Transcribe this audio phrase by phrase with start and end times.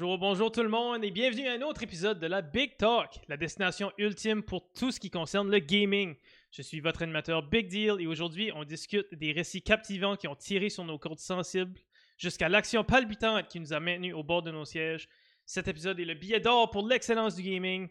[0.00, 3.20] Bonjour, bonjour tout le monde et bienvenue à un autre épisode de la Big Talk,
[3.28, 6.16] la destination ultime pour tout ce qui concerne le gaming.
[6.50, 10.34] Je suis votre animateur Big Deal et aujourd'hui on discute des récits captivants qui ont
[10.34, 11.78] tiré sur nos cordes sensibles
[12.16, 15.06] jusqu'à l'action palpitante qui nous a maintenus au bord de nos sièges.
[15.44, 17.86] Cet épisode est le billet d'or pour l'excellence du gaming,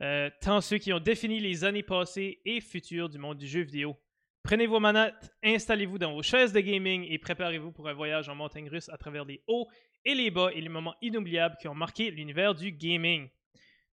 [0.00, 3.60] euh, tant ceux qui ont défini les années passées et futures du monde du jeu
[3.60, 3.96] vidéo.
[4.42, 8.34] Prenez vos manettes, installez-vous dans vos chaises de gaming et préparez-vous pour un voyage en
[8.34, 9.68] montagne russe à travers les hauts
[10.04, 13.28] et les bas et les moments inoubliables qui ont marqué l'univers du gaming.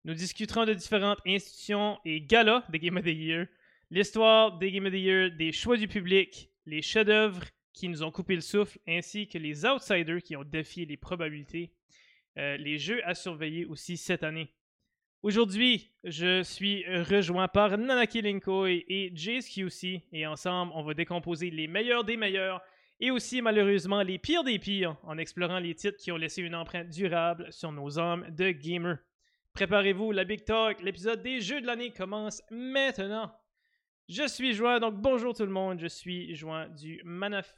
[0.04, 3.46] Nous discuterons de différentes institutions et galas des Game of the Year,
[3.90, 8.10] l'histoire des Game of the Year, des choix du public, les chefs-d'œuvre qui nous ont
[8.10, 11.72] coupé le souffle, ainsi que les outsiders qui ont défié les probabilités,
[12.38, 14.52] euh, les jeux à surveiller aussi cette année.
[15.22, 21.50] Aujourd'hui, je suis rejoint par Nanaki Linkoy et Jace QC, et ensemble, on va décomposer
[21.50, 22.62] les meilleurs des meilleurs
[23.00, 26.54] et aussi malheureusement les pires des pires en explorant les titres qui ont laissé une
[26.54, 28.98] empreinte durable sur nos âmes de gamers.
[29.54, 33.34] Préparez-vous, la Big Talk, l'épisode des jeux de l'année commence maintenant.
[34.08, 37.00] Je suis joint, donc bonjour tout le monde, je suis joint du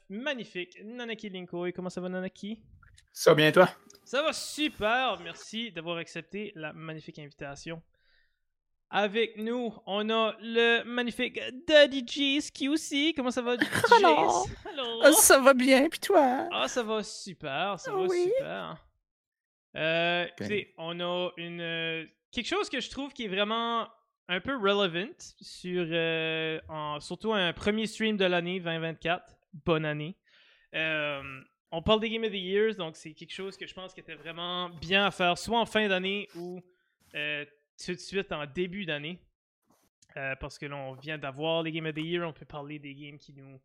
[0.08, 1.72] magnifique Nanaki Linkoy.
[1.72, 2.62] Comment ça va Nanaki?
[3.12, 3.68] Ça va bien toi?
[4.04, 7.82] Ça va super, merci d'avoir accepté la magnifique invitation.
[8.94, 13.14] Avec nous, on a le magnifique Daddy Jace QC.
[13.16, 13.90] Comment ça va, Jace?
[13.90, 15.12] Allô?
[15.14, 16.46] Ça va bien, puis toi?
[16.52, 18.86] Ah, ça va super, ça va super.
[19.78, 23.88] Euh, écoutez, on a une euh, quelque chose que je trouve qui est vraiment
[24.28, 25.08] un peu relevant
[25.40, 26.60] sur euh,
[27.00, 29.24] surtout un premier stream de l'année 2024.
[29.64, 30.18] Bonne année.
[30.74, 31.22] Euh,
[31.70, 34.00] on parle des Game of the Years, donc c'est quelque chose que je pense qui
[34.00, 36.60] était vraiment bien à faire, soit en fin d'année ou
[37.84, 39.18] tout de suite en début d'année.
[40.16, 42.78] Euh, parce que là, on vient d'avoir les Game of the Year, on peut parler
[42.78, 43.58] des games qui nous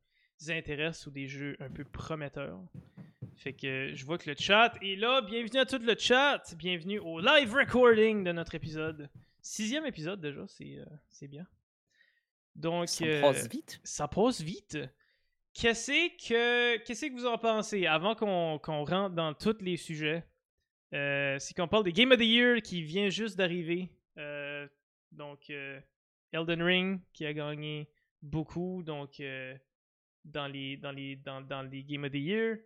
[0.49, 2.59] intéressent ou des jeux un peu prometteurs.
[3.35, 5.21] Fait que je vois que le chat est là.
[5.21, 6.41] Bienvenue à tout le chat.
[6.55, 9.09] Bienvenue au live recording de notre épisode.
[9.41, 11.45] Sixième épisode déjà, c'est euh, bien.
[12.55, 13.79] Donc, ça passe vite.
[13.83, 14.77] Ça passe vite.
[15.53, 20.23] Qu'est-ce que, qu'est-ce que vous en pensez avant qu'on, rentre dans tous les sujets?
[20.93, 23.89] Euh, c'est qu'on parle des Game of the Year qui vient juste d'arriver.
[25.13, 25.79] Euh, donc, euh,
[26.31, 27.89] Elden Ring qui a gagné
[28.21, 29.21] beaucoup donc
[30.25, 32.57] dans, les, dans, les, dans, dans les Game of the Year.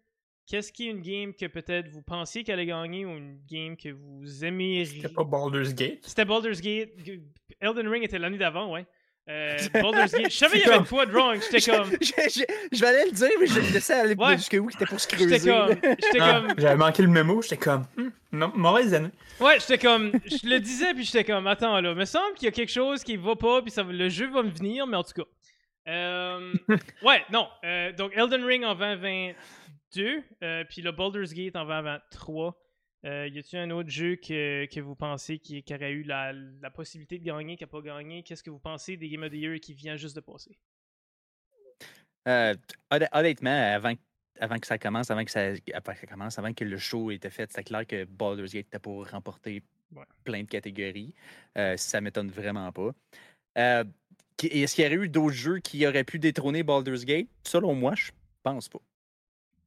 [0.48, 3.78] Qu'est-ce qui est une game que peut-être vous pensiez qu'elle allait gagner ou une game
[3.78, 4.86] que vous aimeriez?
[4.86, 6.04] C'était pas Baldur's Gate?
[6.06, 6.92] C'était Baldur's Gate.
[7.60, 8.86] Elden Ring était l'année d'avant, ouais.
[9.32, 10.32] Euh, Baldur's Gate.
[10.32, 11.40] Je savais qu'il y avait une fois de wrong.
[11.42, 11.90] J'étais comme.
[11.92, 14.38] je, vais aller le dire, mais je laissais aller ouais.
[14.38, 15.40] jusqu'à où c'était pour se creuser.
[15.40, 15.76] J'étais comme.
[15.84, 16.48] J'étais comme.
[16.58, 17.42] J'avais manqué le mémo.
[17.42, 17.86] J'étais comme.
[17.96, 19.12] Hmm, non, mauvaise année.
[19.40, 20.12] Ouais, j'étais comme.
[20.26, 21.48] Je le disais, puis j'étais comme.
[21.48, 21.92] Attends, là.
[21.92, 24.30] Il me semble qu'il y a quelque chose qui va pas, puis ça, le jeu
[24.30, 25.28] va me venir, mais en tout cas.
[25.88, 26.54] Euh,
[27.04, 27.48] ouais, non.
[27.64, 32.61] Euh, donc, Elden Ring en 2022, euh, puis le Baldur's Gate en 2023.
[33.04, 36.34] Euh, y a-t-il un autre jeu que, que vous pensez qui, qui, aurait eu la,
[36.34, 38.22] la, possibilité de gagner, qui n'a pas gagné?
[38.22, 40.58] Qu'est-ce que vous pensez des Game of the Year qui vient juste de passer?
[42.28, 42.54] Euh,
[42.92, 43.94] Honnêtement, avant,
[44.40, 47.10] avant que ça commence, avant que ça, avant que ça commence, avant que le show
[47.10, 49.64] était fait, c'était clair que Baldur's Gate était pour remporter
[50.24, 51.16] plein de catégories.
[51.58, 52.92] Euh, ça m'étonne vraiment pas.
[53.56, 57.30] Est-ce qu'il y aurait eu d'autres jeux qui auraient pu détrôner Baldur's Gate?
[57.44, 58.12] Selon moi, je
[58.44, 58.80] pense pas.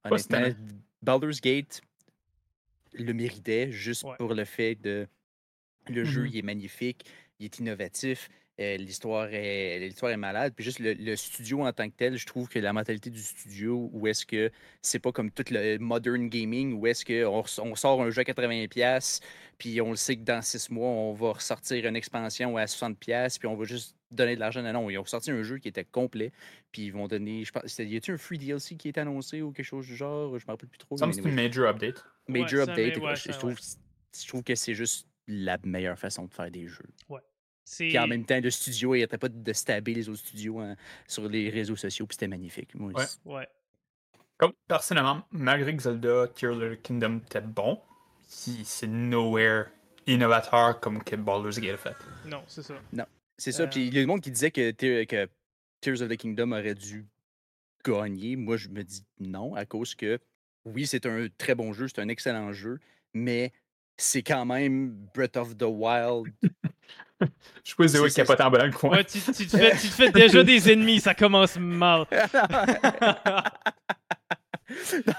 [0.05, 0.55] Honnêtement,
[1.03, 1.83] Baldur's Gate
[2.94, 5.06] le méritait juste pour le fait de.
[5.88, 7.05] Le mmh jeu, il est magnifique,
[7.38, 10.53] il est innovatif, euh, l'histoire est, l'histoire est malade.
[10.55, 13.91] Puis juste le, studio en tant que tel, je trouve que la mentalité du studio,
[13.93, 14.50] où est-ce que
[14.81, 18.25] c'est pas comme tout le modern gaming, où est-ce qu'on on sort un jeu à
[18.25, 19.21] 80$,
[19.59, 23.38] puis on le sait que dans six mois, on va ressortir une expansion à 60$,
[23.38, 24.62] puis on va juste donner de l'argent.
[24.62, 26.31] Non, non, ils ont sorti un jeu qui était complet,
[26.71, 27.44] puis ils vont donner.
[27.44, 30.38] Je pense, y a-t-il un free DLC qui est annoncé ou quelque chose du genre?
[30.38, 30.97] Je me rappelle plus trop.
[30.97, 32.05] Ça c'est une major update.
[32.29, 32.95] Major update.
[32.95, 36.89] je, trouve, je trouve que c'est juste la meilleure façon de faire des jeux.
[37.09, 37.21] Ouais.
[37.79, 40.77] Puis en même temps, le studio, il n'arrêtait pas de stabber les autres studios hein,
[41.09, 42.75] sur les réseaux sociaux, puis c'était magnifique.
[42.75, 43.05] Moi ouais.
[43.25, 43.49] ouais.
[44.37, 47.81] Comme personnellement, malgré que Zelda Tears of the Kingdom était bon,
[48.27, 49.67] c'est nowhere
[50.06, 51.97] innovateur comme que Baldur's Gate a fait.
[52.27, 52.75] Non, c'est ça.
[52.93, 53.06] Non.
[53.38, 53.67] C'est ça.
[53.67, 55.29] Puis il y a le monde qui disait que, que
[55.81, 57.06] Tears of the Kingdom aurait dû
[57.85, 58.37] gagner.
[58.37, 60.19] Moi, je me dis non, à cause que,
[60.64, 62.78] oui, c'est un très bon jeu, c'est un excellent jeu,
[63.12, 63.52] mais
[63.96, 66.32] c'est quand même Breath of the Wild.
[67.20, 67.26] je
[67.64, 68.90] sais pas Zéro qui a pas en bas coin.
[68.90, 72.06] Ouais, tu, tu, te fais, tu, te fais, déjà des ennemis, ça commence mal.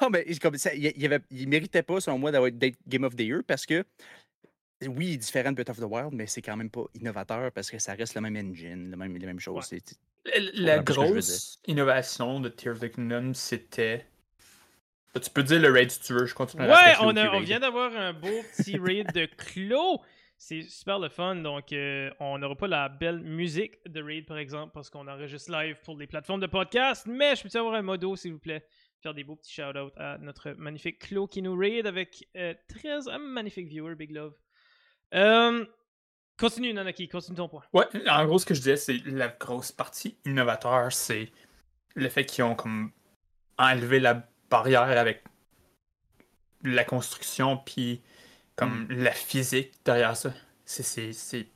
[0.01, 2.51] non, mais comme ça, il, il, avait, il méritait pas, selon moi, d'avoir
[2.87, 3.85] Game of the Year parce que
[4.87, 7.51] oui, il est différent de Breath of the Wild, mais c'est quand même pas innovateur
[7.51, 9.73] parce que ça reste le même engine, le même, les mêmes choses.
[10.53, 14.05] La, grosse innovation de Tears of the Kingdom, c'était
[15.21, 16.63] Tu peux dire le raid si tu veux, je continue.
[16.63, 20.01] Ouais, on, on vient d'avoir un beau petit raid de Clos.
[20.37, 24.37] C'est super le fun, donc euh, on n'aura pas la belle musique de raid par
[24.37, 27.81] exemple parce qu'on enregistre live pour les plateformes de podcast, mais je peux avoir un
[27.81, 28.65] modo s'il vous plaît
[29.01, 32.27] faire des beaux petits shout-outs à notre magnifique Clo qui nous raid avec
[32.67, 34.33] 13 euh, magnifiques viewers, Big Love.
[35.13, 35.65] Euh,
[36.39, 37.63] continue, Nanaki, continue ton point.
[37.71, 41.31] Ouais, en gros, ce que je disais, c'est la grosse partie innovateur, c'est
[41.93, 42.91] le fait qu'ils ont comme
[43.57, 45.23] enlevé la barrière avec
[46.63, 48.01] la construction, puis
[48.55, 49.03] comme hmm.
[49.03, 50.33] la physique derrière ça.
[50.65, 51.47] C'est.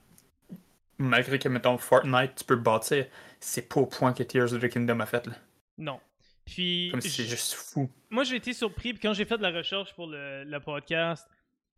[0.97, 3.07] Malgré que, mettons, Fortnite, tu peux bâtir,
[3.39, 5.33] c'est pas au point que Tears of the Kingdom a fait, là.
[5.77, 5.99] Non.
[6.45, 6.89] Puis.
[6.91, 7.89] Comme c'est juste fou.
[8.09, 11.25] Moi, j'ai été surpris, puis quand j'ai fait de la recherche pour le, le podcast,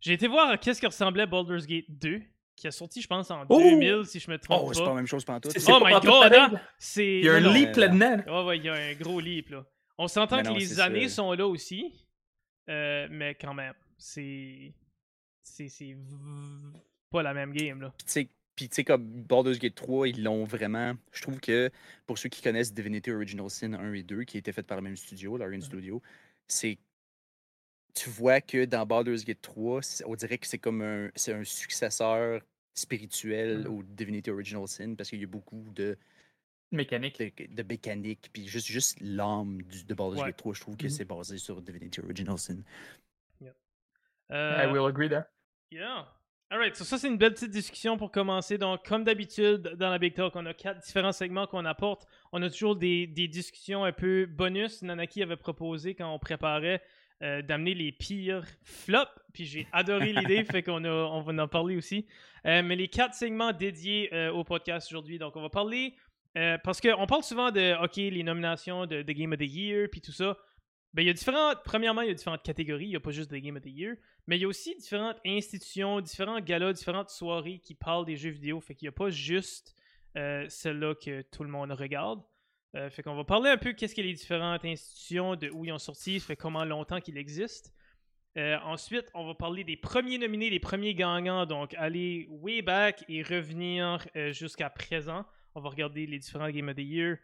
[0.00, 2.20] j'ai été voir qu'est-ce qui ressemblait à Baldur's Gate 2
[2.56, 4.62] qui a sorti, je pense, en 2000, si je me trompe.
[4.66, 5.48] Oh, c'est pas la même chose pendant tout.
[5.68, 6.60] Oh my god, hein?
[6.96, 8.22] Il y a un leap là-dedans.
[8.26, 9.64] Ouais, ouais, il y a un gros leap, là.
[9.98, 11.92] On s'entend que les années sont là aussi,
[12.68, 14.72] euh, mais quand même, c'est.
[15.42, 15.96] C'est
[17.10, 17.92] pas la même game, là.
[18.54, 20.94] Puis, tu sais, comme Baldur's Gate 3, ils l'ont vraiment.
[21.12, 21.70] Je trouve que
[22.06, 24.82] pour ceux qui connaissent Divinity Original Sin 1 et 2, qui étaient faits par le
[24.82, 26.02] même studio, Larian Studio,
[26.48, 26.78] c'est
[27.94, 31.44] tu vois que dans Baldur's Gate 3, on dirait que c'est comme un, c'est un
[31.44, 32.42] successeur
[32.74, 35.98] spirituel au Divinity Original Sin parce qu'il y a beaucoup de
[36.72, 37.18] mécanique
[37.54, 41.04] de, mécanique puis juste juste l'âme de Baldur's Gate 3 je trouve que mmh c'est
[41.04, 42.62] basé sur Divinity Original Sin
[43.40, 43.52] yeah.
[44.30, 45.24] I will agree there
[45.70, 46.06] yeah
[46.50, 48.58] Alright, so ça c'est une belle petite discussion pour commencer.
[48.58, 52.06] Donc, comme d'habitude, dans la Big Talk, on a quatre différents segments qu'on apporte.
[52.30, 54.82] On a toujours des, des discussions un peu bonus.
[54.82, 56.82] Nanaki avait proposé quand on préparait
[57.22, 59.12] euh, d'amener les pires flops.
[59.32, 62.04] Puis j'ai adoré l'idée, fait qu'on on va en parler aussi.
[62.46, 65.18] Euh, mais les quatre segments dédiés euh, au podcast aujourd'hui.
[65.18, 65.94] Donc on va parler,
[66.34, 70.12] parce qu'on parle souvent de, OK, les nominations de, Game of the Year, puis tout
[70.12, 70.36] ça.
[70.94, 72.86] Ben, il y a différentes, premièrement, il y a différentes catégories.
[72.86, 73.96] Il n'y a pas juste de Game of the Year.
[74.26, 78.30] Mais il y a aussi différentes institutions, différents galas, différentes soirées qui parlent des jeux
[78.30, 78.60] vidéo.
[78.60, 79.74] Fait qu'il n'y a pas juste
[80.14, 82.22] celle-là que tout le monde regarde.
[82.74, 85.72] Euh, fait qu'on va parler un peu qu'est-ce que les différentes institutions, de où ils
[85.72, 87.70] ont sorti, fait comment longtemps qu'ils existent.
[88.38, 93.04] Euh, ensuite, on va parler des premiers nominés, des premiers gagnants, donc aller way back
[93.08, 95.26] et revenir euh, jusqu'à présent.
[95.54, 97.16] On va regarder les différents Game of the Year.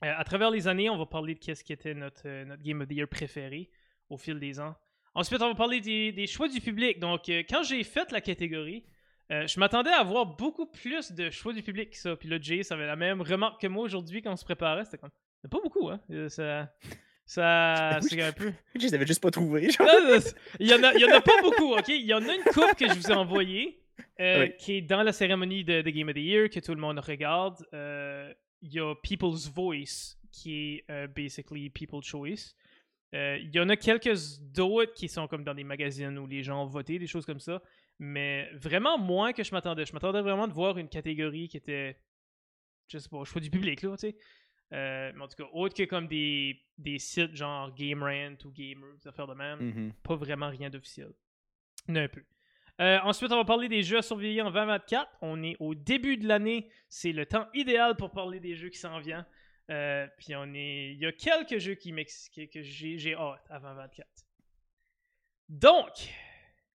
[0.00, 2.88] à travers les années, on va parler de qu'est-ce qui était notre, notre Game of
[2.88, 3.70] the Year préféré
[4.08, 4.74] au fil des ans.
[5.14, 6.98] Ensuite, on va parler des, des choix du public.
[6.98, 8.84] Donc, quand j'ai fait la catégorie,
[9.30, 12.16] euh, je m'attendais à avoir beaucoup plus de choix du public que ça.
[12.16, 14.84] Puis là, Jay, ça avait la même remarque que moi aujourd'hui quand on se préparait.
[14.84, 15.10] C'était comme.
[15.50, 16.00] Pas beaucoup, hein.
[16.10, 16.72] Euh, ça.
[17.26, 17.98] Ça.
[18.02, 18.52] C'est un peu.
[18.74, 19.68] Je les avais juste pas trouvés.
[19.68, 21.88] Il y, en a, il y en a pas beaucoup, ok?
[21.88, 23.82] Il y en a une coupe que je vous ai envoyée.
[24.20, 26.98] Euh, qui est dans la cérémonie de, Game of the Year que tout le monde
[26.98, 27.64] regarde.
[28.60, 32.54] Il y a People's Voice qui est basically People's Choice.
[33.12, 36.64] Il y en a quelques d'autres qui sont comme dans des magazines où les gens
[36.64, 37.62] ont voté, des choses comme ça
[37.98, 39.84] mais vraiment moins que je m'attendais.
[39.84, 41.98] Je m'attendais vraiment de voir une catégorie qui était,
[42.88, 44.16] je sais pas, choix du public, là, tu sais.
[44.72, 48.50] Euh, mais en tout cas, autre que comme des, des sites genre Game Rant ou
[48.50, 49.92] Gamer, des affaires de même, mm-hmm.
[50.02, 51.10] pas vraiment rien d'officiel.
[51.88, 52.22] Un peu.
[52.80, 55.10] Euh, ensuite, on va parler des jeux à surveiller en 2024.
[55.20, 56.68] On est au début de l'année.
[56.88, 59.26] C'est le temps idéal pour parler des jeux qui s'en viennent.
[59.70, 60.92] Euh, puis on est.
[60.92, 64.08] Il y a quelques jeux qui que j'ai hâte avant 2024.
[65.48, 66.08] Donc,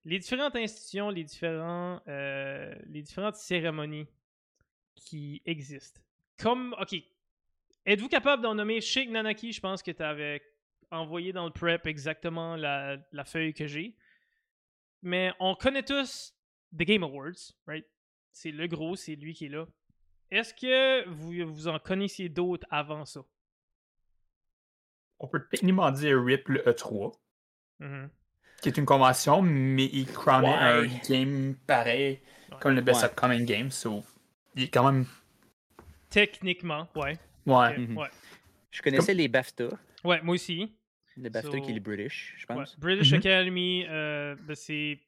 [0.05, 4.07] les différentes institutions, les, différents, euh, les différentes cérémonies
[4.95, 6.01] qui existent.
[6.37, 6.95] Comme, ok,
[7.85, 8.81] êtes-vous capable d'en nommer?
[8.81, 10.41] Sheikh Nanaki Je pense que tu avais
[10.91, 13.95] envoyé dans le prep exactement la, feuille que j'ai.
[15.03, 16.33] Mais on connaît tous
[16.73, 17.85] The Game Awards, right?
[18.31, 19.67] C'est le gros, c'est lui qui est là.
[20.31, 23.21] Est-ce que vous, vous en connaissiez d'autres avant ça?
[25.19, 27.13] On peut techniquement dire RIP le E3
[28.61, 32.21] qui est une convention, mais il crownait un game pareil,
[32.61, 33.69] comme le Best Upcoming Game.
[33.69, 34.05] So,
[34.55, 35.05] il est quand même.
[36.09, 37.19] Techniquement, ouais.
[37.45, 37.77] Ouais.
[37.77, 38.07] Mhm.
[38.71, 39.67] Je connaissais les BAFTA.
[40.05, 40.73] Ouais, moi aussi.
[41.17, 42.77] Les BAFTA qui est les British, je pense.
[42.79, 43.19] British mhm.
[43.19, 44.99] Academy, euh, ben, c'est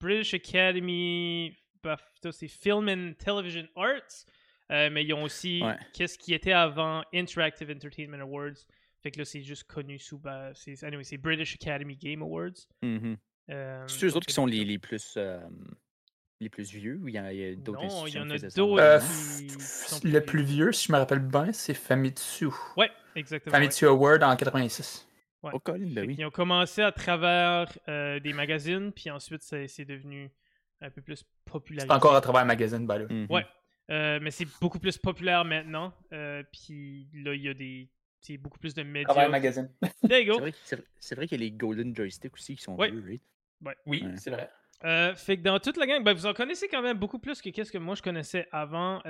[0.00, 4.24] British Academy BAFTA, c'est Film and Television Arts.
[4.70, 5.62] Euh, mais ils ont aussi
[5.92, 8.66] qu'est-ce qui était avant Interactive Entertainment Awards.
[9.02, 10.18] Fait que là, c'est juste connu sous.
[10.18, 12.66] Bah, c'est, anyway, c'est British Academy Game Awards.
[12.82, 13.16] Mm-hmm.
[13.50, 15.14] Euh, c'est eux autres qui sont les, les plus.
[15.16, 15.40] Euh,
[16.42, 18.80] les plus vieux ou il y, a, d'autres Non, il y en a d'autres.
[18.80, 18.98] Euh,
[20.04, 22.46] le plus vieux, si je me rappelle bien, c'est Famitsu.
[22.78, 23.54] Ouais, exactement.
[23.54, 25.06] Famitsu Award en 86.
[25.42, 25.52] Ouais.
[25.54, 26.16] Oh, ben oui.
[26.18, 30.30] Ils ont commencé à travers des magazines, puis ensuite, c'est, c'est devenu
[30.80, 31.86] un peu plus populaire.
[31.86, 33.04] C'est encore à travers un magazine, ben là.
[33.06, 33.30] Mm-hmm.
[33.30, 34.20] Ouais.
[34.20, 35.92] mais c'est beaucoup plus populaire maintenant.
[36.52, 37.88] puis là, il y a des
[38.20, 39.28] c'est beaucoup plus de médias.
[39.28, 39.70] magazine.
[40.08, 40.46] There you go.
[40.98, 42.90] C'est vrai, qu'il y a les Golden Joysticks aussi qui sont ouais.
[42.90, 43.18] bleus,
[43.86, 44.50] Oui, c'est vrai.
[44.84, 47.42] Euh, fait que dans toute la gang, ben, vous en connaissez quand même beaucoup plus
[47.42, 49.00] que qu'est-ce que moi je connaissais avant.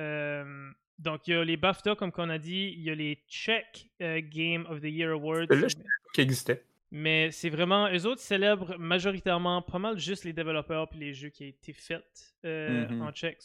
[1.00, 3.23] Euh, donc il y a les BAFTA, comme qu'on a dit, il y a les
[3.28, 5.47] Czech euh, Game of the Year Awards.
[5.49, 5.76] Là, je
[6.14, 6.64] qui existait.
[6.92, 11.28] Mais c'est vraiment, eux autres célèbrent majoritairement pas mal juste les développeurs puis les jeux
[11.28, 13.00] qui ont été faits mm-hmm.
[13.00, 13.38] en tchèque,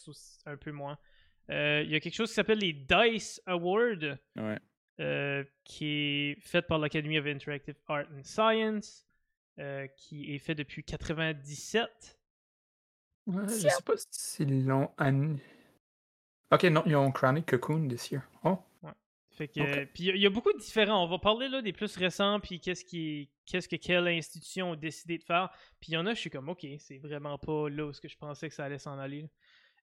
[0.47, 0.97] un peu moins.
[1.49, 4.17] Il y a quelque chose qui s'appelle les DICE Awards,
[5.63, 9.05] qui est fait par l'Academy of Interactive Art and Science.
[9.57, 12.19] Euh, qui est fait depuis 97.
[13.27, 14.91] Ouais, je sais pas si long.
[16.55, 18.21] Ok, non, ils ont Chronic Cocoon this year.
[18.43, 18.57] Oh.
[18.81, 18.91] Ouais.
[19.31, 21.03] Fait que, puis il y, a beaucoup de différents.
[21.03, 24.75] On va parler là des plus récents, puis qu'est-ce qui, qu'est-ce que quelle institution a
[24.77, 25.49] décidé de faire.
[25.81, 27.99] Puis il y en a, je suis comme, ok, c'est vraiment pas là où ce
[27.99, 29.29] que je pensais que ça allait s'en aller.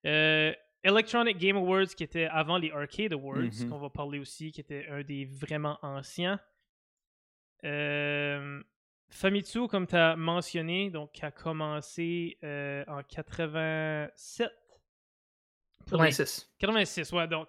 [0.06, 0.52] Euh,
[0.82, 3.68] Electronic Game Awards, qui était avant les Arcade Awards, mm-hmm.
[3.68, 6.40] qu'on va parler aussi, qui était un des vraiment anciens.
[7.64, 8.62] Euh,
[9.10, 14.50] Famitsu, comme tu as mentionné, donc a commencé euh, en 87.
[15.92, 16.50] 86.
[16.58, 17.48] 86, ouais, donc.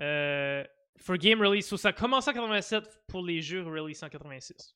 [0.00, 0.64] Euh,
[0.96, 4.74] for game release, so ça a commencé en 87 pour les jeux release en 86.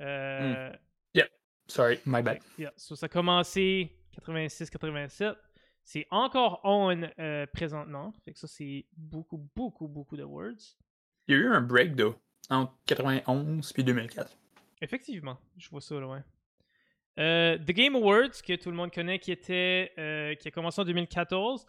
[0.00, 0.76] Euh, hmm.
[1.14, 1.26] Yeah,
[1.66, 2.40] sorry, my bad.
[2.58, 3.90] Yeah, so ça a commencé
[4.26, 5.36] 86-87.
[5.82, 8.12] C'est encore on euh, présentement.
[8.24, 10.76] Fait que ça, c'est beaucoup, beaucoup, beaucoup de words.
[11.26, 12.14] Il y a eu un break, though,
[12.50, 14.36] entre 91 puis 2004.
[14.80, 16.22] Effectivement, je vois ça loin.
[17.18, 20.80] Euh, The Game Awards, que tout le monde connaît, qui, était, euh, qui a commencé
[20.80, 21.66] en 2014,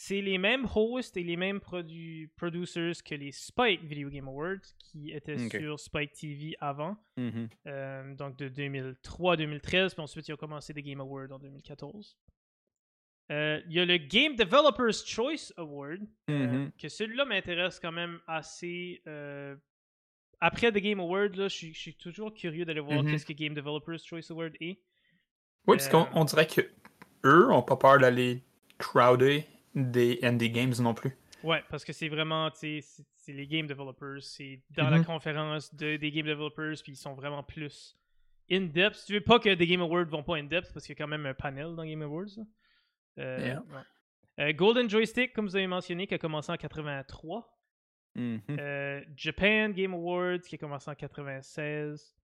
[0.00, 5.10] c'est les mêmes hosts et les mêmes producers que les Spike Video Game Awards, qui
[5.10, 6.96] étaient sur Spike TV avant.
[7.16, 7.48] Mm-hmm.
[7.66, 11.40] Euh, donc de 2003 à 2013, puis ensuite ils ont commencé The Game Awards en
[11.40, 12.16] 2014.
[13.30, 16.70] Il y a le Game Developers Choice Award, mm-hmm.
[16.80, 19.02] que celui-là m'intéresse quand même assez
[20.40, 23.10] après The Game Award, là, je, suis toujours curieux d'aller voir mm-hmm.
[23.10, 24.78] qu'est-ce que Game Developers Choice Award est.
[25.66, 26.60] Oui, parce qu'on euh, dirait que
[27.24, 28.44] eux ont pas peur d'aller
[28.78, 29.44] crowder
[29.74, 31.16] des indie games non plus.
[31.44, 32.82] Ouais, parce que c'est vraiment, c'est
[33.28, 35.04] les game developers, c'est dans la mm-hmm.
[35.04, 37.96] conférence de, des game developers, puis ils sont vraiment plus
[38.50, 39.04] in-depth.
[39.06, 41.08] Tu veux pas que des Game Awards vont pas in-depth, parce qu'il y a quand
[41.08, 42.38] même un panel dans Game Awards.
[43.18, 43.56] Euh,
[44.40, 47.58] euh, Golden Joystick, comme vous avez mentionné, qui a commencé en 83.
[48.16, 48.40] Mm-hmm.
[48.58, 52.14] Euh, Japan Game Awards qui a commencé en 96.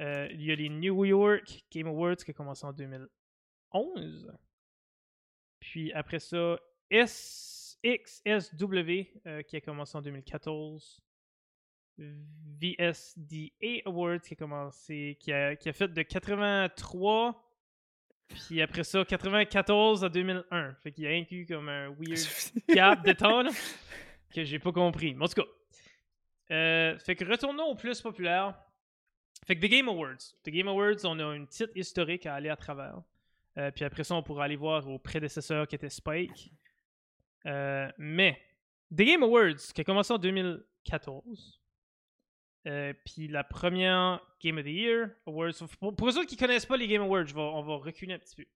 [0.00, 4.32] Euh, il y a les New York Game Awards qui a commencé en 2011.
[5.64, 6.58] Puis après ça,
[6.90, 7.86] SXSW
[9.26, 11.00] euh, qui a commencé en 2014.
[11.96, 17.40] VSDA Awards qui a commencé, qui a, qui a fait de 83
[18.26, 20.74] puis après ça, 94 à 2001.
[20.82, 22.26] Fait qu'il y a inclus comme un weird
[22.74, 23.42] gap de temps.
[23.42, 23.50] Là
[24.34, 25.16] que j'ai pas compris.
[25.18, 25.48] en tout cas,
[26.50, 28.54] euh, fait que retournons au plus populaire.
[29.46, 30.34] Fait que The Game Awards.
[30.42, 33.00] The Game Awards, on a une petite historique à aller à travers.
[33.58, 36.52] Euh, puis après ça, on pourra aller voir au prédécesseur qui était Spike.
[37.46, 38.40] Euh, mais
[38.90, 41.60] The Game Awards, qui a commencé en 2014.
[43.04, 45.52] puis la première Game of the Year Awards.
[45.78, 48.46] Pour, pour ceux qui connaissent pas les Game Awards, on va reculer un petit peu.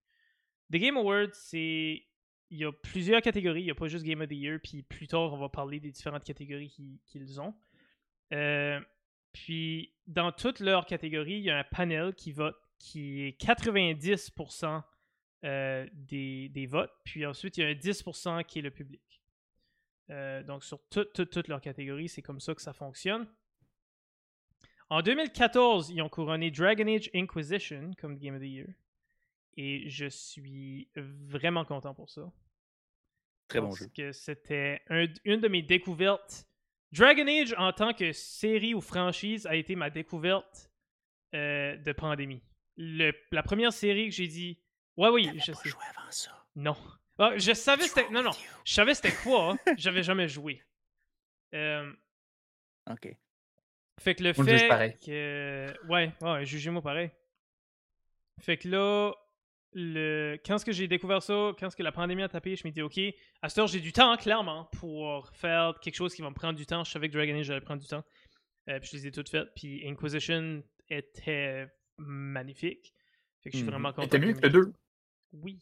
[0.73, 2.05] The Game Awards, c'est
[2.51, 3.63] il y a plusieurs catégories.
[3.63, 4.59] Il n'y a pas juste Game of the Year.
[4.63, 6.71] Puis plus tard, on va parler des différentes catégories
[7.07, 7.55] qu'ils ont.
[8.33, 8.81] Euh,
[9.33, 14.83] puis dans toutes leurs catégories, il y a un panel qui vote qui est 90%
[15.45, 16.93] euh, des, des, votes.
[17.05, 19.23] Puis ensuite, il y a un 10% qui est le public.
[20.11, 23.27] Euh, donc sur toutes leurs catégories, c'est comme ça que ça fonctionne.
[24.91, 28.69] En 2014, ils ont couronné Dragon Age Inquisition comme Game of the Year.
[29.57, 32.33] Et je suis vraiment content pour ça.
[33.49, 33.87] Très bon jeu.
[33.87, 34.83] Parce que c'était
[35.25, 36.47] une de mes découvertes.
[36.93, 40.71] Dragon Age, en tant que série ou franchise, a été ma découverte
[41.35, 42.43] euh, de pandémie.
[42.79, 44.59] Le, la première série que j'ai dit.
[44.97, 45.69] Ouais, oui, je sais.
[45.69, 46.31] joué avant ça.
[46.55, 46.77] Non.
[47.19, 48.09] Ah, je savais c'était.
[48.11, 48.31] Non, non.
[48.65, 49.53] Je savais c'était quoi.
[49.53, 49.59] Hein.
[49.77, 50.63] J'avais jamais joué.
[51.55, 51.93] Euh,
[52.89, 53.15] ok.
[53.99, 55.75] Fait que le fait que.
[55.89, 57.11] Ouais, ouais, jugez-moi pareil.
[58.41, 59.13] Fait que là,
[59.73, 62.83] le, quand que j'ai découvert ça, quand que la pandémie a tapé, je me dis
[62.83, 63.01] ok,
[63.43, 66.57] à ce heure j'ai du temps clairement pour faire quelque chose qui va me prendre
[66.57, 66.85] du temps.
[66.85, 68.05] Je savais que Dragon Age j'allais prendre du temps.
[68.69, 69.49] Euh, puis je les ai toutes faites.
[69.57, 71.69] Puis Inquisition était
[71.99, 72.95] magnifique.
[73.43, 74.07] Fait que je suis vraiment content.
[74.07, 74.73] Était mieux que le 2.
[75.33, 75.59] Oui.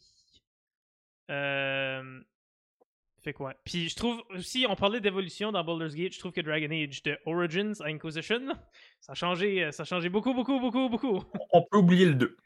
[1.29, 2.21] Euh...
[3.19, 3.55] Fait quoi.
[3.65, 7.03] Puis je trouve aussi, on parlait d'évolution dans Baldur's Gate, je trouve que Dragon Age
[7.03, 8.55] de Origins à Inquisition,
[9.01, 11.23] ça a changé, ça a changé beaucoup, beaucoup, beaucoup, beaucoup.
[11.51, 12.37] On peut oublier le 2.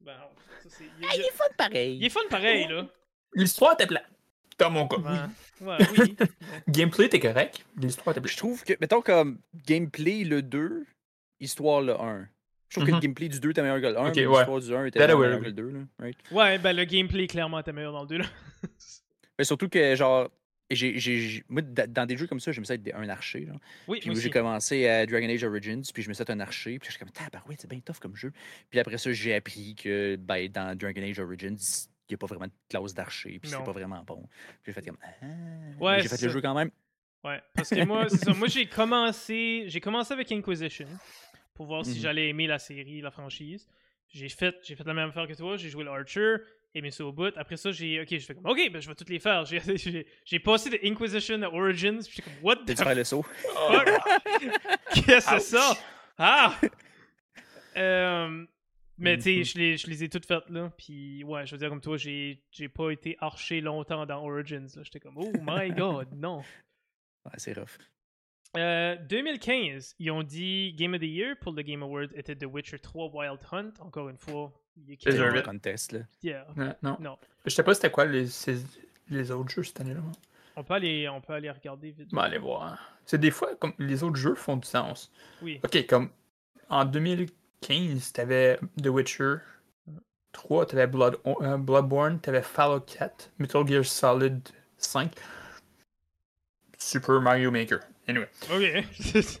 [0.00, 0.14] Ben,
[0.80, 1.96] il, est fun pareil.
[1.96, 2.86] Il est fun pareil, là.
[3.34, 4.08] L'histoire était plate.
[4.58, 4.96] Dans mon cas.
[5.60, 6.16] Ouais, oui.
[6.68, 7.64] Gameplay, était correct.
[7.76, 10.84] L'histoire était Je trouve que, mettons, comme gameplay le 2,
[11.40, 12.28] histoire le 1.
[12.68, 13.02] Je trouve que le Mhm.
[13.02, 14.36] gameplay du 2 était meilleur que le 1, Ok, mais ouais.
[14.38, 15.68] l'histoire du 1 était meilleure que le 2.
[15.70, 16.16] Là, right?
[16.30, 18.24] Ouais, ben le gameplay clairement était meilleur dans le 2 là.
[19.38, 20.28] Mais surtout que, genre,
[20.70, 23.08] j'ai, j'ai, j'ai- moi, da- dans des jeux comme ça, j'aime ça être des- un
[23.08, 23.46] archer.
[23.46, 23.56] Genre.
[23.86, 26.78] Oui, Puis j'ai commencé à Dragon Age Origins, puis je me suis fait un archer,
[26.78, 28.32] puis je suis comme, tabarouette, c'est bien tough comme jeu.
[28.68, 32.26] Puis après ça, j'ai appris que ben, dans Dragon Age Origins, il n'y a pas
[32.26, 34.28] vraiment de classe d'archer, puis c'est pas vraiment bon.
[34.62, 35.24] Puis j'ai fait comme, ah.
[35.80, 36.70] Ouais, j'ai fait le jeu quand même.
[37.24, 38.32] Ouais, parce que moi, c'est ça.
[38.34, 40.86] Moi, j'ai commencé, j'ai commencé avec Inquisition
[41.58, 42.02] pour voir si Mhm.
[42.02, 43.68] j'allais aimer la série, la franchise.
[44.10, 45.56] J'ai fait, j'ai fait la même affaire que toi.
[45.56, 46.36] J'ai joué l'Archer,
[46.72, 47.36] aimé ça au bout.
[47.36, 49.44] Après ça, j'ai, ok, je fais comme, ok, ben je vais toutes les faire.
[49.44, 49.58] J'ai,
[50.44, 51.98] passé de Inquisition à Origins.
[51.98, 53.26] Puis j'étais comme, what the faire le saut.
[54.94, 55.76] Qu'est-ce que c'est ça?
[56.16, 56.54] Ah!
[57.76, 58.44] Euh,
[58.96, 59.44] mais tu sais, Mhm.
[59.44, 60.70] je les, je les ai toutes faites là.
[60.78, 62.40] Puis ouais, je veux dire, comme toi, j'ai,
[62.72, 64.68] pas été arché longtemps dans Origins.
[64.82, 66.38] J'étais comme, oh my god, non.
[67.24, 67.76] Ouais, c'est rough.
[68.56, 72.46] Euh, 2015, ils ont dit Game of the Year pour le Game Award était The
[72.46, 73.72] Witcher 3 Wild Hunt.
[73.80, 75.44] Encore une fois, il est Deserve clairement- it.
[75.44, 76.00] Contest, là.
[76.22, 76.46] Yeah.
[76.82, 76.96] Non.
[77.00, 77.18] Non.
[77.44, 80.00] Je sais pas c'était quoi les, autres jeux cette année-là.
[80.56, 82.08] On peut aller, on peut aller regarder vite.
[82.10, 82.78] Bon, allez voir.
[83.04, 85.10] C'est des fois, comme les autres jeux font du sens.
[85.42, 85.60] Oui.
[85.64, 86.10] Ok, comme
[86.68, 89.36] en 2015, t'avais The Witcher
[90.32, 94.40] 3, t'avais Blood, euh, Bloodborne, t'avais Fallout 4, Metal Gear Solid
[94.78, 95.12] 5,
[96.78, 97.80] Super Mario Maker.
[98.08, 98.28] Anyway.
[98.50, 98.84] Ok.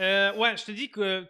[0.00, 1.24] Euh, ouais, je te dis que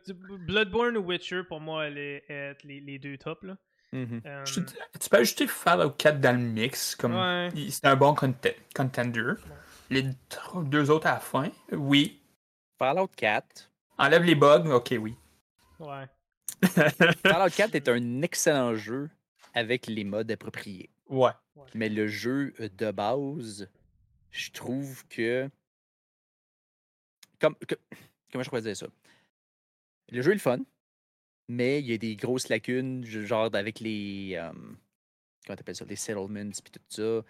[0.46, 3.42] Bloodborne ou Witcher, pour moi, elle est, est les, les deux top.
[3.42, 3.58] Là.
[3.92, 4.22] Mhm.
[4.24, 4.64] Euh, dis-
[5.00, 7.50] tu peux ajouter Fallout 4 dans le mix, comme Ouais.
[7.68, 9.34] c'est un bon conte- contender.
[9.90, 10.06] Les
[10.64, 12.22] deux autres à la fin, oui.
[12.78, 13.70] Fallout 4.
[13.98, 15.14] Enlève les bugs, ok, oui.
[15.80, 16.06] ouais.
[17.22, 19.10] Fallout 4 est un excellent jeu
[19.52, 20.88] avec les modes appropriés.
[21.08, 21.32] ouais.
[21.74, 23.68] Mais le jeu euh, de base,
[24.30, 25.50] je trouve que.
[27.52, 27.74] Que-
[28.32, 28.86] Comment je pourrais ça?
[30.10, 30.58] Le jeu est le fun,
[31.48, 34.32] mais il y a des grosses lacunes, genre avec les.
[34.34, 34.52] euh,
[35.46, 35.84] comment t'appelles ça?
[35.84, 37.22] Les settlements, puis tout ça.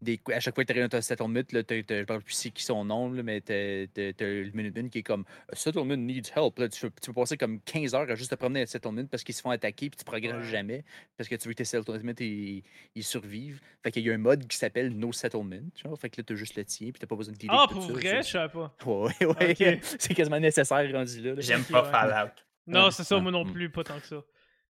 [0.00, 2.06] Des, à chaque fois que tu arrives dans un settlement, là, t'as- t'as- je ne
[2.06, 5.02] sais plus c'est qui son nom, là, mais t'as t'as- t'as le Minuteman qui est
[5.02, 6.56] comme A Settlement needs help.
[6.60, 9.04] Là, tu, peux, tu peux passer comme 15 heures à juste te promener à settlement
[9.06, 10.42] parce qu'ils se font attaquer puis tu progresses Ouais.
[10.44, 10.84] jamais
[11.16, 12.62] parce que tu veux que tes settlements ils,
[12.94, 13.60] ils survivent.
[13.82, 15.56] Fait qu'il y a un mode qui s'appelle No Settlement.
[15.82, 17.66] Genre, fait que là, t'as juste le tien puis t'as pas besoin de dealer Ah,
[17.68, 18.72] pour vrai, je c'est- savais pas.
[18.86, 19.50] Ouais, ouais.
[19.50, 19.78] Ok.
[19.98, 21.34] c'est quasiment nécessaire rendu là.
[21.34, 21.40] là.
[21.40, 21.90] J'aime pas ouais.
[21.90, 22.30] Fallout.
[22.68, 23.52] Non, Ouais, c'est ça, moi non mm.
[23.52, 24.22] plus, pas tant que ça.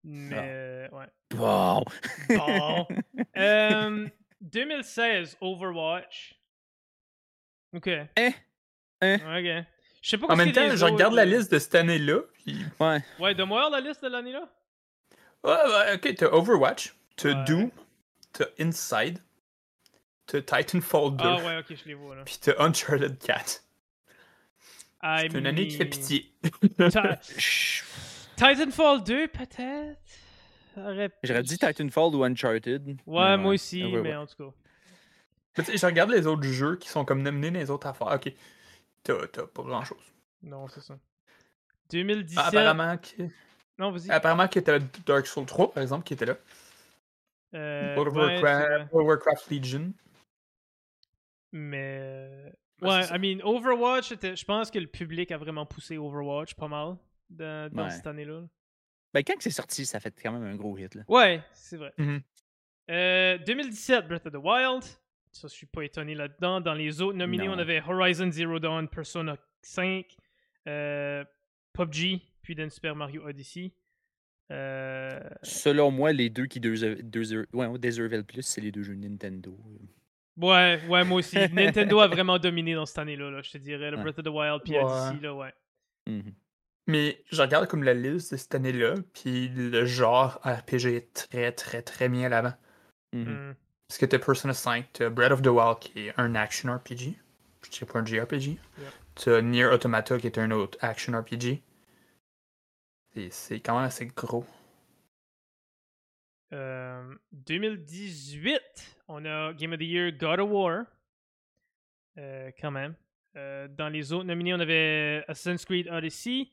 [0.04, 1.06] Mais, euh, ouais.
[1.34, 1.82] Bon.
[2.28, 2.88] Bon.
[3.38, 4.08] Euh,
[4.44, 6.36] 2016, Overwatch.
[7.76, 7.88] Ok.
[7.88, 8.32] Eh.
[9.02, 9.16] Eh.
[9.16, 9.66] Ok.
[10.02, 12.20] Je sais pas En même temps, je regarde la liste de cette année-là.
[12.34, 13.02] puis- Ouais.
[13.20, 14.48] Ouais, donne-moi la liste de l'année-là?
[15.44, 17.44] Ouais, ouais, ok, t'as Overwatch, t'as Ouais.
[17.46, 17.72] Doom,
[18.34, 19.20] t'as Inside,
[20.26, 22.24] t'as Titanfall 2, Ah ouais, ok, je les vois là.
[22.26, 23.62] puis t'as Uncharted 4.
[25.02, 26.34] I C'est une année qui fait pitié.
[26.92, 27.20] Ta-
[28.36, 30.00] Titanfall 2, peut-être?
[30.76, 32.98] Aurait- J'aurais dit Titanfall ou Uncharted.
[33.06, 34.02] Ouais, moi aussi, Ouais, ouais.
[34.02, 34.54] mais en tout cas.
[35.70, 38.08] Mais je regarde les autres jeux qui sont comme nominés dans les autres affaires.
[38.08, 38.34] Ok,
[39.04, 40.04] t'as t'as pas grand-chose.
[40.42, 40.98] Non, c'est ça.
[41.92, 42.40] 2017.
[42.44, 43.24] Ah, apparemment, que...
[43.78, 44.10] Non, vas-y.
[44.10, 46.38] apparemment que t'as Dark Souls 3, par exemple, qui était là.
[47.54, 48.70] Euh, World of ouais, Warcraft.
[48.72, 49.94] World of Warcraft Legion.
[51.52, 52.52] Mais.
[52.82, 53.06] Ouais, Ouais.
[53.16, 56.98] I mean, Overwatch, était- je pense que le public a vraiment poussé Overwatch pas mal
[57.30, 57.90] dans, dans Ouais.
[57.92, 58.42] cette année-là.
[59.14, 60.96] Ben, quand c'est sorti, ça fait quand même un gros hit.
[60.96, 61.04] Là.
[61.08, 61.94] Ouais, c'est vrai.
[61.98, 62.22] Mhm.
[62.90, 64.84] Euh, 2017, Breath of the Wild.
[65.32, 66.62] Ça, je suis pas étonné là-dedans.
[66.62, 67.54] Dans les autres nominés, Non.
[67.54, 70.06] on avait Horizon Zero Dawn, Persona 5,
[70.68, 71.24] euh,
[71.74, 73.72] PUBG, puis dans Super Mario Odyssey.
[74.52, 78.94] Euh, Selon moi, les deux qui deux, deux, ouais, le plus, c'est les deux jeux
[78.96, 79.58] Nintendo.
[80.38, 81.36] Ouais, ouais, moi aussi.
[81.54, 83.90] Nintendo a vraiment dominé dans cette année-là, là, je te dirais.
[83.92, 83.98] Le.
[83.98, 84.84] Breath of the Wild, puis Ouais.
[84.84, 85.54] Odyssey, là, ouais.
[86.08, 86.34] Mhm.
[86.88, 91.52] Mais je regarde comme la liste de cette année-là, puis le genre RPG est très,
[91.52, 92.54] très, très mis à l'avant.
[93.14, 93.24] Mhm.
[93.24, 93.56] Mm.
[93.88, 97.16] Parce que t'as Persona 5, t'as Breath of the Wild qui est un action RPG.
[97.64, 98.58] Je sais pas un JRPG.
[99.16, 101.62] T'as Nier Automata qui est un autre action RPG.
[103.30, 104.46] C'est quand même assez gros.
[106.52, 108.60] Euh, 2018,
[109.08, 110.86] on a Game of the Year God of War.
[112.18, 112.96] Euh, quand même.
[113.36, 116.46] Euh, dans les autres nominés, on avait Assassin's Creed Odyssey, euh,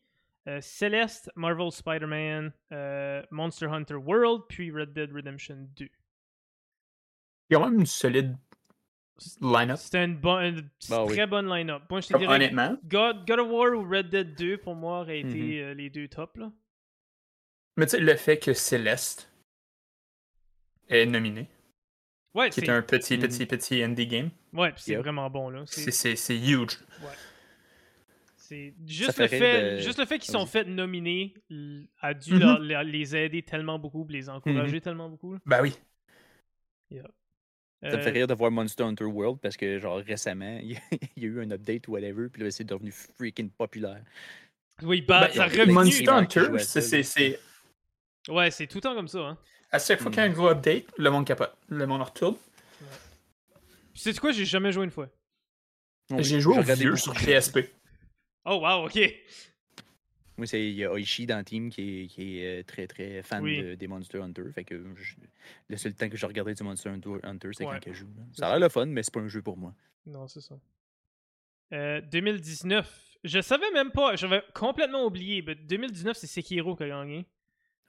[0.61, 5.85] Celeste, Marvel Spider-Man, euh, Monster Hunter World, puis Red Dead Redemption 2.
[5.85, 5.91] Il
[7.51, 8.37] y a quand même une solide
[9.43, 9.77] line-up.
[9.79, 11.15] C'était une, bonne, une Bah oui.
[11.15, 11.83] très bonne line-up.
[11.91, 12.79] Moi, je te dirais honnêtement.
[12.85, 15.29] God, God of War ou Red Dead 2 pour moi auraient été
[15.63, 15.69] Mhm.
[15.69, 16.37] euh, les deux tops.
[16.39, 16.51] Là.
[17.77, 19.31] Mais tu sais, le fait que Céleste
[20.89, 21.49] est nominé.
[22.35, 23.23] Ouais, qui c'est est un petit, Mhm.
[23.23, 24.31] petit, petit indie game.
[24.53, 25.01] ouais, puis c'est Yep.
[25.01, 25.65] vraiment bon là.
[25.67, 26.39] C'est- C'est C'est
[28.51, 31.35] c'est juste fait le fait, de- juste le fait qu'ils sont fait nominer
[32.01, 32.41] a dû Mhm.
[32.41, 35.37] leur- leur- les aider tellement beaucoup, puis les encourager tellement beaucoup.
[35.47, 35.73] Ben oui.
[37.83, 40.73] Ça me Euh, fait rire de voir Monster Hunter World parce que, genre, récemment, il
[40.73, 44.03] y a, eu un update ou whatever, puis là, c'est devenu freaking populaire.
[44.83, 45.73] Oui, bah, Ben, ça revenu.
[45.73, 47.41] Monster Hunter, c'est-
[48.29, 49.21] Ouais, c'est tout le temps comme ça.
[49.21, 49.39] Hein.
[49.73, 50.15] à chaque fois Mm.
[50.15, 51.57] qu'il y a un gros update, le monde capote.
[51.69, 52.35] Le monde retourne.
[53.93, 55.09] Puis sais-tu quoi, j'ai jamais joué une fois?
[56.19, 57.71] J'ai joué au vieux sur PSP.
[58.45, 58.99] Oh wow, ok.
[60.37, 62.87] Moi, c'est il y a Oishi dans le team qui est, qui est euh, très
[62.87, 63.63] très fan Oui.
[63.63, 64.45] de- des Monster Hunter.
[64.55, 65.17] Fait que je-
[65.69, 67.79] le seul temps que je regardais du Monster Hunter, Hunter, c'est Ouais.
[67.85, 68.09] quand je joue.
[68.33, 69.75] Ça a l'air le fun, mais c'est pas un jeu pour moi.
[70.07, 70.59] Non, c'est ça.
[71.75, 73.19] Euh, 2019.
[73.23, 74.17] Je savais même pas.
[74.17, 75.43] J'avais complètement oublié.
[75.43, 77.27] mais 2019, c'est Sekiro qui a gagné.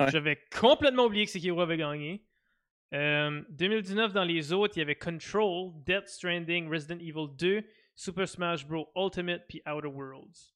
[0.02, 0.12] Ouais.
[0.12, 2.22] J'avais complètement oublié que Sekiro avait gagné.
[2.94, 7.64] Euh, 2019, dans les autres, il y avait Control, Death Stranding, Resident Evil 2,
[8.02, 8.92] Super Smash Bros.
[8.96, 10.56] Ultimate, puis Outer Worlds.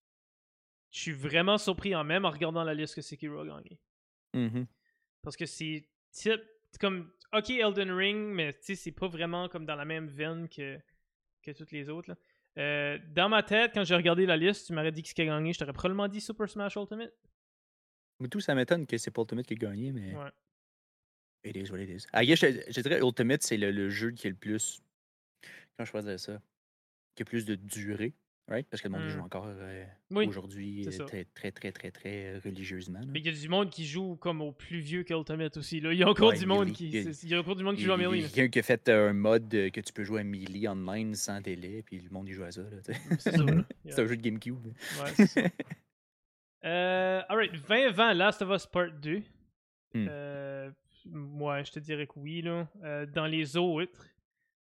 [0.92, 3.80] Je suis vraiment surpris en même en regardant la liste que Sekiro a gagné.
[4.34, 4.66] Mhm.
[5.22, 6.42] Parce que c'est type
[6.80, 10.50] comme OK Elden Ring, mais tu sais, c'est pas vraiment comme dans la même veine
[10.50, 10.80] que,
[11.44, 12.10] que toutes les autres.
[12.10, 12.18] là.
[12.58, 15.26] Euh, dans ma tête, quand j'ai regardé la liste, tu m'aurais dit qui qui a
[15.26, 17.14] gagné, je t'aurais probablement dit Super Smash Ultimate.
[18.20, 20.32] Mais tout, ça m'étonne que c'est pas Ultimate qui a gagné, mais Ouais.
[21.44, 22.08] it is what it is.
[22.14, 24.82] Ah, yeah, je, je dirais Ultimate, c'est le, le jeu qui est le plus.
[25.78, 26.42] Comment je pourrais dire ça?
[27.16, 28.14] Qui a plus de durée,
[28.50, 28.68] right?
[28.70, 29.24] Parce que le monde joue Mm.
[29.26, 33.00] encore euh, Oui, aujourd'hui euh, très, très, très, très, très euh, religieusement.
[33.00, 33.06] là.
[33.08, 35.80] Mais il y a du monde qui joue comme au plus vieux qu'Ultimate aussi.
[35.80, 35.94] Là.
[35.94, 36.90] Il y a encore Ouais, du monde qui.
[36.90, 38.22] Il y a- encore du monde qui joue à il y a Melee.
[38.30, 41.16] quelqu'un qui a fait euh, un mode euh, que tu peux jouer à Melee online
[41.16, 42.64] sans délai, puis le monde y joue à ça.
[42.84, 42.94] C'est.
[43.90, 44.66] C'est un jeu de GameCube.
[44.66, 45.42] Ouais, c'est ça.
[46.66, 49.22] Euh, alright, 2020, Last of Us Part 2.
[49.94, 50.08] Hmm.
[50.10, 50.72] Euh,
[51.14, 52.42] ouais, je te dirais que oui.
[52.42, 52.68] Là.
[52.84, 54.04] Euh, dans les autres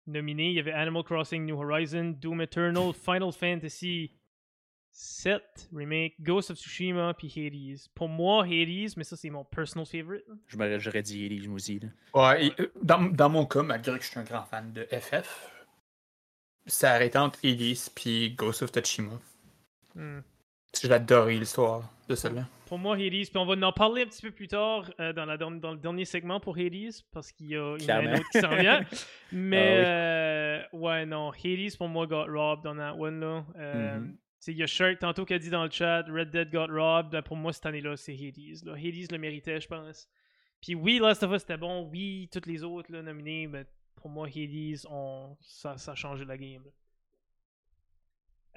[0.06, 4.12] nominés, il y avait Animal Crossing New Horizon, Doom Eternal, Final Fantasy
[4.92, 7.78] 7 Remake, Ghost of Tsushima, puis Hades.
[7.94, 10.24] Pour moi, Hades, mais ça c'est mon personal favorite.
[10.28, 10.34] là.
[10.48, 11.78] Je m'aurais- J'aurais dit Elise, moi aussi.
[11.78, 11.88] là.
[12.14, 14.84] Ouais, et, euh, dans, dans mon cas, malgré que je suis un grand fan de
[14.90, 15.52] FF,
[16.66, 19.20] ça arrête entre Elise puis Ghost of Tsushima.
[19.94, 20.20] Hmm.
[20.80, 22.46] J'ai adoré l'histoire de celle-là.
[22.66, 25.24] Pour moi, Hades, puis on va en parler un petit peu plus tard euh, dans,
[25.24, 27.96] la, dans, dans le dernier segment pour Hades, parce qu'il y, a il y en
[27.96, 28.84] a un autre qui s'en vient.
[29.32, 33.44] Mais Ah euh, ouais, non, Hades pour moi got robbed on that one là.
[33.56, 34.16] Euh, Mhm.
[34.38, 36.68] sais, Il y a Shark tantôt qui a dit dans le chat Red Dead got
[36.68, 37.10] robbed.
[37.10, 38.64] Ben, Pour moi, cette année-là, c'est Hades.
[38.64, 38.74] Là.
[38.74, 40.08] Hades le méritait, je pense.
[40.62, 41.88] Puis oui, Last of Us c'était bon.
[41.90, 43.64] Oui, toutes les autres là, nominés, mais
[43.96, 45.36] pour moi, Hades, on...
[45.40, 46.62] ça, ça a changé la game.
[46.64, 46.70] là.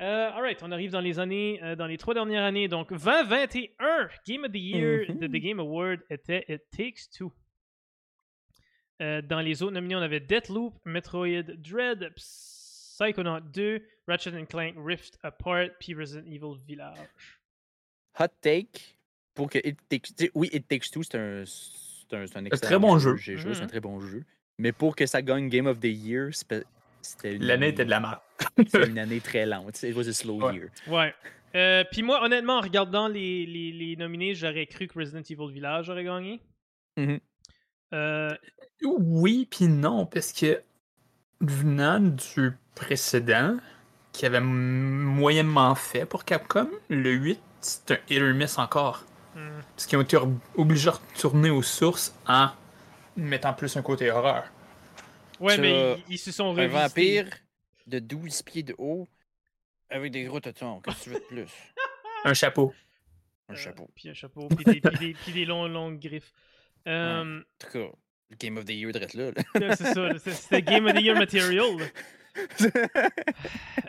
[0.01, 2.67] Euh, alright, on arrive dans les années, euh, dans les trois dernières années.
[2.67, 5.19] Donc 2021, Game of the Year Mhm.
[5.19, 7.31] de The Game Award était It Takes Two.
[9.01, 14.75] Euh, dans les autres nominés, on avait Deathloop, Metroid Dread, Psychonaut 2, Ratchet and Clank
[14.77, 16.97] Rift Apart, puis Resident Evil Village.
[18.19, 18.95] Hot take
[19.33, 22.43] pour que It Takes sais, Oui, It Takes Two, c'est un, c'est un, c'est un
[22.45, 23.15] très excellent bon jeu.
[23.17, 23.69] J'ai joué, c'est un Mhm.
[23.69, 24.23] très bon jeu.
[24.59, 26.29] Mais pour que ça gagne Game of the Year,
[27.03, 28.19] c'était une, L'année était de la merde.
[28.57, 29.83] c'était une année très lente.
[29.83, 30.55] It was a slow Ouais.
[30.55, 30.67] year.
[30.87, 31.13] Ouais.
[31.55, 35.51] Euh, puis moi, honnêtement, en regardant les, les, les nominés, j'aurais cru que Resident Evil
[35.53, 36.41] Village aurait gagné.
[36.97, 37.19] Mhm.
[37.93, 38.35] Euh,
[38.83, 40.61] Oui, puis non, parce que
[41.41, 43.57] venant du précédent,
[44.13, 49.05] qui avait moyennement fait pour Capcom, le 8, c'est un hit or miss encore.
[49.35, 49.61] hmm.
[49.75, 50.17] Parce qu'ils ont été
[50.55, 52.49] obligés de retourner aux sources en
[53.17, 54.43] mettant plus un côté horreur.
[55.39, 57.21] Ouais, mais ils, ils se sont Un revisités.
[57.21, 57.37] vampire
[57.87, 59.07] de 12 pieds de haut
[59.89, 60.79] avec des gros tétons.
[60.81, 61.51] Qu'est-ce que tu veux de plus?
[62.25, 62.73] Un chapeau.
[63.49, 63.89] Un Euh, chapeau.
[63.93, 66.31] Puis un chapeau, puis des, puis des, puis des longs, longues griffes.
[66.87, 67.91] Euh, En tout cas,
[68.29, 69.31] le Game of the Year drette là.
[69.31, 69.75] là.
[69.77, 71.77] c'est ça, c'était Game of the Year Material.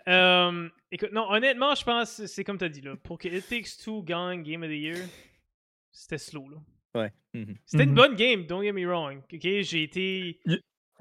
[0.07, 2.81] Euh, écoute, non, honnêtement, je pense c'est comme tu as dit.
[2.83, 4.99] Là, pour que It Takes Two gagne Game of the Year,
[5.91, 6.49] c'était slow.
[6.49, 7.01] Là.
[7.01, 7.13] ouais.
[7.33, 7.57] mhm.
[7.65, 7.97] C'était une Mhm.
[7.97, 9.19] bonne game, don't get me wrong.
[9.33, 9.41] ok?
[9.43, 10.41] J'ai été.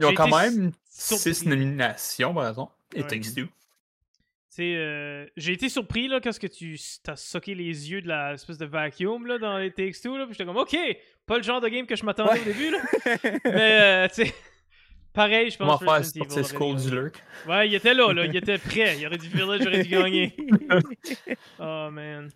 [0.03, 1.33] Ils ont J'ai quand été même surpris.
[1.33, 2.73] 6 nominations, par exemple.
[2.95, 3.07] Et Ouais.
[3.07, 3.47] Takes Two.
[4.59, 8.59] Euh, j'ai été surpris là, quand que tu as socké les yeux de la espèce
[8.59, 10.15] de vacuum là, dans les Takes Two.
[10.17, 10.77] Là, puis j'étais comme, ok,
[11.25, 12.69] pas le genre de game que je m'attendais au début.
[12.69, 12.77] Là.
[13.45, 14.33] Mais, euh, tu sais,
[15.11, 15.79] pareil, je pense.
[15.79, 17.01] faire Resident sortir Evil Skull du gagné.
[17.01, 17.23] lurk.
[17.47, 18.95] Ouais, il était là, là, il était prêt.
[18.99, 20.35] Il aurait dû Village, aurait dû gagner.
[21.59, 22.29] Oh man.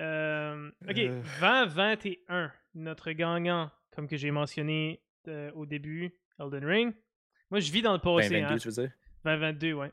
[0.00, 1.22] Euh, ok, Euh.
[1.40, 6.94] 2021, notre gagnant, comme que j'ai mentionné euh, au début, Elden Ring.
[7.50, 8.40] Moi, je vis dans le Ben, passé.
[8.40, 8.56] 22, hein.
[8.58, 8.90] tu veux dire?
[9.24, 9.92] 2022, ouais.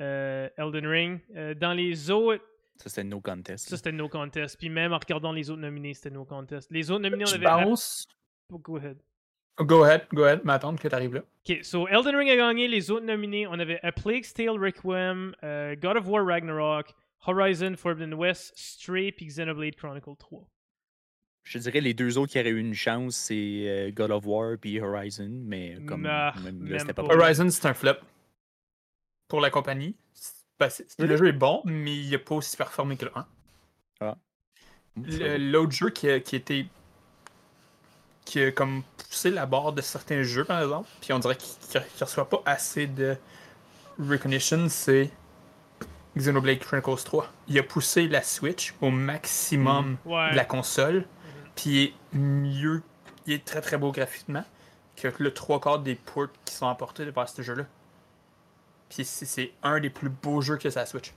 [0.00, 1.20] Euh, Elden Ring.
[1.34, 2.44] Euh, dans les autres,
[2.76, 3.68] Ça, c'était no contest.
[3.68, 4.58] ça c'était no contest.
[4.58, 6.70] Puis même en regardant les autres nominés, c'était no contest.
[6.70, 7.44] Les autres nominés, on avait.
[7.64, 8.06] pense,
[8.52, 8.98] Oh, Go ahead.
[9.58, 11.22] Go ahead, go ahead, m'attendre que t'arrives là.
[11.48, 13.46] Ok, so Elden Ring a gagné les autres nominés.
[13.46, 16.92] On avait A Plague's Tale Requiem, euh, God of War Ragnarok,
[17.26, 20.46] Horizon Forbidden West, Stray, puis Xenoblade Chronicle 3.
[21.48, 23.34] Je dirais les deux autres qui auraient eu une chance, c'est
[23.68, 27.14] euh, God of War puis Horizon, mais comme Nah, même là, même c'était pas, pas.
[27.16, 27.22] bon.
[27.22, 27.94] Horizon, c'est un flop.
[29.28, 29.94] Pour la compagnie.
[30.58, 30.68] Ben.
[30.98, 33.26] Le jeu est bon, mais il n'a pas aussi performé que le 1.
[34.96, 36.66] Le- L'autre jeu qui a, qui était.
[38.24, 41.52] qui a comme poussé la barre de certains jeux, par exemple, puis on dirait qu'il
[41.80, 43.16] ne reçoit pas assez de
[43.98, 45.10] recognition, c'est
[46.16, 47.30] Xenoblade Chronicles 3.
[47.48, 50.30] Il a poussé la Switch au maximum Ouais.
[50.30, 51.04] de la console,
[51.56, 52.82] puis il est mieux,
[53.26, 54.44] il est très très beau graphiquement
[54.94, 57.66] que le trois quarts des ports qui sont apportés vers ce jeu-là.
[58.88, 61.12] Puis c'est- un des plus beaux jeux que ça Switch.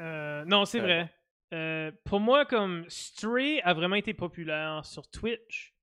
[0.00, 0.82] Euh, non, c'est Euh.
[0.82, 1.14] vrai.
[1.52, 5.74] Euh, pour moi, comme Stray a vraiment été populaire sur Twitch.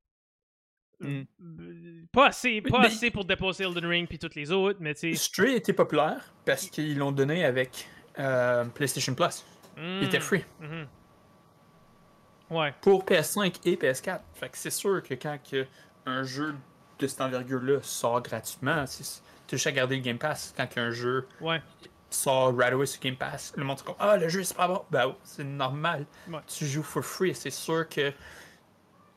[1.00, 1.22] Mm.
[1.40, 4.96] Euh, Pas assez, pas Mais- assez pour dépasser Elden Ring puis toutes les autres, mais
[4.96, 5.16] tu sais.
[5.16, 7.88] Stray était populaire parce qu'ils l'ont donné avec
[8.18, 9.46] euh, PlayStation Plus.
[9.78, 10.88] Il était mm, free mhm.
[12.50, 12.74] Ouais.
[12.82, 14.22] pour PS5 et PS4.
[14.34, 15.66] Fait que c'est sûr que quand que
[16.06, 16.56] un jeu
[16.98, 20.54] de cette envergure-là sort gratuitement, c'est- tu as juste à garder le Game Pass.
[20.58, 21.62] Quand qu'un jeu Ouais.
[22.10, 24.68] sort right away sur Game Pass, le monde est comme Ah, le jeu est super
[24.68, 24.84] bon.
[24.90, 26.06] Ben, c'est normal.
[26.28, 26.40] Ouais.
[26.48, 27.34] Tu joues for free.
[27.36, 28.12] C'est sûr que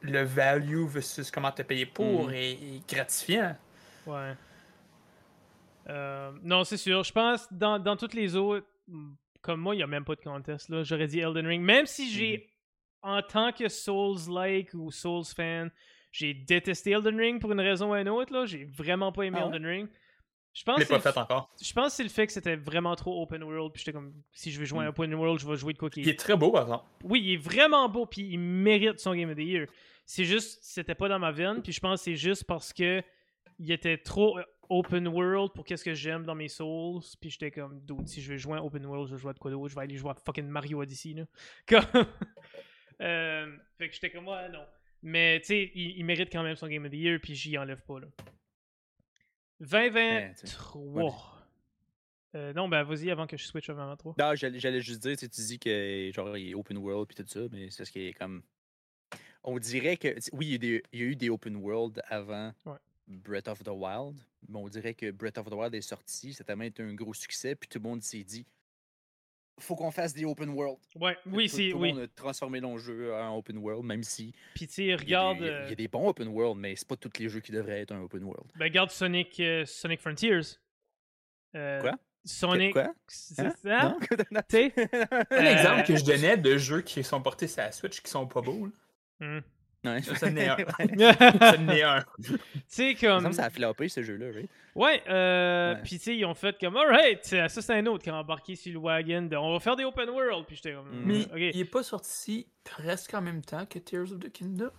[0.03, 2.35] le value versus comment te payer pour Mhm.
[2.35, 3.57] est, est gratifiant.
[4.07, 4.35] Ouais.
[5.88, 7.03] Euh, non, c'est sûr.
[7.03, 10.14] Je pense dans, dans toutes les autres, mm, comme moi, il n'y a même pas
[10.14, 10.68] de contest.
[10.68, 10.83] là.
[10.85, 11.62] J'aurais dit Elden Ring.
[11.62, 12.49] Même si j'ai,
[13.03, 15.71] en tant que Souls-like ou Souls-fan,
[16.11, 18.33] j'ai détesté Elden Ring pour une raison ou une autre.
[18.33, 18.45] là.
[18.47, 19.57] J'ai vraiment pas aimé Ah ouais?
[19.57, 19.88] Elden Ring.
[20.55, 21.49] Je pense, pas c'est fait le- encore?
[21.62, 23.73] je pense que c'est le fait que c'était vraiment trop open world.
[23.73, 24.88] Puis j'étais comme, si je veux jouer à un Mm.
[24.91, 26.85] open world, je vais jouer de quoi qui Il est très beau, par exemple.
[27.05, 29.67] oui, il est vraiment beau, puis il mérite son Game of the Year.
[30.05, 33.03] C'est juste, c'était pas dans ma veine, puis je pense que c'est juste parce que
[33.59, 37.51] il était trop euh, open world pour qu'est-ce que j'aime dans mes Souls, puis j'étais
[37.51, 39.51] comme, dude, si je veux jouer à open world, je vais jouer à de quoi
[39.51, 41.25] d'autre, je vais aller jouer à fucking Mario Odyssey, là.
[41.67, 42.05] Comme...
[43.03, 44.65] Euh, fait que j'étais comme, ouais, non.
[45.03, 47.59] Mais, tu sais, il, il mérite quand même son Game of the Year, puis j'y
[47.59, 48.07] enlève pas, là.
[49.61, 51.38] 2023.
[52.35, 54.15] Euh, non, ben, vas-y avant que je switch à 2023.
[54.19, 57.41] Non, j'allais juste dire, tu dis que genre il est open world puis tout ça,
[57.53, 58.43] mais c'est ce qui est comme.
[59.45, 60.09] On dirait que.
[60.33, 62.79] Oui, il y, a des- il y a eu des open world avant Ouais.
[63.07, 64.17] Breath of the Wild,
[64.49, 66.95] mais on dirait que Breath of the Wild est sorti, ça a tellement été un
[66.95, 68.47] gros succès, puis tout le monde s'est dit
[69.59, 70.79] faut qu'on fasse des open world.
[70.97, 71.93] Ouais, oui, c'est, tout le oui.
[71.93, 75.38] monde a transformé le jeu en open world, même si Puis, tu il y, regarde.
[75.38, 76.97] des, il y a- il y euh, a des bons open world, mais c'est pas
[76.97, 78.51] tous les jeux qui devraient être un open world.
[78.57, 80.41] Ben, regarde Sonic, euh, Sonic Frontiers.
[81.55, 81.93] Euh, Quoi?
[82.25, 82.73] Sonic.
[82.73, 82.95] Quoi?
[83.07, 83.55] c'est Hein?
[83.62, 83.83] ça?
[83.88, 83.99] Non?
[84.49, 84.73] Tu sais?
[85.31, 88.11] Un Euh, exemple que je donnais de jeux qui sont portés sur la Switch qui
[88.11, 88.71] sont pas beaux.
[89.21, 89.41] là.
[89.85, 90.01] Ouais.
[90.03, 90.57] Ça en est un.
[90.57, 90.64] tu
[90.99, 92.05] Ça en est un.
[92.68, 93.33] sais, comme.
[93.33, 94.49] ça a floppé ce jeu-là, right?
[94.75, 95.81] Ouais, euh, Ouais.
[95.83, 98.55] puis tu sais, ils ont fait comme, alright, ça c'est un autre qui a embarqué
[98.55, 101.05] sur le wagon de, on va faire des open world, puis j'étais comme, Mm.
[101.05, 104.71] Mais il est pas sorti presque en même temps que Tears of the Kingdom?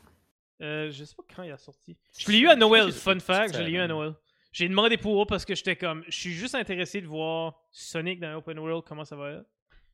[0.62, 1.98] Euh, je sais pas quand il a sorti.
[2.18, 3.88] Je l'ai eu à Noël, fun fact, je l'ai eu à.
[3.88, 4.14] Noël.
[4.54, 8.20] J'ai demandé pour eux parce que j'étais comme, je suis juste intéressé de voir Sonic
[8.22, 9.46] dans un open world, comment ça va être.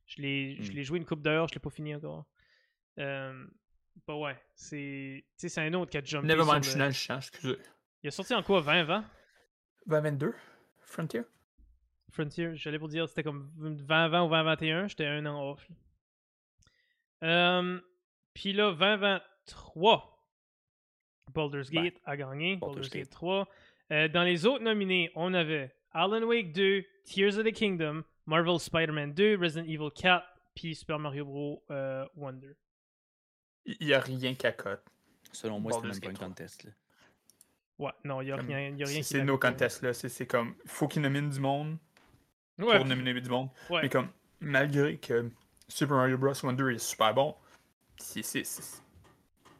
[0.05, 0.75] Je l'ai je Mm.
[0.75, 2.25] l'ai joué une coupe d'heures, je l'ai pas fini encore.
[2.99, 3.45] Euh,
[4.07, 5.23] bah ouais, c'est.
[5.23, 6.27] Tu sais, c'est un autre qui a jumpé.
[6.27, 7.57] Nevermind, je suis le- champ, excusez.
[8.03, 9.05] Il a sorti en quoi 20 20
[9.87, 10.33] 2022
[10.81, 11.21] Frontier?
[12.11, 15.67] Frontier, j'allais pour dire c'était comme 2020 ou 2021, j'étais un an off.
[17.23, 17.79] Euh,
[18.33, 20.25] Puis là, 2023,
[21.33, 21.69] Baldur's.
[21.69, 23.11] Gate a gagné, Baldur's, Baldur's Gate Gate.
[23.11, 23.47] 3.
[23.91, 28.59] Euh, dans les autres nominés, on avait Alan Wake 2, Tears of the Kingdom, Marvel
[28.59, 31.63] Spider-Man 2, Resident Evil 4, puis Super Mario Bros.
[31.71, 32.55] euh, Wonder.
[33.79, 34.83] Il y a rien qu'à cote.
[35.31, 36.27] Selon moi, Baldur's même pas un Gate 3.
[36.27, 36.63] contest.
[36.63, 36.71] Là.
[37.77, 39.27] Ouais, non, il n'y a rien, y a rien C'est qui c'est l'accorde.
[39.43, 39.93] no contest là.
[39.93, 40.55] C'est c'est comme.
[40.65, 41.77] Il faut qu'ils nominent du monde
[42.57, 43.49] Ouais, pour nominer du monde.
[43.69, 43.83] ouais.
[43.83, 44.09] Mais comme,
[44.41, 45.29] malgré que
[45.67, 46.33] Super Mario Bros.
[46.43, 47.35] Wonder est super bon,
[47.97, 48.23] c'est.
[48.23, 48.81] c'est- c'est-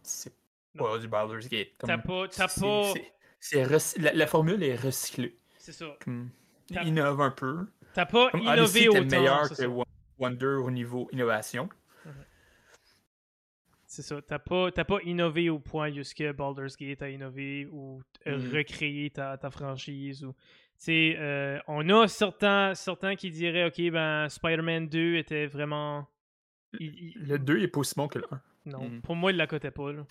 [0.01, 0.33] C'est
[0.77, 1.69] pas du Baldur's Gate.
[1.77, 2.27] T'as pas.
[2.27, 2.93] T'as c'est- pas.
[2.93, 5.37] c'est- c'est la, la formule est recyclée.
[5.57, 5.95] C'est ça.
[6.03, 6.29] Comme,
[6.71, 7.67] innove un peu.
[7.93, 9.05] T'as pas Comme innové Odyssey autant.
[9.05, 9.83] meilleur c'est que ça.
[10.17, 11.69] Wonder au niveau innovation.
[13.91, 14.21] C'est ça.
[14.21, 18.51] T'as pas, t'as pas innové au point jusque Baldur's Gate a innové ou Mhm.
[18.53, 20.23] recréé ta, ta franchise.
[20.23, 20.33] Ou...
[20.33, 20.37] Tu
[20.77, 26.07] sais, euh, on a certains, certains qui diraient, OK, ben, Spider-Man 2 était vraiment...
[26.79, 28.41] il- il- Le 2 est pas aussi bon que le 1.
[28.67, 29.01] Non, Mhm.
[29.01, 29.91] pour moi, il la cotait pas.
[29.91, 30.05] Là.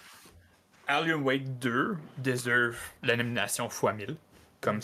[0.88, 4.17] Alien Wake 2 deserve la nomination x 1000.
[4.61, 4.81] Comme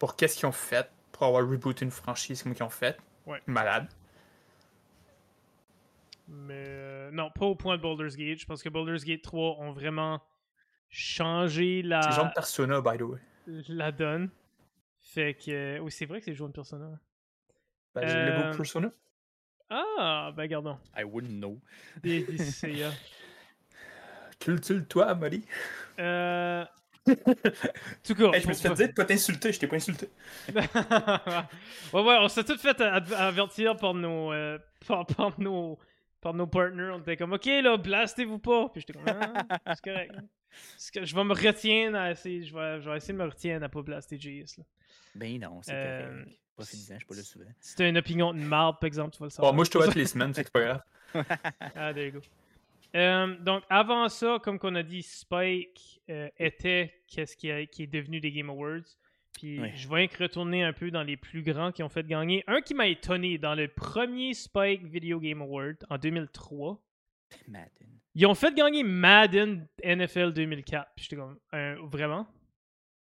[0.00, 2.98] pour qu'est-ce qu'ils ont fait pour avoir rebooté une franchise comme qu'ils ont fait?
[3.24, 3.40] Ouais.
[3.46, 3.86] Malade.
[6.28, 8.38] Mais euh, non, pas au point de Baldur's Gate.
[8.38, 10.22] Je pense que Baldur's Gate 3 ont vraiment
[10.88, 12.02] changé la.
[12.02, 13.18] C'est genre de Persona, by the way.
[13.68, 14.30] La donne.
[15.00, 15.78] Fait que.
[15.80, 16.90] Oui, c'est vrai que c'est genre de Persona.
[17.94, 18.90] Ben, j'ai le Euh, goût Persona.
[19.70, 20.78] Ah, ben gardons.
[20.96, 21.60] I wouldn't know.
[22.02, 22.90] Des- des CA.
[24.40, 25.44] Cultule-toi, Molly.
[25.98, 26.64] Euh.
[27.06, 28.30] Tout cas.
[28.32, 30.08] Hey, je me suis fait dire de pas t'insulter, je t'ai pas insulté.
[30.54, 30.62] ouais,
[31.92, 35.78] ouais, on s'est tout fait avertir par nos, euh, par, par nos,
[36.24, 36.90] par nos partners.
[36.92, 38.68] On était comme, ok, là, blastez-vous pas.
[38.70, 40.14] Puis j'étais comme, ah, c'est correct.
[40.92, 43.54] Que je vais me retiendre à essayer, je vais, je vais essayer de me retirer
[43.54, 44.56] à pas blaster JS.
[44.58, 44.64] Là.
[45.16, 46.38] Ben non, c'est Euh, correct.
[46.54, 47.44] Profite-en, je suis pas là souvent.
[47.58, 49.50] Si t'as une opinion de marde, par exemple, tu vas le savoir.
[49.52, 50.82] Bon, moi, je te vois toutes les semaines, c'est pas grave.
[51.74, 52.20] Ah, there you go.
[52.94, 57.82] Euh, donc, avant ça, comme qu'on a dit, Spike euh, était qu'est-ce qui, a- qui
[57.82, 58.86] est devenu des Game Awards.
[59.34, 59.72] Puis Ouais.
[59.74, 62.44] je vais retourner un peu dans les plus grands qui ont fait gagner.
[62.46, 66.80] Un qui m'a étonné dans le premier Spike Video Game Award en 2003.
[67.48, 67.88] Madden.
[68.14, 70.92] Ils ont fait gagner Madden NFL 2004.
[70.94, 72.26] Puis j'étais comme, euh, vraiment?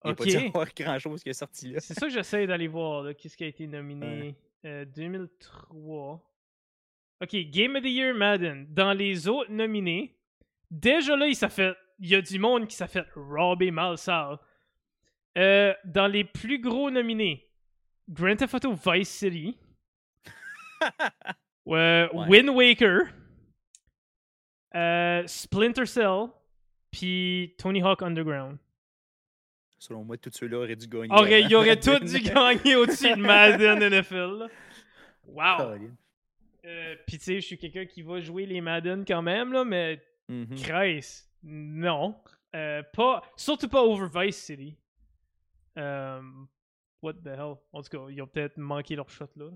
[0.05, 1.81] Il n'y a pas dû avoir grand-chose qui est sorti là.
[1.81, 4.37] C'est ça que j'essaie d'aller voir, qu'est-ce qui a été nominé.
[4.67, 6.23] Euh, 2003.
[7.23, 8.67] Ok, Game of the Year Madden.
[8.71, 10.15] Dans les autres nominés,
[10.71, 11.75] déjà là, il s'est fait.
[12.01, 14.37] Il y a du monde qui s'est fait robber mal sale.
[15.37, 17.49] Euh, dans les plus gros nominés,
[18.09, 19.57] Grand Theft Auto Vice City,
[21.67, 22.09] Ouais.
[22.13, 23.05] Wind Waker,
[24.75, 26.27] euh, Splinter Cell,
[26.91, 28.59] puis Tony Hawk Underground.
[29.79, 31.09] Selon moi, tous ceux-là auraient dû gagner.
[31.13, 32.09] Aurait, avant il aurait tout Madden.
[32.09, 34.49] dû gagner au-dessus de Madden NFL.
[35.27, 35.79] Wow!
[36.67, 39.65] Euh, Puis tu sais, je suis quelqu'un qui va jouer les Madden quand même, là,
[39.65, 40.55] mais Mhm.
[40.57, 42.17] Christ, non.
[42.57, 44.75] Euh, pas, surtout pas over Vice City.
[45.77, 47.57] What the hell?
[47.73, 49.51] En tout cas, ils ont peut-être manqué leur shot là.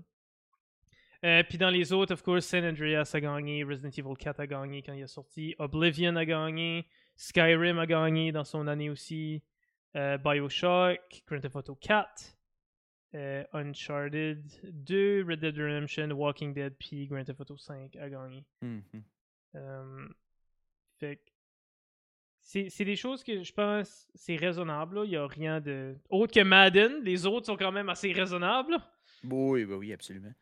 [1.25, 4.47] Euh, Puis dans les autres, of course, San Andreas a gagné, Resident Evil 4 a
[4.47, 9.43] gagné quand il est sorti, Oblivion a gagné, Skyrim a gagné dans son année aussi,
[9.97, 12.37] euh, Bioshock, Grand Theft Auto 4,
[13.15, 18.45] euh, Uncharted 2, Red Dead Redemption, Walking Dead, puis Grand Theft Auto 5 a gagné.
[20.99, 21.31] Fait que
[22.69, 24.97] c'est des choses que je pense c'est raisonnable.
[24.97, 25.03] là.
[25.05, 25.95] Il n'y a rien de.
[26.09, 28.77] Autre que Madden, les autres sont quand même assez raisonnables.
[29.23, 30.33] Oui, oui, oui, absolument.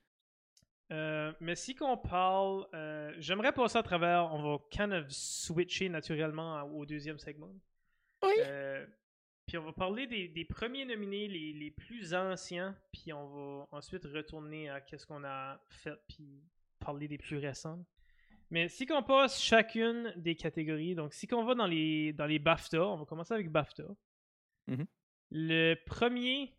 [0.93, 5.89] Euh, mais si qu'on parle, euh, j'aimerais passer à travers, on va kind of switcher
[5.89, 7.53] naturellement au deuxième segment.
[8.23, 8.33] Oui.
[8.39, 8.85] Euh,
[9.45, 13.67] puis on va parler des, des premiers nominés, les, les plus anciens, puis on va
[13.71, 16.41] ensuite retourner à qu'est-ce qu'on a fait, puis
[16.79, 17.83] parler des plus récents.
[18.49, 22.39] Mais si qu'on passe chacune des catégories, donc si qu'on va dans les, dans les
[22.39, 23.83] BAFTA, on va commencer avec BAFTA.
[24.67, 24.85] Mhm.
[25.31, 26.55] Le premier,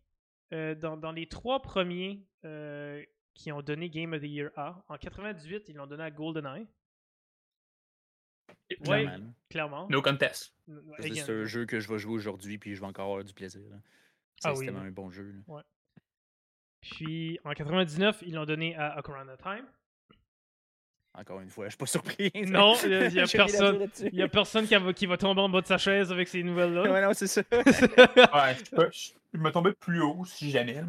[0.52, 3.02] euh, dans, dans les trois premiers euh,
[3.34, 6.66] qui ont donné Game of the Year A, en 98, ils l'ont donné à GoldenEye,
[8.86, 9.06] Ouais.
[9.48, 9.88] Clairement.
[9.88, 10.54] No contest.
[11.00, 13.62] C'est un jeu que je vais jouer aujourd'hui, puis je vais encore avoir du plaisir.
[14.36, 14.88] C'est Ah oui, tellement oui.
[14.88, 15.32] un bon jeu.
[15.48, 15.64] là.
[16.80, 19.66] Puis en 99, ils l'ont donné à Ocarina of Time.
[21.18, 22.30] Encore une fois, je suis pas surpris.
[22.46, 25.60] Non, il y a- personne- y a personne qui va, qui va tomber en bas
[25.60, 26.82] de sa chaise avec ces nouvelles-là.
[26.90, 27.42] Ouais, non, c'est ça.
[27.52, 30.80] Ouais, je, peux- je- me tombais plus haut si jamais.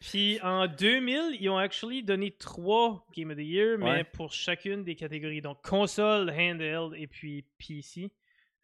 [0.00, 4.04] Puis en 2000, ils ont actually donné trois Game of the Year, mais Ouais.
[4.04, 5.42] pour chacune des catégories.
[5.42, 8.10] Donc console, handheld et puis PC.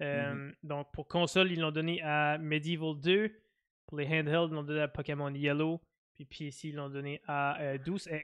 [0.03, 0.53] Euh, Mm-hmm.
[0.63, 3.31] Donc pour console, ils l'ont donné à Medieval 2.
[3.87, 5.81] Pour les handheld, ils l'ont donné à Pokémon Yellow.
[6.15, 8.23] Puis PC, ils l'ont donné à euh, 12X.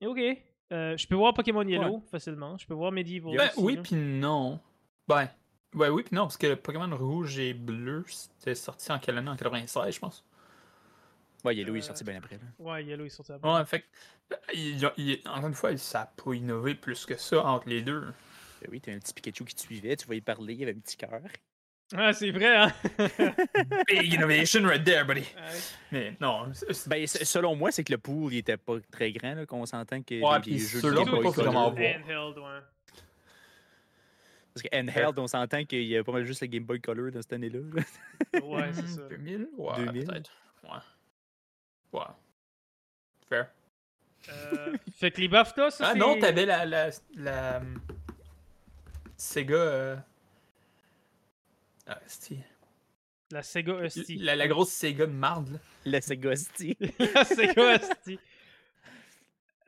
[0.00, 0.18] Et ok.
[0.72, 2.56] Euh, je peux voir Pokémon Yellow facilement.
[2.58, 3.36] Je peux voir Medieval.
[3.36, 4.58] Ben, aussi, oui, puis non.
[5.06, 5.28] Ben,
[5.74, 9.18] ouais, oui, puis non, parce que le Pokémon rouge et bleu, c'était sorti en quelle
[9.18, 9.28] année?
[9.30, 10.24] En 96, je pense.
[11.44, 12.36] Ouais, Yellow il est Euh, sorti bien après.
[12.36, 12.42] là.
[12.58, 13.52] Ouais, Yellow est sorti après.
[13.52, 13.86] Ouais, fait que,
[14.30, 17.82] ben, il- il- encore une fois, ça n'a pas innové plus que ça entre les
[17.82, 18.00] deux.
[18.60, 20.62] Ben oui, t'as un petit Pikachu qui te suivait, tu vas y parler, il y
[20.62, 21.20] avait un petit cœur.
[21.96, 22.72] Ah, c'est vrai, hein?
[23.88, 25.20] Big innovation right there, buddy.
[25.20, 25.58] Ouais.
[25.90, 26.46] Mais non,
[26.86, 30.02] Ben, selon moi, c'est que le pool il était pas très grand, là, qu'on s'entend
[30.02, 32.62] que Ouais, puis ceux-là, on pas vraiment Color- voir.
[34.54, 37.10] Parce que Handheld, on s'entend qu'il y a pas mal juste le Game Boy Color
[37.10, 37.58] dans cette année-là.
[37.74, 38.40] là.
[38.44, 39.02] Ouais, c'est Hmm, ça.
[39.08, 40.04] 2000 Ouais, 2000.
[40.06, 40.30] peut-être.
[40.64, 40.70] Ouais.
[41.98, 42.04] Ouais.
[43.28, 43.48] Fair.
[44.28, 45.98] Euh, fait que les BAFTA, ça Ah c'est...
[45.98, 47.80] non, t'avais la, la, la hum,
[49.16, 49.54] Sega.
[49.54, 49.96] Euh...
[51.86, 51.98] Ah,
[53.30, 54.16] La Sega Hostie.
[54.16, 55.58] la, la grosse Sega de marde, là.
[55.86, 56.76] Le Sega Sti.
[57.14, 58.18] La Sega Hostie.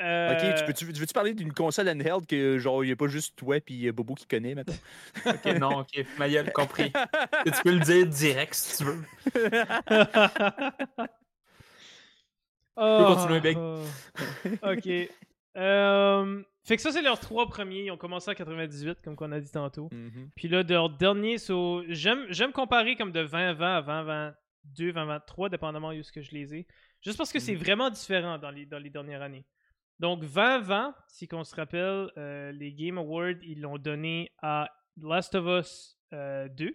[0.00, 2.96] Euh, Ok, tu, peux, tu, veux-tu parler d'une console handheld que genre il n'y a
[2.96, 4.74] pas juste toi puis Bobo qui connaît maintenant?
[5.26, 6.90] Ok, non, ok, ma gueule, compris.
[7.46, 9.02] tu peux le dire direct si tu veux.
[12.76, 13.56] Oh, continuer, Big.
[13.56, 13.84] oh.
[14.62, 15.08] ok.
[15.56, 17.84] Euh, fait que ça, c'est leurs trois premiers.
[17.84, 19.88] Ils ont commencé en 98, comme qu'on a dit tantôt.
[19.92, 20.30] Mhm.
[20.34, 24.34] Puis là, de leur dernier, so, j'aime, comparer comme de 2020 à 2022,
[24.64, 26.66] 2023, dépendamment de ce que je les ai.
[27.02, 27.58] Juste parce que c'est Mhm.
[27.58, 29.44] vraiment différent dans les, dans les dernières années.
[30.00, 34.68] Donc, 2020, si qu'on se rappelle, euh, les Game Awards, ils l'ont donné à
[35.00, 36.74] Last of Us euh, 2.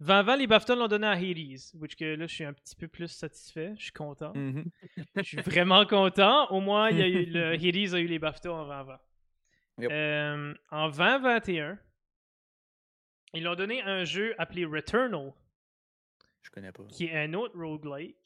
[0.00, 2.86] 2020, les BAFTA l'ont donné à Hades, which que là, je suis un petit peu
[2.88, 3.74] plus satisfait.
[3.76, 4.32] Je suis content.
[4.34, 4.64] Mhm.
[5.16, 6.48] Je suis vraiment content.
[6.50, 9.00] Au moins, il y a eu le Hades a eu les BAFTA en 2020.
[9.80, 9.90] Yep.
[9.92, 11.78] Euh, en 2021,
[13.34, 15.32] ils ont donné un jeu appelé Returnal,
[16.42, 16.84] Je connais pas.
[16.88, 18.16] qui est un autre roguelike.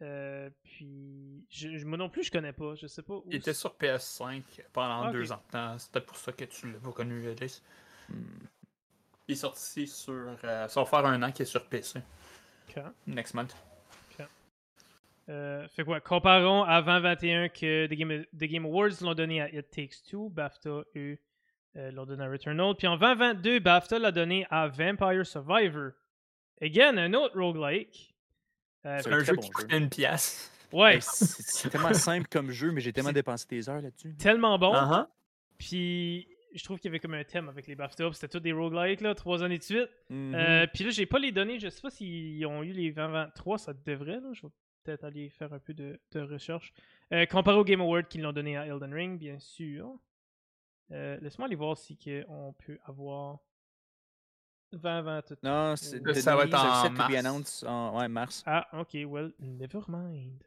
[0.00, 2.74] Euh, puis, je, je- moi non plus, je connais pas.
[2.76, 3.24] Je sais pas où.
[3.28, 5.78] Il était sur PS5 pendant Ah, deux ans de temps.
[5.78, 7.62] C'est peut-être pour ça que tu l'as pas connu, Alice.
[8.08, 8.22] Hmm.
[9.28, 10.36] Il est sorti sur.
[10.44, 12.00] euh, ça va faire un an qu'il est sur PC.
[12.68, 12.82] Ok.
[13.06, 13.54] Next month.
[15.30, 16.00] Euh, fait quoi?
[16.00, 20.30] Comparons à 2021 que The Game, The Game Awards l'ont donné à It Takes Two,
[20.30, 21.18] BAFTA, eux,
[21.76, 22.74] euh, l'ont donné à Returnal.
[22.78, 25.90] Puis en 2022, BAFTA l'a donné à Vampire Survivor.
[26.62, 28.14] Again, un autre roguelike.
[28.86, 30.50] Euh, C'est un jeu bon qui coûtait une pièce.
[30.72, 34.14] ouais, c'est tellement simple comme jeu, mais j'ai tellement dépensé des heures là-dessus.
[34.16, 34.72] tellement bon.
[34.72, 35.06] Uh-huh.
[35.58, 38.12] Puis je trouve qu'il y avait comme un thème avec les BAFTA.
[38.12, 39.88] C'était tous des roguelikes, là, trois années de suite.
[40.10, 40.34] Mhm.
[40.34, 41.58] Euh, puis là, j'ai pas les données.
[41.58, 43.58] Je sais pas s'ils ont eu les 2023.
[43.58, 44.30] Ça devrait, là.
[44.32, 44.52] Je vais
[44.84, 46.72] peut-être aller faire un peu de, de recherche.
[47.12, 49.94] Euh, comparé au Game Award qu'ils l'ont donné à Elden Ring, bien sûr.
[50.90, 53.38] Euh, Laisse-moi aller voir si on peut avoir
[54.72, 55.36] 2020 tout.
[55.42, 57.14] Non, c'est Ça, va être en mars.
[57.14, 58.42] announced en ouais, mars.
[58.46, 60.42] Ah, ok, well, never mind.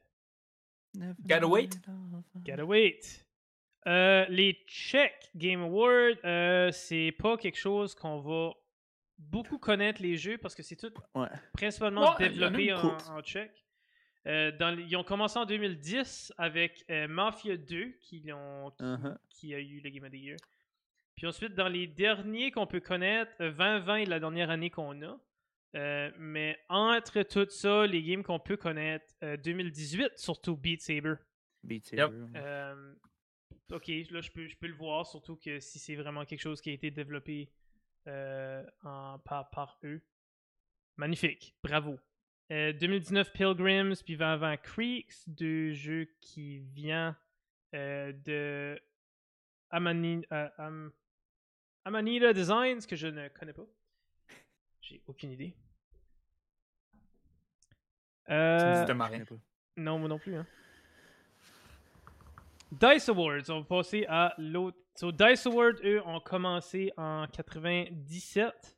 [1.25, 1.79] Gotta wait.
[2.45, 3.25] Gotta wait.
[3.87, 8.51] Euh, les Czech Game Awards, euh, c'est pas quelque chose qu'on va
[9.17, 11.27] beaucoup connaître les jeux parce que c'est tout Ouais.
[11.53, 13.65] principalement Ouais, développé en, en tchèque.
[14.27, 19.17] Euh, dans ils ont commencé en 2010 avec euh, Mafia 2 qui, l'ont- qui, Uh-huh.
[19.29, 20.37] qui a eu le Game of the Year.
[21.15, 25.01] Puis ensuite, dans les derniers qu'on peut connaître, euh, 2020 est la dernière année qu'on
[25.01, 25.19] a.
[25.75, 31.15] Euh, mais entre tout ça, les games qu'on peut connaître, euh, 2018, surtout Beat Saber.
[31.63, 32.11] Beat Yep.
[32.11, 32.39] Saber.
[33.71, 36.41] Euh, ok, là je peux, je peux le voir, surtout que si c'est vraiment quelque
[36.41, 37.51] chose qui a été développé
[38.07, 40.01] euh, en, par, par eux.
[40.97, 41.99] Magnifique, bravo.
[42.51, 47.15] Euh, 2019 Pilgrims, puis 2020 Creeks, deux jeux qui viennent
[47.73, 48.81] euh, de
[49.69, 50.91] Amani, euh, Am-
[51.85, 53.65] Amanita Designs, que je ne connais pas.
[54.81, 55.55] J'ai aucune idée.
[56.93, 59.11] Tu Euh, dis de Je Marin.
[59.13, 59.35] connais pas.
[59.77, 60.35] non, moi non plus.
[60.35, 60.45] Hein.
[62.71, 64.77] Dice Awards, on va passer à l'autre.
[64.95, 68.77] So, Dice Awards, eux, ont commencé en 97.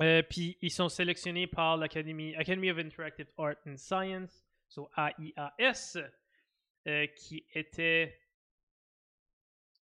[0.00, 5.96] Euh, puis ils sont sélectionnés par l'Academy Academy of Interactive Art and Science, so AIAS,
[6.88, 8.18] euh, qui était.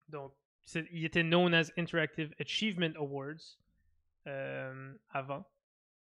[0.08, 0.32] Donc,
[0.90, 3.56] il était known as Interactive Achievement Awards
[4.26, 5.44] euh, avant.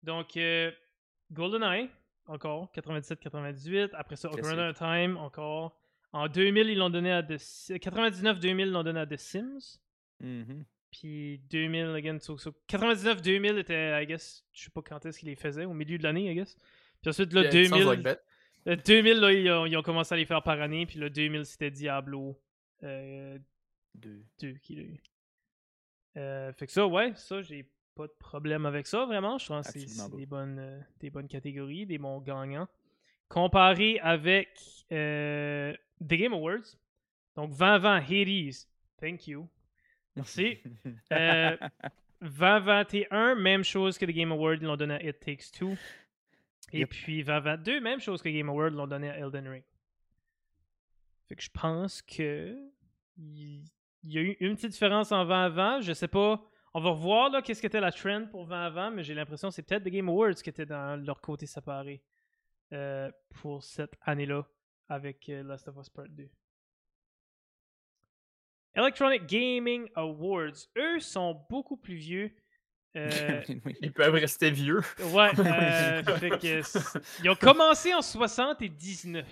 [0.02, 0.72] Donc, euh,
[1.30, 1.88] GoldenEye,
[2.26, 3.90] encore, 97-98.
[3.94, 4.28] Après ça.
[4.28, 5.76] Ocarina of Time, encore.
[6.14, 9.78] En 2000, ils l'ont donné à The Si- 99-2000, ils l'ont donné à The Sims.
[10.20, 10.64] Mhm.
[10.92, 15.28] Puis 2000, again, so, so 99-2000 était, I guess, je sais pas quand est-ce qu'ils
[15.28, 16.54] les faisaient, au milieu de l'année, I guess.
[17.02, 18.18] Puis ensuite, là, Yeah, 2000, sounds like that.
[18.64, 20.86] le 2000, là, ils ont, ils ont commencé à les faire par année.
[20.86, 22.40] Puis le 2000, c'était Diablo
[22.84, 23.36] euh,
[23.96, 24.24] Deux.
[24.40, 25.02] 2 qu'il a eu.
[26.16, 29.36] Euh, fait que ça, ouais, ça, j'ai pas de problème avec ça, vraiment.
[29.38, 32.68] Je pense que c'est des bonnes, euh, des bonnes catégories, des bons gagnants.
[33.28, 34.48] Comparé avec
[34.92, 36.76] euh, The Game Awards,
[37.36, 38.68] donc 2020 Hades,
[39.00, 39.48] thank you.
[40.16, 40.58] Merci.
[41.12, 41.56] Euh,
[42.20, 45.76] 2021, même chose que The Game Awards, ils l'ont donné à It Takes Two.
[46.72, 46.88] Et Yep.
[46.90, 49.62] puis 2022, même chose que Game Awards, l'ont donné à Elden Ring.
[51.28, 52.56] Fait que je pense que
[53.16, 53.64] il
[54.04, 55.82] y a eu une petite différence en 2020.
[55.82, 56.42] Je sais pas.
[56.72, 59.62] On va revoir là qu'est-ce qu'était la trend pour 2020, mais j'ai l'impression que c'est
[59.62, 62.02] peut-être The Game Awards qui était dans leur côté séparé
[62.72, 64.46] euh, pour cette année-là
[64.88, 66.28] avec euh, Last of Us Part 2.
[68.76, 72.30] Electronic Gaming Awards, eux sont beaucoup plus vieux.
[72.96, 73.42] Euh.
[73.80, 74.80] Ils peuvent rester vieux.
[75.12, 76.78] Ouais, euh, fait que c-
[77.24, 79.26] ils ont commencé en 79.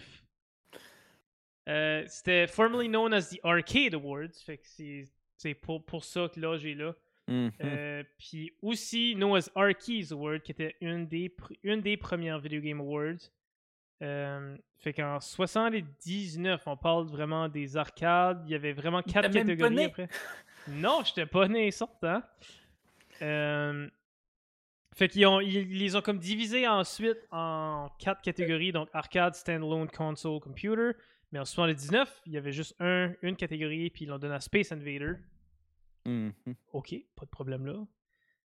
[1.69, 4.67] Euh, C'était formerly known as the Arcade Awards, fait que
[5.37, 6.93] c'est pour, pour ça que là j'ai là.
[7.29, 7.53] Mhm.
[7.63, 11.33] Euh, Puis aussi known as Arkeys Awards, qui était une des,
[11.63, 13.31] une des premières Video Game Awards.
[14.03, 18.43] Euh, fait qu'en 79, on parle vraiment des arcades.
[18.47, 19.85] Il y avait vraiment quatre même pas catégories né.
[19.85, 20.09] après.
[20.69, 22.23] Non, j'étais pas né sortant.
[23.21, 23.89] Euh,
[24.95, 29.89] Fait qu'ils ont, ils, les ont comme divisés ensuite en quatre catégories, donc arcade, standalone,
[29.89, 30.91] console, computer.
[31.31, 34.41] Mais en 79, il y avait juste un, une catégorie, puis ils l'ont donné à
[34.41, 35.15] Space Invader.
[36.05, 36.33] Mhm.
[36.73, 37.75] Ok, pas de problème là.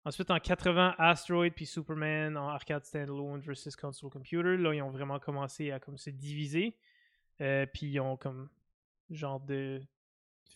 [0.05, 4.57] Ensuite, en 80, Asteroid puis Superman en arcade standalone versus console computer.
[4.57, 6.76] Là, ils ont vraiment commencé à se diviser.
[7.40, 8.48] Euh, puis ils ont comme
[9.11, 9.80] genre de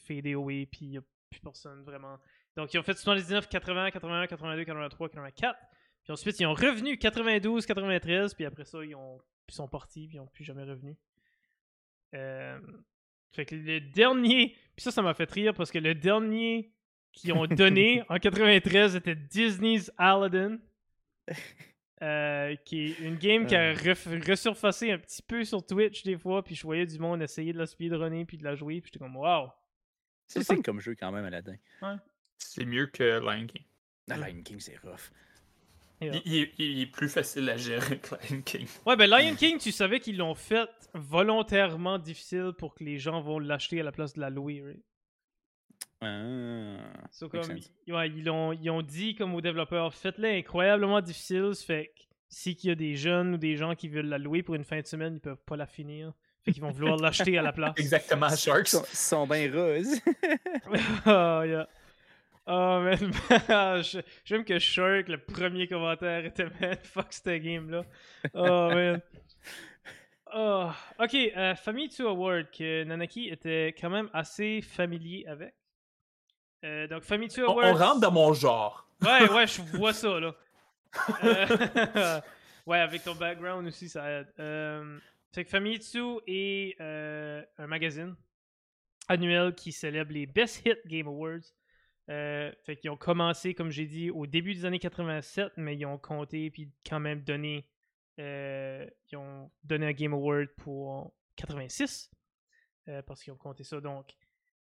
[0.07, 2.19] fade away, puis il n'y a plus personne vraiment.
[2.57, 5.59] Donc, ils ont fait 79, 80, 81, 82, 83, 84.
[6.05, 8.35] Puis ensuite, ils ont revenu 92, 93.
[8.35, 9.19] Puis après ça, ils, ont,
[9.49, 10.97] sont partis, puis ils n'ont plus jamais revenu.
[12.15, 12.61] Euh,
[13.33, 14.57] fait que le dernier.
[14.77, 16.73] Puis ça, ça m'a fait rire parce que le dernier
[17.15, 20.59] qu'ils ont donné en 93 était Disney's Aladdin.
[22.03, 26.19] Euh, qui est une game qui a ref- resurfacé un petit peu sur Twitch des
[26.19, 28.91] fois, puis je voyais du monde essayer de la speedrunner puis de la jouer, puis
[28.93, 29.49] j'étais comme wow.
[30.27, 31.57] C'est fun comme jeu quand même, Aladdin.
[32.37, 33.63] C'est mieux que Lion King.
[34.11, 34.17] Ah.
[34.19, 35.13] Lion King, c'est rough.
[36.01, 38.67] Il est plus facile à gérer que Lion King.
[38.85, 43.23] Ouais, ben Lion King, tu savais qu'ils l'ont fait volontairement difficile pour que les gens
[43.23, 44.85] vont l'acheter à la place de la louer, right?
[46.01, 46.77] Ah.
[47.11, 51.53] So, comme, ils, ouais, ils, ont, ils ont dit comme aux développeurs, faites-le incroyablement difficile,
[51.55, 54.43] fait que si qu'il y a des jeunes ou des gens qui veulent la louer
[54.43, 56.13] pour une fin de semaine, ils peuvent pas la finir.
[56.45, 57.75] Fait qu'ils vont vouloir l'acheter à la place.
[57.79, 58.69] Exactement, Sharks.
[58.69, 60.01] sont, ils sont bien roses.
[61.07, 61.67] oh, yeah.
[62.47, 63.13] Oh, man.
[64.25, 67.85] J'aime que Shark, le premier commentaire était man, fuck cette game-là.
[68.35, 69.01] Oh, man.
[70.35, 70.71] Oh.
[70.99, 75.55] Ok, euh, Famitsu Award, que Nanaki était quand même assez familier avec.
[76.65, 77.75] Euh, donc, Famitsu On, Award.
[77.75, 78.89] on rentre dans mon genre.
[79.03, 80.35] Ouais, ouais, je vois ça, là.
[81.25, 82.21] Euh,
[82.67, 84.33] ouais, avec ton background aussi, ça aide.
[84.39, 84.99] Euh,
[85.33, 88.15] fait que Famitsu est un magazine
[89.09, 91.45] annuel qui célèbre les Best Hit Game Awards.
[92.07, 95.99] Fait qu'ils ont commencé, comme j'ai dit, au début des années 87, mais ils ont
[95.99, 97.67] compté puis quand même donné,
[98.17, 102.11] ils ont donné un Game Award pour 86
[102.89, 103.81] euh, parce qu'ils ont compté ça.
[103.81, 104.15] Donc,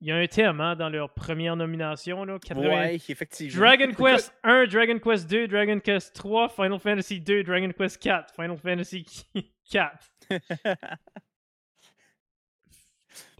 [0.01, 3.59] il y a un thème hein, dans leur première nomination, là, 80 Ouais, effectivement.
[3.61, 8.34] Dragon Quest 1, Dragon Quest 2, Dragon Quest 3, Final Fantasy 2, Dragon Quest 4,
[8.34, 9.07] Final Fantasy
[9.70, 10.11] 4.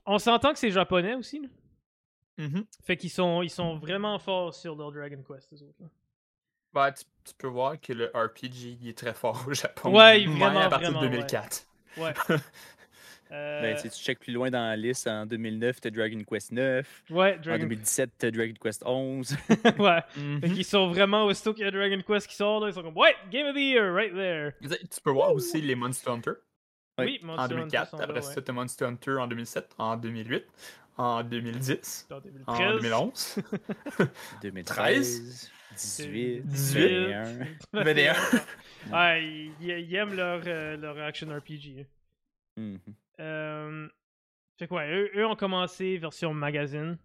[0.07, 1.41] On s'entend que c'est japonais aussi.
[1.41, 1.49] là.
[2.39, 2.65] Mhm.
[2.85, 5.81] Fait qu'ils sont, ils sont vraiment forts sur leur Dragon Quest, eux autres.
[5.81, 5.87] là.
[6.73, 9.95] Bah, tu, tu peux voir que le RPG il est très fort au Japon.
[9.97, 11.13] Ouais, Même vraiment, à partir vraiment, de ouais.
[11.27, 11.67] 2004.
[11.97, 12.13] Ouais.
[13.33, 16.53] Euh, Ben, si tu checkes plus loin dans la liste, en 2009, t'as Dragon Quest
[16.53, 17.03] 9.
[17.11, 19.37] ouais, En Dragon 2017, t'as Dragon Quest 11.
[19.79, 20.03] ouais.
[20.17, 20.41] Mhm.
[20.41, 22.83] Fait qu'ils sont vraiment, aussitôt qu'il y a Dragon Quest qui sort, là, ils sont
[22.83, 24.53] comme, ouais, Game of the Year, right there.
[24.63, 26.33] Tu peux voir aussi les Monster Hunter.
[26.99, 27.91] Oui, en Monster Hunter 2004.
[27.91, 28.35] sont là, Après ouais.
[28.35, 30.45] ça, t'as Monster Hunter en 2007, en 2008,
[30.97, 32.83] en 2010, En en 2013.
[32.83, 33.39] 2011.
[34.43, 37.13] 2013, 18, 18.
[37.13, 37.47] 21.
[37.73, 38.15] 21.
[38.93, 39.25] Ouais,
[39.61, 41.81] ils, ils aiment leur, euh, leur action RPG.
[41.81, 41.85] hein.
[42.57, 42.79] Mhm.
[43.21, 43.89] Euh,
[44.59, 46.99] fait que ouais, eux, eux ont commencé version magazine.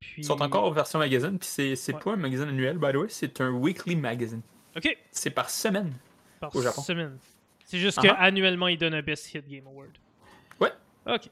[0.00, 0.22] Puis...
[0.22, 2.00] Ils sont encore en version magazine, puis c'est c'est Ouais.
[2.00, 4.42] pas un magazine annuel, by the way, c'est un weekly magazine.
[4.76, 5.92] Ok, C'est par semaine.
[6.40, 6.82] par Au Japon.
[6.82, 7.18] semaine.
[7.64, 8.22] C'est juste Ah que ah.
[8.22, 9.90] annuellement ils donnent un Best Hit Game Award.
[10.60, 10.72] Ouais.
[11.06, 11.28] Ok.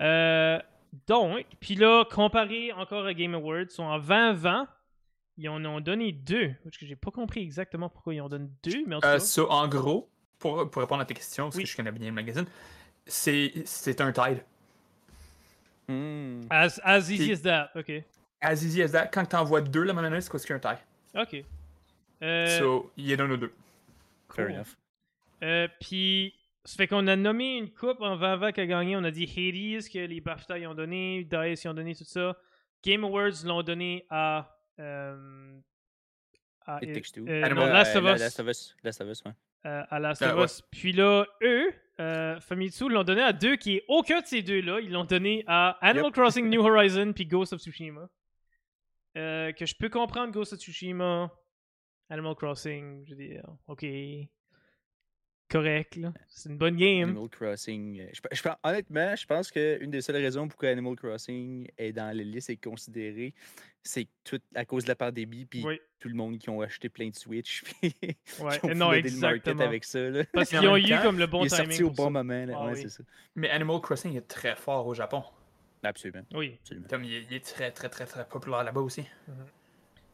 [0.00, 0.58] Euh,
[1.06, 4.68] donc, puis là, comparé encore à Game Awards, ils sont en 2020.
[5.36, 6.52] Ils en ont donné deux.
[6.64, 9.18] Parce que j'ai pas compris exactement pourquoi ils en donnent deux, mais en tout Euh,
[9.18, 9.42] cas.
[9.48, 11.64] en gros, pour, pour répondre à ta question, parce Oui.
[11.64, 12.46] que je connais bien le magazine,
[13.10, 14.42] c'est c'est un tide.
[15.88, 16.42] Hmm.
[16.50, 17.70] As, as easy as that.
[17.74, 17.90] Ok.
[18.40, 20.78] As easy as that, quand t'envoies deux la même année, c'est quoi qu'un tide?
[21.14, 21.44] Ok.
[22.22, 23.52] Euh, So, il est dans nos deux.
[24.32, 24.54] Fair cool.
[24.54, 24.76] enough.
[25.42, 26.34] Euh, puis,
[26.64, 28.96] ça fait qu'on a nommé une coupe en 2020 qui a gagné.
[28.96, 32.04] On a dit Hades, que les BAFTA ils ont donné, DICE ils ont donné tout
[32.04, 32.36] ça.
[32.84, 34.56] Game Awards l'ont donné à.
[34.78, 35.58] euh,
[36.66, 37.26] à, It Takes Two.
[37.28, 38.20] euh, non, Last of Us.
[38.20, 38.76] Last of Us.
[38.84, 39.32] Last of Us, ouais.
[39.66, 40.44] euh, à Last of.
[40.44, 40.62] Us.
[40.70, 44.80] Puis là, eux, euh, Famitsu l'ont donné à deux qui est aucun de ces deux-là.
[44.80, 46.14] Ils l'ont donné à Animal Yep.
[46.14, 48.08] Crossing New Horizon puis Ghost of Tsushima.
[49.16, 51.30] Euh, que je peux comprendre Ghost of Tsushima,
[52.08, 53.84] Animal Crossing, je veux dire, ok.
[55.50, 56.12] Correct, là.
[56.28, 57.10] C'est une bonne game.
[57.10, 58.00] Animal Crossing.
[58.00, 61.68] euh, je je pense- honnêtement, je pense qu'une des seules raisons pour que Animal Crossing
[61.76, 63.34] est dans la liste et considéré,
[63.82, 66.88] c'est tout à cause de la pandémie, puis Oui, tout le monde qui ont acheté
[66.88, 67.94] plein de Switch, puis
[68.40, 68.58] ouais.
[68.60, 69.62] qui ont Non, floodé le market exactement.
[69.64, 69.98] avec ça.
[69.98, 70.24] Là.
[70.32, 71.66] Parce qu'ils ont eu temps, comme le bon Il est timing.
[71.70, 72.10] sorti au bon ça.
[72.10, 72.44] moment.
[72.46, 72.54] Là.
[72.56, 72.78] Ah ouais, oui.
[72.82, 73.02] c'est ça.
[73.34, 75.24] Mais Animal Crossing est très fort au Japon.
[75.82, 76.24] Absolument.
[76.34, 76.58] Oui.
[76.60, 76.86] absolument.
[76.88, 79.04] Comme il est, il est très, très, très, très populaire là-bas aussi.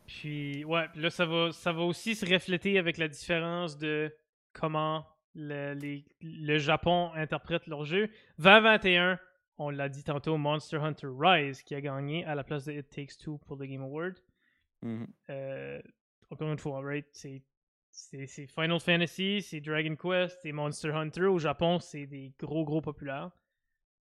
[0.06, 4.14] Puis, ouais, puis là, ça va, ça va aussi se refléter avec la différence de
[4.52, 5.04] comment
[5.36, 8.08] le, les- le Japon interprète leur jeu.
[8.38, 9.18] 2021,
[9.58, 12.88] on l'a dit tantôt, Monster Hunter Rise qui a gagné à la place de It
[12.90, 14.18] Takes Two pour le Game Award.
[14.82, 15.06] Mhm.
[15.30, 15.80] Euh,
[16.30, 17.06] encore une fois, right?
[17.12, 17.42] C'est
[17.90, 21.24] c'est Final Fantasy, c'est Dragon Quest, c'est Monster Hunter.
[21.26, 23.30] Au Japon, c'est des gros, gros populaires.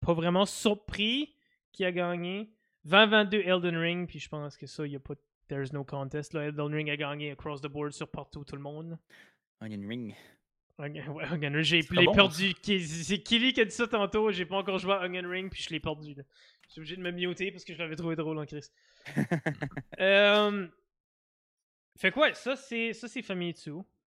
[0.00, 1.34] Pas vraiment surpris
[1.72, 2.52] qui a gagné.
[2.84, 5.14] 2022 Elden Ring, puis je pense que ça, il n'y a pas.
[5.48, 6.34] There's no contest.
[6.34, 6.44] Là.
[6.44, 8.98] Elden Ring a gagné across the board sur partout, tout le monde.
[9.62, 10.14] Onion Ring.
[11.32, 12.54] Onion Ring, j'ai perdu.
[12.62, 14.30] C'est Killy qui a dit ça tantôt.
[14.30, 16.14] J'ai pas encore joué à Onion Ring, puis je l'ai perdu.
[16.14, 18.66] Je suis obligé de me muter parce que je l'avais trouvé drôle en Chris.
[20.00, 20.66] euh,
[21.96, 23.72] fait quoi, ça c'est ça c'est Famitsu.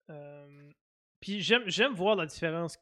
[0.09, 0.71] Euh,
[1.19, 2.79] puis j'aime j'aime voir la différence.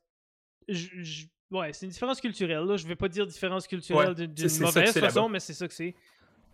[0.69, 2.63] ouais, c'est une différence culturelle.
[2.63, 2.77] Là.
[2.77, 5.95] Je vais pas dire différence culturelle d'une mauvaise façon, mais c'est ça que c'est.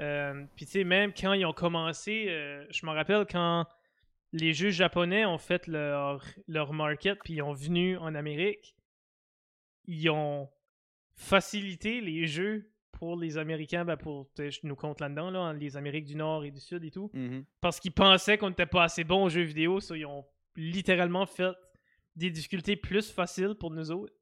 [0.02, 3.66] Euh, puis tu sais, même quand ils ont commencé, euh, je me rappelle quand
[4.32, 8.76] les jeux japonais ont fait leur, leur market, puis ils ont venu en Amérique,
[9.86, 10.50] ils ont
[11.16, 16.06] facilité les jeux pour les Américains, ben pour, je nous compte là-dedans, là, les Amériques
[16.06, 17.46] du Nord et du Sud et tout, mm-hmm.
[17.62, 20.26] parce qu'ils pensaient qu'on n'était pas assez bon aux jeux vidéo, ils ont
[20.56, 21.56] littéralement fait
[22.16, 24.14] des difficultés plus faciles pour nous autres.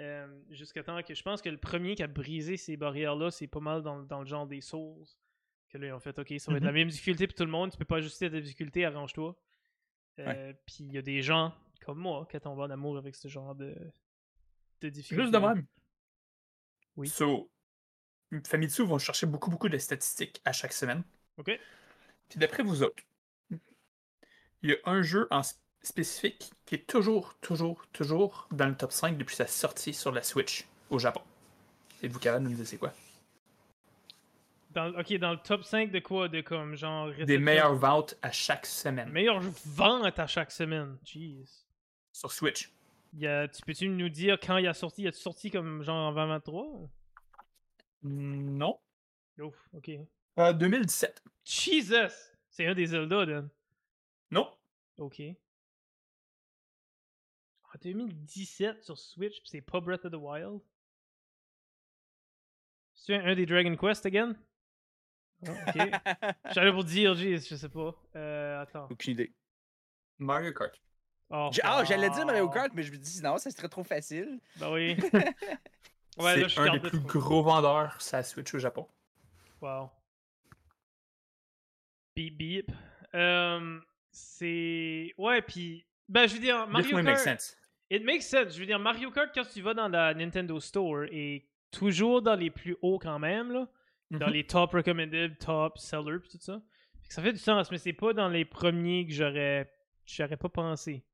[0.00, 3.46] Euh, jusqu'à temps que je pense que le premier qui a brisé ces barrières-là, c'est
[3.46, 5.04] pas mal dans, dans, le genre des Souls.
[5.74, 6.74] Que là, ils ont fait, ok, ça va être la mm-hmm.
[6.74, 9.36] même difficulté pour tout le monde, tu peux pas ajuster ta difficulté, arrange-toi.
[10.20, 11.52] Euh, puis il y a des gens
[11.84, 13.74] comme moi qui tombent en amour avec ce genre de,
[14.82, 15.24] de difficulté.
[15.24, 15.66] Juste de même.
[16.94, 17.08] Oui.
[17.08, 17.50] So,
[18.46, 21.02] Famitsu vont chercher beaucoup, beaucoup de statistiques à chaque semaine.
[21.38, 21.50] OK.
[22.28, 23.02] Puis d'après vous autres,
[24.62, 25.42] il y a un jeu en
[25.82, 30.22] spécifique qui est toujours, toujours, toujours dans le top 5 depuis sa sortie sur la
[30.22, 31.22] Switch au Japon.
[32.00, 32.94] Êtes-vous capable de nous dire c'est quoi?
[34.74, 36.28] Dans, ok, dans le top 5 de quoi?
[36.28, 37.12] De comme genre.
[37.14, 39.10] Des meilleures ventes à chaque semaine.
[39.10, 40.98] Meilleures ventes à chaque semaine.
[41.04, 41.44] Jeez.
[42.12, 42.70] Sur Switch.
[43.14, 45.02] Y a, tu peux-tu nous dire quand il a sorti?
[45.02, 46.90] Il a sorti comme genre en 2023?
[48.02, 48.78] Non.
[49.38, 49.90] Ouf, ok.
[50.36, 51.22] 2017.
[51.24, 52.32] Euh, Jesus!
[52.50, 53.48] C'est un des Zelda, Dan.
[54.30, 54.52] Non.
[54.98, 55.20] Ok.
[57.62, 60.60] En 2017 sur Switch, c'est pas Breath of the Wild?
[62.94, 64.34] C'est un, des Dragon Quest again?
[65.46, 65.90] Oh, ok.
[66.52, 67.94] J'allais pour dire, je sais pas.
[68.16, 68.88] Euh, attends.
[68.90, 69.32] Aucune idée.
[70.18, 70.80] Mario Kart.
[71.30, 74.38] Oh, ah, j'allais dire Mario Kart, mais je me dis non, ça serait trop facile.
[74.56, 74.96] Bah oui.
[76.18, 78.86] c'est un des plus gros vendeurs sur la Switch au Japon.
[79.60, 79.90] Wow.
[82.14, 82.72] Beep beep.
[83.14, 83.80] Euh,
[84.12, 85.12] c'est.
[85.18, 85.84] Ouais, puis.
[86.08, 87.04] Ben, je veux dire, Mario Kart.
[87.04, 87.56] Makes sense.
[87.90, 88.54] It makes sense.
[88.54, 92.36] Je veux dire, Mario Kart, quand tu vas dans la Nintendo Store, est toujours dans
[92.36, 93.68] les plus hauts quand même, là.
[94.10, 94.32] Dans mhm.
[94.32, 96.62] les top recommended, top seller, pis tout ça.
[97.08, 99.70] Ça fait du sens, mais c'est pas dans les premiers que j'aurais.
[100.06, 101.04] J'aurais pas pensé.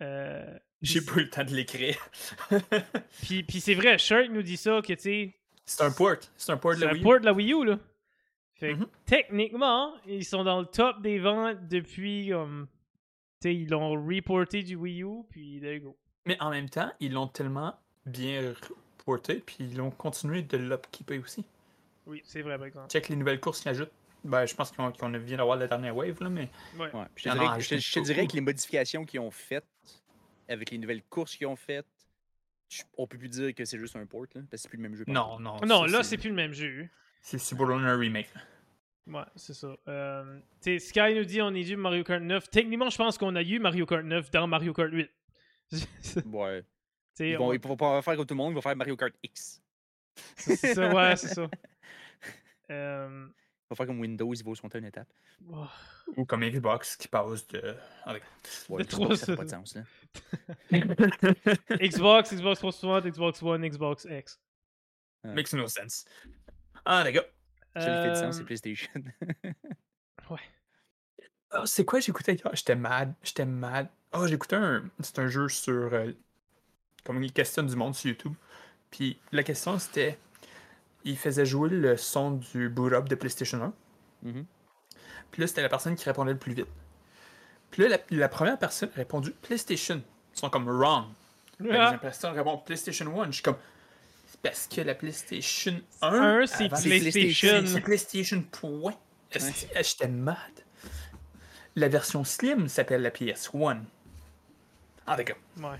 [0.00, 1.96] Euh, j'ai pas eu le temps de l'écrire.
[3.22, 5.34] puis, puis c'est vrai, Shark nous dit ça, que tu sais.
[5.64, 6.16] C'est un port.
[6.36, 6.98] C'est un port de la Wii U.
[6.98, 7.78] C'est un port de la Wii U, là.
[8.54, 8.88] Fait que, mm-hmm.
[9.06, 12.32] techniquement, ils sont dans le top des ventes depuis
[13.40, 15.96] tu sais, ils l'ont reporté du Wii U, puis there you go.
[16.26, 18.52] Mais en même temps, ils l'ont tellement bien
[18.98, 21.44] reporté, puis ils l'ont continué de l'upkeeper aussi.
[22.08, 22.90] Oui, c'est vrai, par exemple.
[22.90, 23.92] Check les nouvelles courses qu'ils ajoutent.
[24.24, 26.50] Ben, je pense qu'on vient d'avoir la dernière wave, là, mais.
[26.78, 26.90] Ouais.
[27.14, 29.64] Je, te dirais, je, te dirais, que les modifications qu'ils ont faites
[30.48, 31.86] avec les nouvelles courses qu'ils ont faites,
[32.96, 34.82] on peut plus dire que c'est juste un port, là, parce que c'est plus le
[34.82, 35.04] même jeu.
[35.06, 35.60] Non, non.
[35.66, 36.88] Non, là, c'est plus le même jeu.
[37.20, 38.28] C'est un remake.
[39.06, 39.74] Ouais, c'est ça.
[39.88, 42.50] Euh, Sky nous dit on est dû Mario Kart 9.
[42.50, 45.10] Techniquement, je pense qu'on a eu Mario Kart 9 dans Mario Kart 8.
[46.26, 46.64] ouais.
[47.20, 49.62] Ils vont, vont pas faire comme tout le monde, ils vont faire Mario Kart X.
[50.36, 51.48] C'est ça, ouais, c'est ça.
[52.70, 53.28] Euh...
[53.28, 55.08] Ils vont faire comme Windows, ils vont sauter une étape.
[56.16, 57.76] Ou comme Xbox qui passe de.
[58.04, 58.22] Avec...
[58.70, 59.82] Ouais, Xbox, ça n'a pas de sens, là.
[61.78, 64.40] Xbox, Xbox 360, Xbox One, Xbox X.
[65.24, 66.06] Makes no sense.
[66.84, 67.26] Ah, les gars.
[67.74, 68.90] Ça fait du sens, c'est euh, PlayStation.
[70.30, 70.38] ouais.
[71.52, 72.50] Oh, c'est quoi j'écoutais hier?
[72.54, 73.12] J'étais mad.
[73.22, 73.88] J'étais mad.
[74.12, 74.84] Oh, j'écoutais un.
[75.00, 75.92] C'est un jeu sur.
[75.92, 76.12] Euh,
[77.04, 78.34] comme il questionne du monde sur YouTube.
[78.90, 80.18] Puis la question c'était.
[81.08, 84.28] Il faisait jouer le son du boot up de PlayStation 1.
[84.28, 84.44] Mm-hmm.
[85.30, 86.66] Puis là, c'était la personne qui répondait le plus vite.
[87.70, 90.02] Puis là, la, première personne a répondu PlayStation.
[90.34, 91.06] Ils sont comme wrong.
[91.60, 93.26] La deuxième personne répond PlayStation 1.
[93.26, 93.56] Je suis comme.
[94.42, 96.46] Parce que la PlayStation 1.
[96.46, 97.64] c'est PlayStation.
[97.66, 98.94] C'est PlayStation point.
[99.30, 100.36] J'étais mad.
[101.74, 103.80] La version Slim s'appelle la PS1.
[105.06, 105.36] Ah, d'accord.
[105.58, 105.78] Ouais.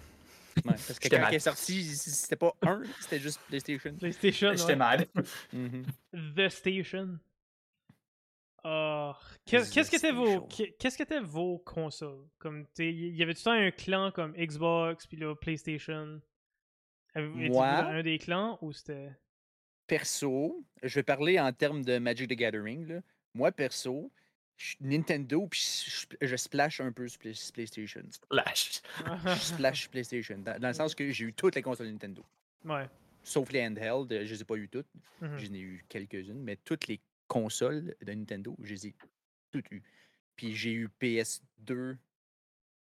[0.64, 3.94] Ouais, parce que quand elle est sortie, c'était pas 1, c'était juste PlayStation.
[3.98, 4.54] PlayStation.
[4.54, 5.06] J'étais mad.
[5.54, 6.34] Mm-hmm.
[6.34, 7.18] The Station.
[8.64, 9.12] Oh,
[9.46, 10.42] qu'est-ce que c'était vos
[10.78, 12.26] qu'est-ce que étaient vos consoles?
[12.38, 16.20] Comme il y avait tout le temps un clan comme Xbox puis là PlayStation?
[17.14, 19.12] Moi, un des clans ou c'était?
[19.86, 23.00] Perso, je vais parler en termes de Magic the Gathering là.
[23.32, 24.12] Moi perso,
[24.80, 25.60] Nintendo, puis
[26.20, 28.02] je, splash un peu sur PlayStation.
[28.10, 28.82] Splash.
[29.24, 30.38] je splash PlayStation.
[30.38, 32.24] Dans, le sens que j'ai eu toutes les consoles Nintendo.
[32.64, 32.88] Ouais.
[33.22, 34.88] Sauf les handheld, je les ai pas eu toutes.
[35.22, 35.38] Mm-hmm.
[35.38, 38.94] J'en ai eu quelques-unes, mais toutes les consoles de Nintendo, je les ai
[39.52, 39.82] toutes eues.
[40.36, 41.96] Puis j'ai eu PS2,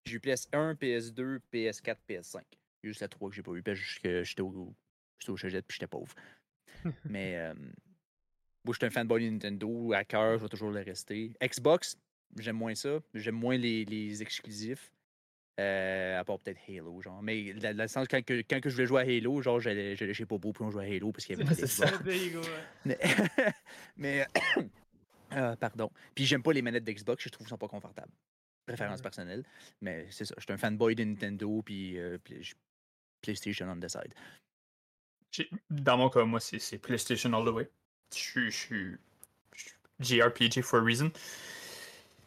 [0.05, 2.43] j'ai eu PS1, PS2, PS4, PS5.
[2.83, 4.75] Juste la 3 que j'ai pas eu, parce que j'étais au,
[5.19, 6.15] j'étais au puis j'étais pauvre.
[7.05, 7.55] mais euh,
[8.67, 9.93] moi, je suis un fanboy de Nintendo.
[9.93, 11.33] À cœur, je vais toujours le rester.
[11.43, 11.97] Xbox,
[12.37, 12.99] j'aime moins ça.
[13.15, 14.93] J'aime moins les, les exclusifs.
[15.59, 17.23] Euh, à part peut-être Halo, genre.
[17.23, 19.97] Mais dans le sens, quand, que, quand que je voulais jouer à Halo, genre, j'allais
[20.13, 21.87] chez Popo pour jouer à Halo parce qu'il y avait C'est ça,
[22.85, 22.99] Mais,
[23.97, 24.27] mais
[25.33, 25.91] euh, pardon.
[26.15, 28.13] Puis j'aime pas les manettes d'Xbox, je trouve qu'ils sont pas confortables.
[28.67, 29.45] Préférence personnelle.
[29.81, 32.19] Mais c'est ça, je suis un fanboy de Nintendo, puis euh,
[33.23, 34.13] PlayStation on the side.
[35.71, 37.71] Dans mon cas, moi, c'est PlayStation all the way.
[38.15, 38.97] Je suis
[40.01, 41.11] JRPG for a reason.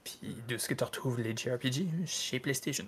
[0.03, 2.85] Puis de ce que tu retrouves les JRPG chez PlayStation.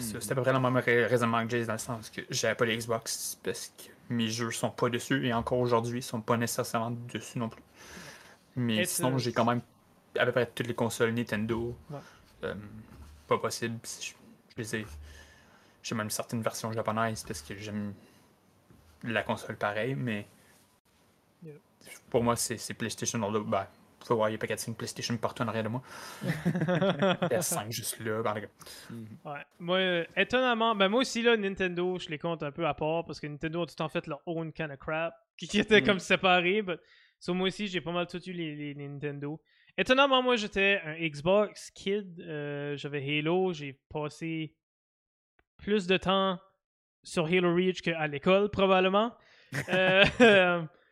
[0.00, 2.64] C'est à peu près le même raisonnement que j'ai dans le sens que j'avais pas
[2.64, 6.36] les Xbox parce que mes jeux sont pas dessus et encore aujourd'hui ils sont pas
[6.36, 7.62] nécessairement dessus non plus.
[8.56, 9.60] Mais sinon, j'ai quand même
[10.18, 11.76] à peu près toutes les consoles Nintendo.
[12.44, 12.54] Euh,
[13.26, 13.78] pas possible.
[13.84, 14.12] Je,
[14.50, 14.86] je les ai.
[15.82, 17.94] J'ai même certaines versions japonaises parce que j'aime
[19.02, 20.26] la console pareil, mais
[22.10, 23.66] pour moi, c'est PlayStation all the ben,
[24.12, 25.82] voir, il y a pas de PlayStation partout en arrière de moi.
[26.24, 28.22] PS5 juste là.
[28.90, 29.06] Mhm.
[29.24, 29.40] Ouais.
[29.58, 33.04] Moi, euh, étonnamment, ben moi aussi, là, Nintendo, je les compte un peu à part
[33.06, 36.00] parce que Nintendo a tout en fait leur own kind of crap qui, était comme
[36.00, 36.62] séparé.
[36.62, 36.76] mais
[37.20, 39.40] So, moi aussi, j'ai pas mal tout eu les, Nintendo.
[39.78, 42.20] Étonnamment, moi, j'étais un Xbox kid.
[42.20, 43.52] Euh, j'avais Halo.
[43.54, 44.54] J'ai passé
[45.56, 46.38] plus de temps
[47.02, 49.14] sur Halo Reach qu'à l'école, probablement.
[49.70, 50.04] euh,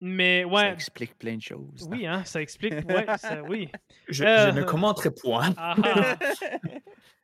[0.00, 0.60] Mais ouais.
[0.60, 1.86] Ça explique plein de choses.
[1.90, 2.72] Oui, hein, ça explique.
[2.88, 3.70] Ouais, ça, oui.
[4.08, 5.54] Je, euh, ne commenterai point.
[5.58, 6.18] Ah, ah.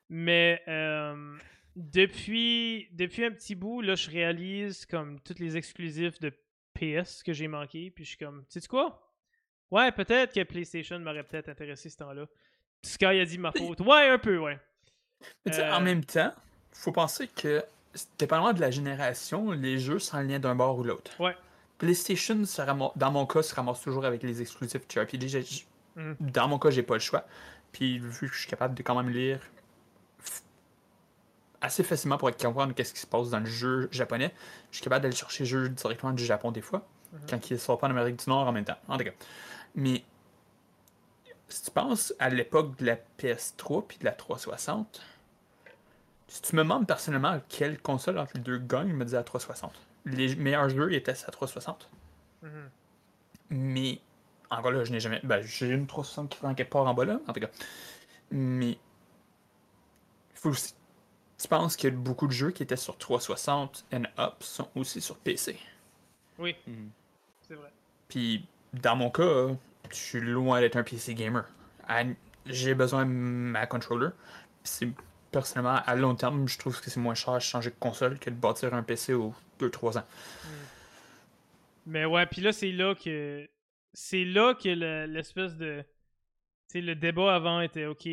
[0.09, 1.37] Mais euh,
[1.75, 6.33] depuis, depuis un petit bout, là, je réalise comme tous les exclusifs de
[6.75, 7.91] PS que j'ai manqué.
[7.91, 9.03] Puis je suis comme, tu sais quoi?
[9.71, 12.27] Ouais, peut-être que PlayStation m'aurait peut-être intéressé ce temps-là.
[12.85, 13.81] Sky a dit ma faute.
[13.81, 14.59] Ouais, un peu, ouais.
[15.45, 16.33] Mais en euh, même temps,
[16.73, 17.65] faut penser que,
[18.19, 21.19] dépendamment de la génération, les jeux sont en lien d'un bord ou l'autre.
[21.21, 21.35] Ouais.
[21.79, 22.43] PlayStation,
[22.97, 25.67] dans mon cas, se ramasse toujours avec les exclusifs JRPG.
[25.97, 26.13] Mm.
[26.21, 27.27] Dans mon cas, j'ai pas le choix.
[27.73, 29.41] Puis vu que je suis capable de quand même lire
[31.61, 34.33] assez facilement pour comprendre qu'est-ce qui se passe dans le jeu japonais,
[34.71, 37.31] je suis capable d'aller chercher le jeu directement du Japon des fois, mm-hmm.
[37.31, 38.77] quand il ne sort pas en Amérique du Nord en même temps.
[38.89, 39.11] En tout cas.
[39.75, 40.05] Mais
[41.49, 45.03] si tu penses à l'époque de la PS3 puis de la 360,
[46.29, 49.23] si tu me demandes personnellement quelle console entre les deux gagne, je me dis la
[49.23, 49.73] 360
[50.07, 51.91] les meilleurs jeux étaient à 360.
[52.43, 52.49] Mm-hmm.
[53.51, 54.01] Mais,
[54.51, 55.21] encore là, je n'ai jamais.
[55.23, 57.51] Ben, j'ai une 360 qui prend quelque part en bas là, en tout cas.
[58.31, 58.79] Mais,
[60.35, 60.75] faut aussi.
[61.39, 65.17] Tu penses que beaucoup de jeux qui étaient sur 360 and up sont aussi sur
[65.19, 65.59] PC.
[66.39, 66.89] Oui, mm-hmm.
[67.43, 67.71] c'est vrai.
[68.09, 69.49] Puis, dans mon cas,
[69.91, 71.45] je suis loin d'être un PC gamer.
[72.47, 74.11] J'ai besoin de ma controller.
[74.63, 74.89] c'est
[75.37, 78.31] personnellement, à long terme, je trouve que c'est moins cher de changer de console que
[78.31, 80.01] de bâtir un PC aux 2-3 ans.
[80.01, 80.49] Hmm.
[81.85, 83.47] Mais ouais, puis là, c'est là que.
[83.93, 84.69] C'est là que
[85.07, 85.85] l'espèce de.
[86.71, 88.09] Tu le débat avant était OK.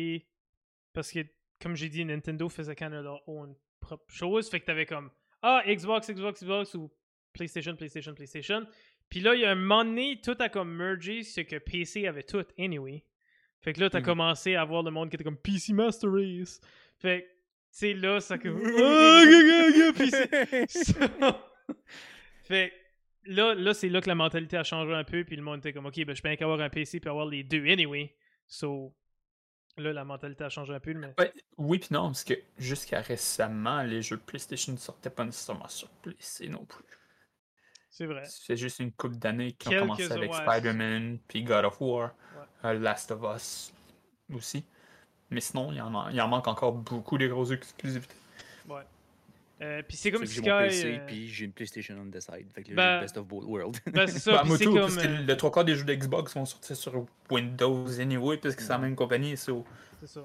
[0.92, 1.20] Parce que,
[1.62, 4.50] comme j'ai dit, Nintendo faisait quand même leur own propre chose.
[4.50, 5.10] Fait que t'avais comme.
[5.40, 6.90] Ah, Xbox, Xbox, Xbox ou
[7.32, 8.66] PlayStation, PlayStation, PlayStation.
[9.08, 12.06] Puis là, il y a un moment donné, tout a comme mergé, c'est que PC
[12.06, 13.02] avait tout, anyway.
[13.64, 14.04] Fait que là, t'as hmm.
[14.04, 16.60] commencé à voir le monde qui était comme PC Master Race.
[16.98, 17.26] Fait que,
[17.78, 18.62] tu là, ça comme.
[22.44, 22.72] fait
[23.24, 25.72] là, là c'est là que la mentalité a changé un peu, puis le monde était
[25.72, 28.14] comme, ok, ben je peux qu'avoir un PC puis avoir les deux anyway.
[28.46, 28.94] So,
[29.78, 30.92] là, la mentalité a changé un peu.
[30.92, 31.14] Mais...
[31.56, 35.88] oui, puis non, parce que jusqu'à récemment, les jeux PlayStation ne sortaient pas nécessairement sur
[35.88, 36.84] PC non plus.
[37.96, 38.24] C'est vrai.
[38.26, 42.10] C'est juste une couple d'années qui ont commencé avec Spider-Man, puis God of War,
[42.64, 43.72] euh, Last of Us
[44.34, 44.64] aussi.
[45.30, 48.16] Mais sinon, il y en, il en manque encore beaucoup des grosses exclusivités.
[48.68, 48.82] Ouais.
[49.62, 50.42] Euh, puis c'est comme Sky.
[50.42, 52.50] J'ai mon PC, euh, puis j'ai une PlayStation on the side.
[52.52, 53.78] Fait que le ben, best of both worlds.
[53.86, 54.32] Ben, c'est ça.
[54.42, 54.74] bah, c'est comme...
[54.74, 58.56] parce que euh, le trois quarts des jeux d'Xbox sont sortis sur Windows anyway, parce
[58.56, 59.36] que c'est la même compagnie.
[59.36, 59.64] So...
[60.00, 60.22] C'est ça.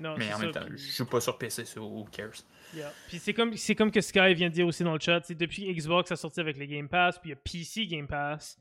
[0.00, 2.44] Non, mais en même temps, je suis pas sur PC, so who cares?
[2.74, 2.92] Yeah.
[3.08, 5.72] Puis c'est comme, c'est comme que Sky vient de dire aussi dans le chat, depuis
[5.72, 8.58] Xbox a sorti avec le Game Pass, puis il y a PC Game Pass,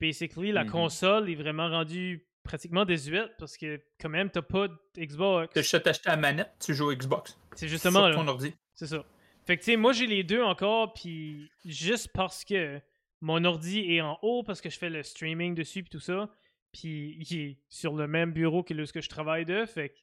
[0.00, 0.70] basically, la mm-hmm.
[0.70, 5.52] console est vraiment rendue pratiquement désuète parce que quand même t'as pas de Xbox.
[5.52, 7.38] Tu as acheté la manette, tu joues Xbox.
[7.56, 8.54] C'est justement sur ton ordi.
[8.74, 9.04] C'est ça.
[9.46, 12.80] Fait que tu sais, moi j'ai les deux encore, puis juste parce que
[13.20, 16.30] mon ordi est en haut parce que je fais le streaming dessus puis tout ça,
[16.72, 19.64] Puis il est sur le même bureau que le, ce que je travaille de.
[19.64, 19.94] Fait que,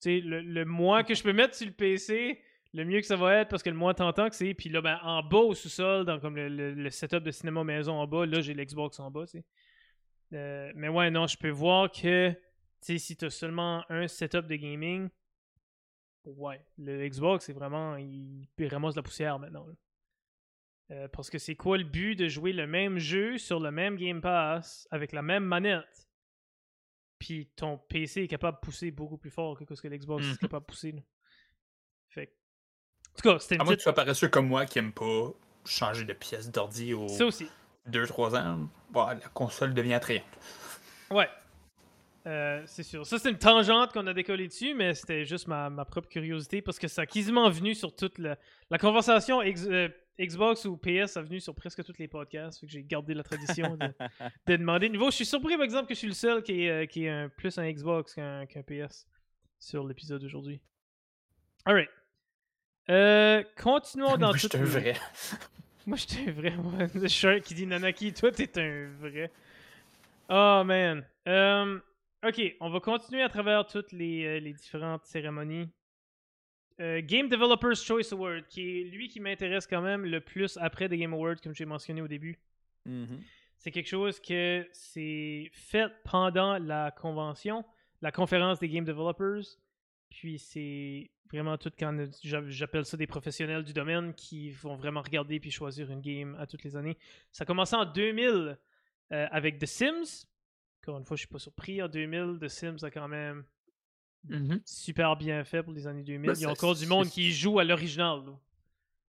[0.00, 2.40] sais, le, moins que je peux mettre sur le PC,
[2.72, 4.54] le mieux que ça va être parce que le moins tentant que c'est.
[4.54, 8.06] Puis là, ben, en bas au sous-sol, dans comme le, setup de cinéma maison en
[8.06, 9.44] bas, là, j'ai l'Xbox en bas, tu sais.
[10.32, 12.36] Euh, mais ouais, non, je peux voir que, tu
[12.80, 15.08] sais, si t'as seulement un setup de gaming,
[16.24, 19.66] ouais, le Xbox, c'est vraiment, il, il ramasse la poussière maintenant.
[20.90, 23.96] Euh, parce que c'est quoi le but de jouer le même jeu sur le même
[23.96, 26.09] Game Pass avec la même manette?
[27.20, 30.30] Puis ton PC est capable de pousser beaucoup plus fort que ce que l'Xbox est
[30.30, 30.38] mhm.
[30.38, 30.94] capable de pousser.
[32.08, 32.32] Fait
[33.12, 34.92] En tout cas, c'était une À moins que tu sois paresseux comme moi qui aime
[34.92, 35.30] pas
[35.66, 40.24] changer de pièce d'ordi au 2-3 ans, la console devient attrayante.
[41.10, 41.28] Ouais.
[42.26, 43.06] Euh, c'est sûr.
[43.06, 46.62] Ça, c'est une tangente qu'on a décollé dessus, mais c'était juste ma, ma, propre curiosité
[46.62, 48.36] parce que ça a quasiment venu sur toute la,
[48.70, 49.88] la conversation euh,
[50.20, 52.60] Xbox ou PS a venu sur presque tous les podcasts.
[52.60, 53.86] Fait que j'ai gardé la tradition de,
[54.46, 54.88] de, demander.
[54.88, 57.04] Niveau, je suis surpris par exemple que je suis le seul qui est, euh, qui
[57.04, 59.06] est un, plus un Xbox qu'un PS
[59.58, 60.60] sur l'épisode d'aujourd'hui.
[61.64, 61.90] Alright.
[62.88, 64.48] Euh, continuons dans Moi, tout.
[64.52, 64.94] Je un vrai.
[65.86, 66.54] Moi, je suis un vrai.
[66.56, 69.30] Moi, shirt qui dit Nanaki, toi, t'es un vrai.
[70.28, 71.04] Oh man.
[71.26, 71.82] Um,
[72.24, 75.70] ok, on va continuer à travers toutes les, euh, les différentes cérémonies
[76.80, 80.88] euh, Game Developers Choice Award, qui est lui qui m'intéresse quand même le plus après
[80.88, 82.38] des Game Awards, comme j'ai mentionné au début.
[82.86, 83.20] Mm-hmm.
[83.58, 87.64] C'est quelque chose que c'est fait pendant la convention,
[88.00, 89.44] la conférence des Game Developers.
[90.08, 95.38] Puis c'est vraiment tout quand j'appelle ça des professionnels du domaine qui vont vraiment regarder
[95.38, 96.96] puis choisir une game à toutes les années.
[97.30, 98.58] Ça a commencé en 2000
[99.12, 100.26] euh, avec The Sims.
[100.82, 101.82] Encore une fois, je suis pas surpris.
[101.82, 103.44] En 2000, The Sims a quand même
[104.28, 104.60] Mm-hmm.
[104.66, 106.30] super bien fait pour les années 2000.
[106.30, 108.20] Ben, Il y a encore du monde qui joue à l'original.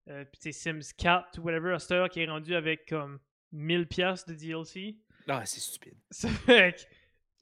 [0.08, 3.18] Euh, Puis Sims 4 ou whatever, Aster qui est rendu avec comme
[3.52, 4.96] 1000 pièces de DLC.
[5.28, 5.94] Ah, c'est stupide.
[6.10, 6.76] Ça fait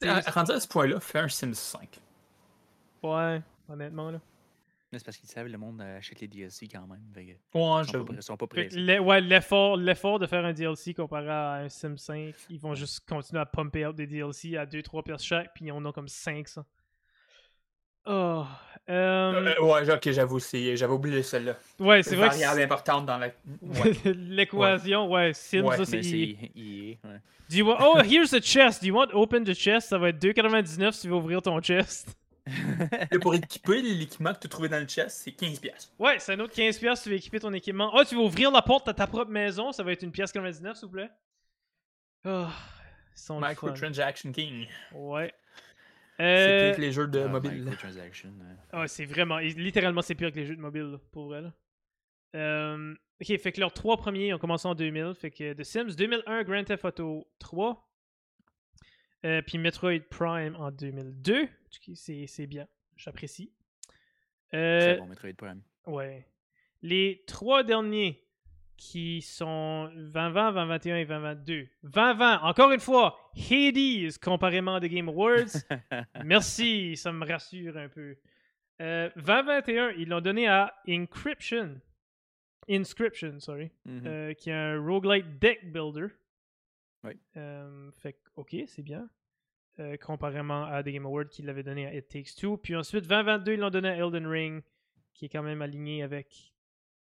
[0.02, 2.00] Rendu à ce point-là, fais un Sims 5.
[3.02, 4.20] Ouais, honnêtement, là.
[4.92, 7.00] C'est parce qu'ils savent le monde achète les DLC quand même.
[7.14, 8.98] ouais, Ils sont pas prêts.
[8.98, 13.08] ouais, l'effort, l'effort de faire un DLC comparé à un Sims 5, ils vont juste
[13.08, 16.08] continuer à pumper out des DLC à 2-3 pièces chaque, puis ils en ont comme
[16.08, 16.64] 500.
[18.06, 18.44] Oh.
[18.88, 21.54] Euh, ouais, ok, j'avoue, j'avais oublié celle-là.
[21.78, 22.28] Ouais, c'est vrai.
[22.28, 23.18] Variable importante dans
[24.04, 25.08] l'équation.
[25.10, 25.32] Ouais.
[25.32, 26.00] Sims, ouais, ça c'est.
[27.48, 27.78] Do you want...
[27.80, 28.80] Oh, here's a chest.
[28.80, 29.88] Do you want to open the chest?
[29.88, 32.16] Ça va être 2,99 si tu veux ouvrir ton chest.
[33.12, 35.90] Et pour équiper l'équipement que tu as trouvé dans le chest, c'est 15$.
[35.98, 37.90] Ouais, c'est un autre 15$ si tu veux équiper ton équipement.
[37.94, 39.72] Oh, tu veux ouvrir la porte à ta propre maison?
[39.72, 41.10] Ça va être une pièce 99, s'il vous plaît.
[42.24, 42.46] Oh,
[43.28, 44.66] Microtransaction King.
[44.92, 45.32] Ouais.
[46.20, 47.70] C'est pire euh, que les jeux de ah, mobile.
[48.72, 49.38] Ah, c'est vraiment.
[49.38, 51.44] Littéralement, c'est pire que les jeux de mobile, pour vrai.
[52.36, 55.14] Euh, ok, fait que leurs trois premiers ont commencé en 2000.
[55.14, 57.88] Fait que The Sims 2001, Grand Theft Auto 3.
[59.24, 61.48] Euh, puis Metroid Prime en 2002.
[61.94, 62.68] C'est bien.
[62.96, 63.52] J'apprécie.
[64.50, 65.62] c'est bon, Metroid Prime.
[65.86, 66.26] Ouais.
[66.82, 68.22] Les trois derniers
[68.80, 71.68] qui sont 2020, 2021 et 2022.
[71.82, 75.52] 2020, encore une fois, Hades comparément à The Game Awards.
[76.24, 78.16] Merci, ça me rassure un peu.
[78.78, 81.78] 2021, euh, ils l'ont donné à Encryption.
[82.70, 83.70] Inscription, sorry.
[83.86, 84.06] Mm-hmm.
[84.06, 86.06] Euh, qui est un roguelite deck builder.
[87.04, 87.12] Oui.
[87.36, 89.10] Euh, fait ok, c'est bien.
[90.00, 92.56] comparément à The Game Awards qui l'avait donné à It Takes Two.
[92.56, 94.62] Puis ensuite, 2022, ils l'ont donné à Elden Ring,
[95.12, 96.54] qui est quand même aligné avec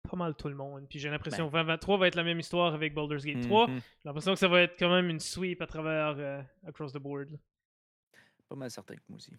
[0.02, 0.86] pas mal tout le monde.
[0.88, 3.68] Puis j'ai l'impression que 2023 va être la même histoire avec Baldur's Gate 3.
[3.68, 3.76] Mhm.
[3.76, 6.98] J'ai l'impression que ça va être quand même une sweep à travers euh, across the
[6.98, 7.38] board.
[8.48, 9.32] Pas mal certain que moi aussi.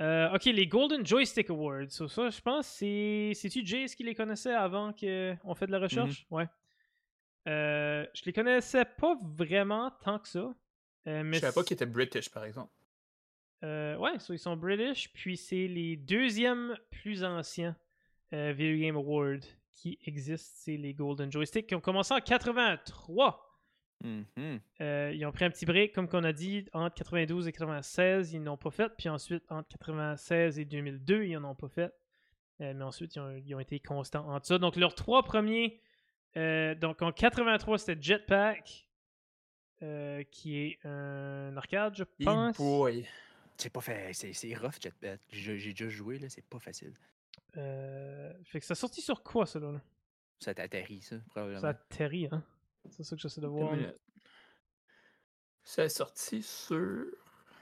[0.00, 1.90] Euh, ok, les Golden Joystick Awards.
[1.90, 3.32] ça, je pense, c'est.
[3.34, 6.26] C'est-tu Jace qui les connaissait avant qu'on fait de la recherche?
[6.30, 6.36] Mhm.
[6.36, 6.48] Ouais.
[7.46, 10.54] Euh, je les connaissais pas vraiment tant que ça.
[11.06, 12.72] mais je savais pas qu'ils étaient British, par exemple.
[13.62, 17.76] ouais, ils sont British, puis c'est les deuxièmes plus anciens
[18.34, 23.60] euh, Video Game Award qui existent, c'est les Golden Joystick qui ont commencé en 83.
[24.04, 24.60] Mm-hmm.
[24.80, 28.32] Euh, ils ont pris un petit break, comme qu'on a dit, entre 92 et 96,
[28.32, 28.90] ils n'ont pas fait.
[28.96, 31.92] Puis ensuite, entre 96 et 2002, ils n'en ont pas fait.
[32.60, 34.58] Euh, mais ensuite, ils ont, été constants en ça.
[34.58, 35.80] Donc, leurs trois premiers,
[36.34, 38.88] donc en 83, c'était Jetpack,
[40.30, 42.56] qui est un arcade, je pense.
[43.56, 45.20] C'est pas fait, c'est rough Jetpack.
[45.30, 46.94] J'ai déjà joué, là, c'est pas facile.
[47.56, 49.80] Euh, fait que ça sorti sur quoi, ça, là?
[50.40, 51.60] Ça atterri, ça, probablement.
[51.60, 52.42] Ça atterri, hein?
[52.90, 53.74] C'est ça que j'essaie de voir.
[55.62, 57.06] C'est sorti sur...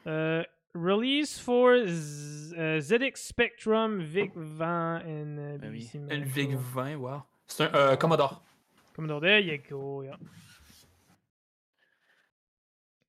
[0.07, 0.43] Euh,
[0.75, 7.23] release for Z uh, ZX Spectrum VIC-20 and uh, BBC Un VIC-20, wow.
[7.47, 8.43] C'est un euh, Commodore.
[8.95, 10.19] Commodore, there you go, yeah.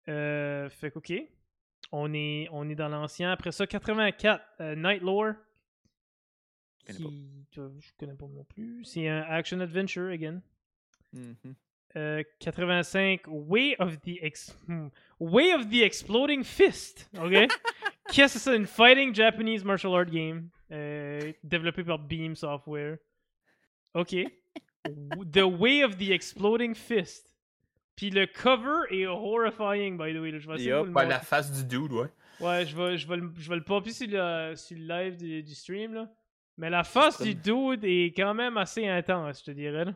[0.09, 1.13] Euh, fait que, ok.
[1.91, 3.31] On est, on est dans l'ancien.
[3.31, 5.34] Après ça, 84, euh, Night Lore.
[6.88, 7.09] Je connais
[7.51, 8.84] Qui, je connais pas non plus.
[8.86, 10.41] C'est un action adventure, again.
[11.13, 11.55] Mhm.
[11.95, 14.88] Euh, 85, Way of the Ex- hmm,
[15.19, 17.07] Way of the Exploding Fist.
[17.19, 17.31] Ok?
[18.11, 18.55] Qu'est-ce que c'est?
[18.57, 20.49] Une fighting Japanese martial art game.
[20.71, 22.97] euh, développé par Beam Software.
[23.93, 24.15] Ok.
[25.31, 27.36] The Way of the Exploding Fist.
[27.95, 30.31] Puis le cover est horrifying, by the way.
[30.31, 30.39] là.
[30.39, 31.07] Je vais essayer de montrer.
[31.07, 32.07] la face du dude, ouais.
[32.39, 35.15] Ouais, je vais, je vais, le, je vais le popper sur le, sur le live
[35.17, 36.11] du, du stream, là.
[36.57, 39.85] Mais la face du dude est quand même assez intense, je te dirais.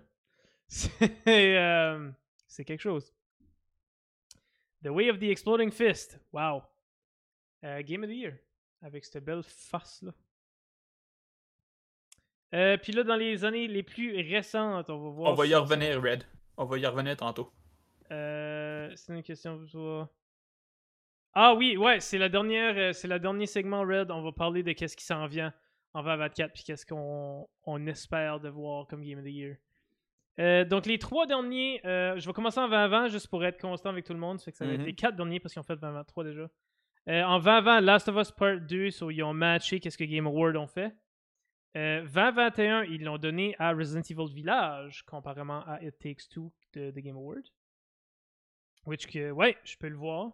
[0.70, 2.12] C'est, euh,
[2.46, 3.14] c'est quelque chose.
[4.84, 6.20] The Way of the Exploding Fist.
[6.34, 6.62] Wow.
[7.64, 8.34] Euh, Game of the Year.
[8.82, 10.12] Avec cette belle face-là.
[12.54, 15.32] Euh, Puis là, dans les années les plus récentes, on va voir...
[15.32, 16.26] On va y revenir, Red.
[16.58, 17.50] On va y revenir tantôt.
[18.10, 20.14] c'est une question pour toi.
[21.34, 24.12] Ah oui, ouais, c'est la dernière, c'est le dernier segment Red.
[24.12, 25.54] On va parler de qu'est-ce qui s'en vient
[25.98, 29.56] en 2024 puis qu'est-ce qu'on on espère de voir comme Game of the Year.
[30.40, 33.90] Euh, donc les trois derniers, euh, je vais commencer en 2020 juste pour être constant
[33.90, 34.38] avec tout le monde.
[34.40, 34.86] Ça fait que ça va être Mhm.
[34.86, 36.48] les quatre derniers parce qu'ils ont fait 2023 déjà.
[37.10, 40.28] Euh, en 2020, Last of Us Part 2, so ils ont matché qu'est-ce que Game
[40.28, 40.94] Award ont fait.
[41.76, 46.92] Euh, 2021, ils l'ont donné à Resident Evil Village, comparément à It Takes Two de,
[46.92, 47.44] de Game Award.
[48.86, 50.32] Which que, ouais, je peux le voir.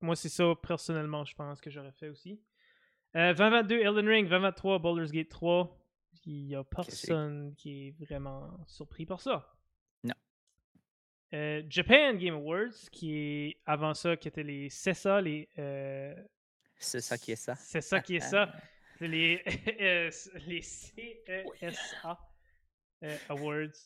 [0.00, 2.40] Moi, c'est ça, personnellement, je pense que j'aurais fait aussi.
[3.16, 4.28] Euh, 2022, Elden Ring.
[4.28, 5.74] 2023, Baldur's Gate 3.
[6.26, 9.54] Il n'y a personne qui est vraiment surpris par ça.
[10.04, 10.14] Non.
[11.32, 15.48] Euh, Japan Game Awards, qui est avant ça, qui étaient les CESA, les.
[15.58, 16.14] euh,
[16.78, 17.54] C'est ça qui est ça.
[17.56, 18.52] c'est ça qui est ça.
[19.00, 19.42] Les,
[19.80, 20.10] euh,
[20.46, 22.18] les CESA
[23.02, 23.76] euh, Awards.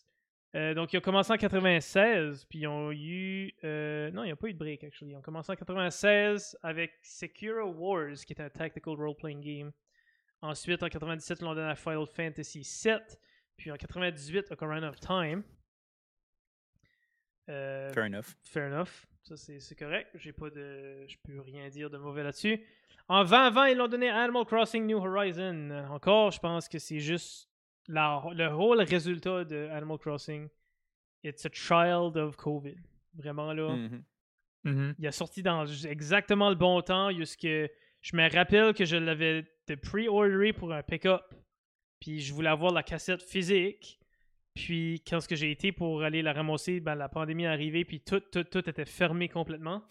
[0.56, 3.54] Euh, donc, ils ont commencé en 96, puis ils ont eu.
[3.62, 5.12] euh, non, il n'y a pas eu de break, actually.
[5.12, 9.72] Ils ont commencé en 96 avec Sekiro Wars, qui est un tactical role-playing game.
[10.42, 12.98] Ensuite, en 97, ils l'ont donné à Final Fantasy VII.
[13.56, 15.44] Puis en 98, Ocarina of Time.
[17.48, 18.34] Euh, Fair enough.
[18.42, 19.06] Fair enough.
[19.22, 20.08] Ça, c'est correct.
[20.14, 21.06] J'ai pas de.
[21.06, 22.64] Je peux rien dire de mauvais là-dessus.
[23.06, 25.70] En 2020, ils l'ont donné à Animal Crossing New Horizon.
[25.90, 27.49] Encore, je pense que c'est juste
[27.88, 30.48] la, le whole résultat de Animal Crossing.
[31.22, 32.76] It's a child of COVID.
[33.14, 33.74] Vraiment là.
[33.74, 34.04] Mhm.
[34.64, 34.94] Mhm.
[34.98, 37.10] Il a sorti dans exactement le bon temps.
[37.10, 41.22] Jusque, je me rappelle que je l'avais de pre-orderé pour un pick-up.
[42.00, 43.98] Puis je voulais avoir la cassette physique.
[44.54, 47.84] Puis quand ce que j'ai été pour aller la ramasser, ben, la pandémie est arrivée.
[47.84, 49.82] Puis tout, tout, tout était fermé complètement.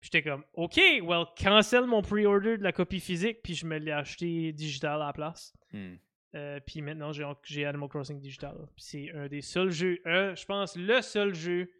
[0.00, 3.38] Puis j'étais comme, OK, well, cancel mon pre-order de la copie physique.
[3.42, 5.52] Puis je me l'ai acheté digital à la place.
[5.72, 5.96] Hmm.
[6.34, 8.56] Euh, puis maintenant, j'ai, j'ai Animal Crossing Digital.
[8.76, 11.70] Puis c'est un des seuls jeux, un, je pense, le seul jeu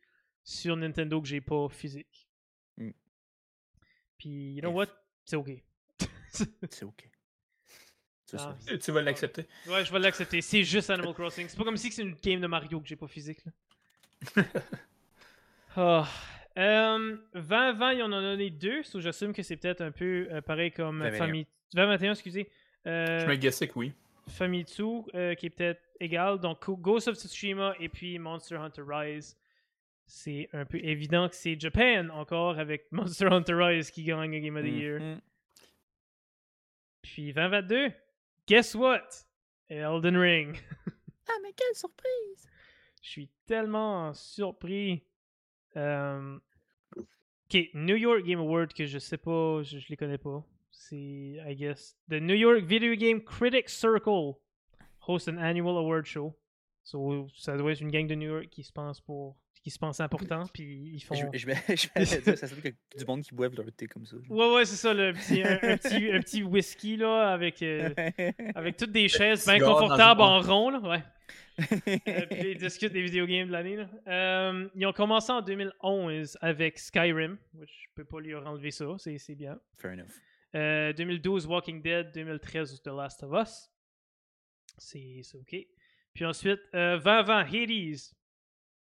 [0.42, 2.28] sur Nintendo que j'ai pas physique.
[2.76, 2.90] Mm.
[4.18, 4.74] Puis, you know F.
[4.74, 4.86] what?
[5.24, 5.50] C'est ok.
[6.70, 7.08] C'est ok.
[8.34, 9.46] Ah, ça- Tu vas l'accepter.
[9.66, 10.40] Ouais, je vais l'accepter.
[10.40, 11.48] C'est juste Animal Crossing.
[11.48, 13.40] C'est pas comme si c'est une game de Mario que j'ai pas physique.
[13.44, 14.42] Là.
[15.76, 16.08] Ah.
[16.58, 18.82] Euh, 2020, ils en ont donné deux.
[18.82, 21.18] So j'assume que c'est peut-être un peu euh, pareil comme 2021.
[21.26, 21.46] Famille.
[21.74, 22.50] 2021, excusez.
[22.86, 23.92] Euh, Je me guessais que oui.
[24.30, 26.38] Famitsu, euh, qui est peut-être égal.
[26.38, 29.36] Donc, Ghost of Tsushima et puis Monster Hunter Rise.
[30.06, 34.38] C'est un peu évident que c'est Japan encore avec Monster Hunter Rise qui gagne le
[34.40, 35.00] Game of the Year.
[35.00, 35.20] Mhm.
[37.02, 37.92] Puis 2022,
[38.46, 39.08] guess what?
[39.68, 40.56] Elden Ring.
[41.32, 42.50] Ah, mais quelle surprise!
[43.02, 45.04] Je suis tellement surpris.
[45.76, 46.40] Euh,
[46.96, 50.44] Ok, New York Game Award que je sais pas, je, je les connais pas.
[50.82, 50.96] C'est,
[51.46, 54.36] I guess, the New York Video Game Critics Circle
[55.06, 56.34] host an annual award show.
[56.82, 59.78] So, ça doit être une gang de New York qui se pense pour, qui se
[59.78, 61.14] pense important, puis ils font.
[61.14, 64.16] Je, je, je dire, ça serait que du monde qui boivent leur thé comme ça.
[64.30, 67.62] Ouais, ouais, c'est ça, le petit, un, un petit, un petit whisky là avec.
[67.62, 67.90] euh,
[68.54, 71.02] avec toutes des chaises bien confortables en rond, là, ouais.
[72.08, 73.76] Euh, puis ils discutent des vidéogames de l'année.
[73.76, 73.90] là.
[74.08, 78.86] Euh, ils ont commencé en 2011 avec Skyrim, which je peux pas lui enlever ça,
[78.96, 79.60] c'est c'est bien.
[79.76, 80.08] Fair enough.
[80.54, 83.70] Euh, 2012 Walking Dead, 2013 The Last of Us.
[84.78, 85.56] C'est ok.
[86.14, 87.98] Puis ensuite, euh, 2020 Hades.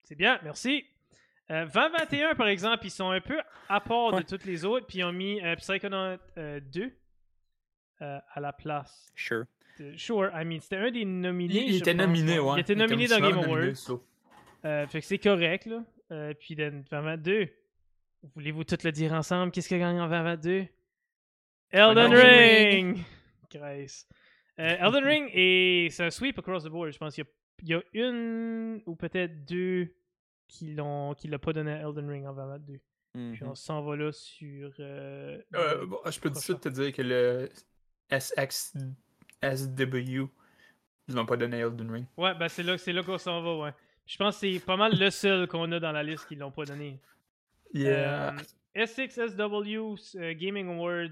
[0.04, 0.86] C'est bien, merci.
[1.52, 3.40] Euh, 2021 par exemple, ils sont un peu
[3.70, 4.24] à part de Ouais.
[4.24, 6.92] toutes les autres, puis ils ont mis euh, Psychonaut euh, 2
[8.02, 9.12] euh, à la place.
[9.16, 9.46] Sure.
[9.80, 11.66] de- Sure, I mean, c'était un des nominés.
[11.68, 12.56] Il, était nominé, ouais.
[12.58, 13.76] Il était nominé dans Game Awards.
[13.76, 14.04] so.
[14.66, 15.84] Euh, fait que c'est correct, là.
[16.12, 17.48] Euh, puis dans 2022,
[18.36, 19.52] voulez-vous tout le dire ensemble?
[19.52, 20.68] Qu'est-ce qui a gagné en 2022?
[21.76, 23.04] Elden Ring!
[23.52, 24.08] Grace.
[24.60, 26.92] Euh, Elden Ring, et c'est un sweep across the board.
[26.92, 27.30] Je pense qu'il y a,
[27.64, 27.70] il
[28.00, 29.94] y a une ou peut-être deux
[30.48, 32.80] qui l'ont qui l'a pas donné à Elden Ring en 2022.
[33.34, 33.56] Puis on Mhm.
[33.56, 34.72] s'en va là sur.
[34.80, 37.50] euh, Euh, bon, je peux tout de suite te dire que le
[39.42, 40.28] SXSW,
[41.08, 42.06] ils n'ont pas donné Elden Ring.
[42.18, 43.74] Ouais, ben c'est là, c'est là qu'on s'en va, ouais.
[44.06, 46.52] Je pense que c'est pas mal le seul qu'on a dans la liste qui l'ont
[46.52, 47.00] pas donné.
[47.74, 48.34] Yeah.
[48.34, 48.38] Euh,
[48.76, 51.12] S6SW euh, Gaming Award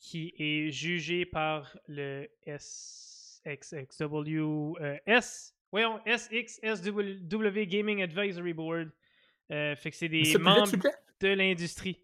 [0.00, 4.00] qui est jugé par le SXXW
[4.80, 8.90] euh, S voyons SXSW Gaming Advisory Board
[9.50, 10.70] Euh, fait que c'est des membres
[11.20, 12.00] de l'industrie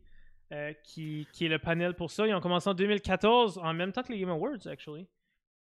[0.53, 2.27] euh, qui, qui est le panel pour ça.
[2.27, 5.07] Ils ont commencé en 2014, en même temps que les Game Awards, actually.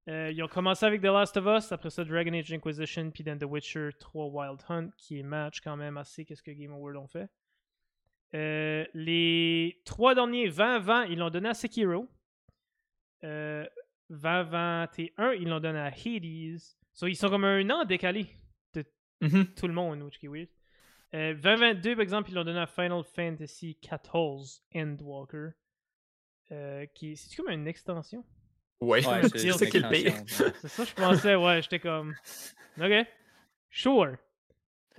[0.10, 3.24] Euh, ils ont commencé avec The Last of Us, après ça Dragon Age Inquisition, puis
[3.24, 6.72] then The Witcher 3 Wild Hunt, qui est match quand même assez qu'est-ce que Game
[6.72, 7.30] Awards ont fait.
[8.94, 12.10] Les trois derniers 2020, ils l'ont donné à Sekiro.
[13.24, 13.66] Euh,
[14.10, 16.60] 2021, ils l'ont donné à Hades.
[16.94, 18.28] So, ils sont comme un an décalés
[19.22, 19.54] Mhm.
[19.56, 20.50] tout le monde, which is weird.
[21.14, 25.52] Euh, 2022, par exemple, ils l'ont donné à Final Fantasy XIV Endwalker.
[26.52, 28.26] Euh, qui c'est comme une extension?
[28.82, 30.08] Ouais, Ouais, c'est ça qui est le une pire.
[30.08, 30.52] extension, ouais.
[30.60, 32.14] c'est ça je pensais ouais j'étais comme
[32.78, 33.08] ok
[33.70, 34.18] sure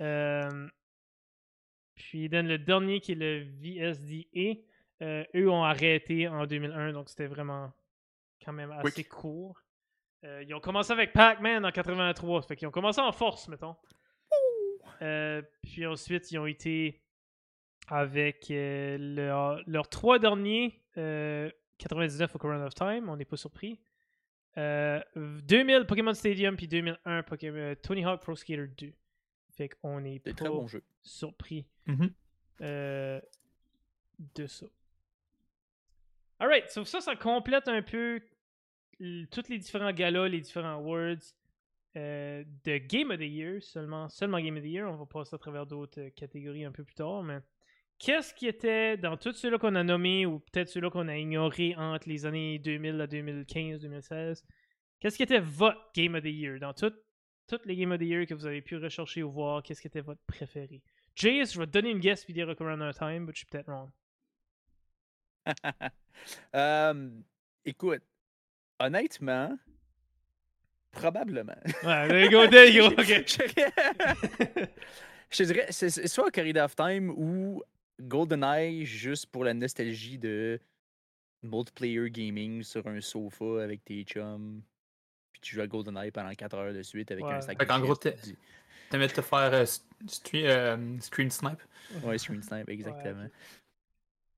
[0.01, 0.67] Euh,
[1.93, 4.59] puis dans le dernier qui est le VSDA
[5.03, 7.71] euh, eux ont arrêté en 2001 donc c'était vraiment
[8.45, 9.09] quand même assez Quick.
[9.09, 9.59] court
[10.23, 13.75] Euh, ils ont commencé avec Pac-Man en 83 fait qu'ils ont commencé en force mettons
[15.01, 17.01] Euh, puis ensuite ils ont été
[17.87, 23.35] avec euh, leur- leurs trois derniers euh, 99 au Corona of Time on n'est pas
[23.37, 23.79] surpris
[24.57, 28.93] euh, 2000 Pokémon Stadium puis 2001 Pokémon, euh, Tony Hawk Pro Skater 2.
[29.57, 30.81] Fait qu'on est pas très bon jeu.
[31.01, 32.09] surpris Mhm.
[32.61, 33.19] euh,
[34.35, 34.65] de ça.
[36.39, 38.21] Alright, so ça, ça complète un peu
[38.99, 41.17] tous les différents galas, les différents awards
[41.97, 44.89] euh, de Game of the Year, seulement, seulement Game of the Year.
[44.91, 47.39] On va passer à travers d'autres euh, catégories un peu plus tard, mais
[47.99, 51.75] qu'est-ce qui était dans tous ceux-là qu'on a nommés ou peut-être ceux-là qu'on a ignorés
[51.75, 54.45] entre les années 2000 à 2015, 2016?
[54.99, 56.59] Qu'est-ce qui était votre Game of the Year?
[56.59, 56.93] Dans tout-
[57.47, 59.61] toutes les Game of the Year que vous avez pu rechercher ou voir?
[59.63, 60.81] Qu'est-ce qui était votre préféré?
[61.15, 63.67] Jace, je vais te donner une guess puis dire Corona Time, mais je suis peut-être
[63.71, 63.89] wrong.
[66.55, 67.09] Euh,
[67.65, 68.01] écoute,
[68.79, 69.57] honnêtement,
[70.91, 71.55] probablement.
[71.83, 73.25] Ouais, there you go, there you go, ok.
[75.31, 77.61] Je dirais, c'est soit Ocarina of Time ou
[78.01, 80.59] GoldenEye, juste pour la nostalgie de
[81.43, 84.61] multiplayer gaming sur un sofa avec tes chums.
[85.31, 87.33] Puis tu joues à GoldenEye pendant 4 heures de suite avec Ouais.
[87.33, 87.95] un sac Fait de qu'en gros,
[88.89, 91.59] T'aimais te faire euh, st- stre- euh, screen snipe?
[92.03, 93.27] Ouais, screen snipe, exactement.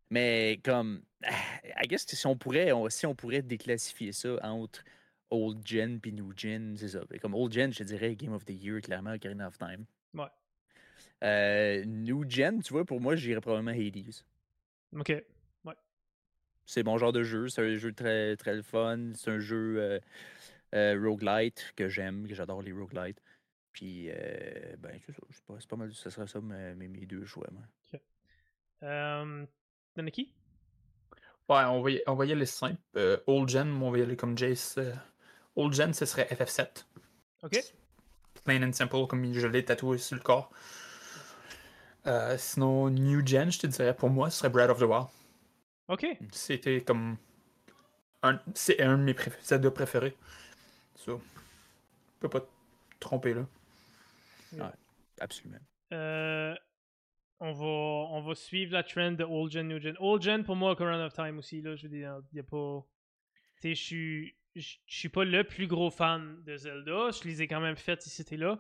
[0.10, 4.84] Mais comme, I guess que si on pourrait, on- si on pourrait déclassifier ça entre
[5.30, 7.02] old gen puis new gen, c'est ça.
[7.22, 9.86] Comme old gen, je dirais Game of the Year, clairement, Ocarina of Time.
[10.14, 10.28] Ouais.
[11.24, 14.14] Euh, new gen, tu vois, pour moi, j'irais probablement Hades.
[14.96, 15.24] Ok.
[16.66, 19.78] C'est mon genre de jeu, c'est un jeu très, très le fun, c'est un jeu
[19.80, 20.00] euh,
[20.76, 23.22] euh, roguelite que j'aime, que j'adore les roguelites.
[23.72, 27.48] Puis, euh, ben, c'est pas, pas mal, ce serait ça mes, mes- deux choix.
[27.52, 27.64] moi.
[31.50, 32.78] Ouais, on y, on va y aller simple.
[32.98, 34.76] Euh, old Gen, on va y aller comme Jace.
[34.78, 34.94] euh,
[35.56, 36.86] old Gen, ce serait FF7.
[37.44, 37.52] Ok.
[38.44, 40.52] Plain and simple, comme je l'ai tatoué sur le corps.
[42.06, 45.08] Euh, sinon, New Gen, je te dirais, pour moi, ce serait Breath of the Wild.
[45.88, 46.06] Ok.
[46.32, 47.18] C'était comme.
[48.24, 50.16] un- C'est un de mes préf- Zelda préférés.
[50.96, 51.12] Ça.
[51.14, 52.48] Je peux pas te
[53.00, 53.46] tromper là.
[55.20, 55.60] Absolument.
[57.40, 59.96] On, va, on va suivre la trend de Old Gen, New Gen.
[60.00, 62.86] Old Gen, pour moi, Corona of Time aussi, là, je veux dire, il a pas...
[63.56, 64.36] Tu sais, je suis...
[64.56, 67.12] Je suis pas le plus gros fan de Zelda.
[67.12, 68.60] Je les ai quand même faites ici et là.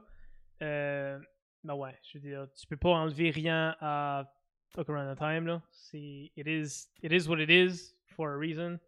[0.62, 1.18] Euh,
[1.64, 4.32] ben ouais, je veux dire, tu peux pas enlever rien à
[4.76, 5.64] Ocarina of Time, là.
[5.72, 6.32] C'est...
[6.36, 8.80] It is, it is what it is, for a reason.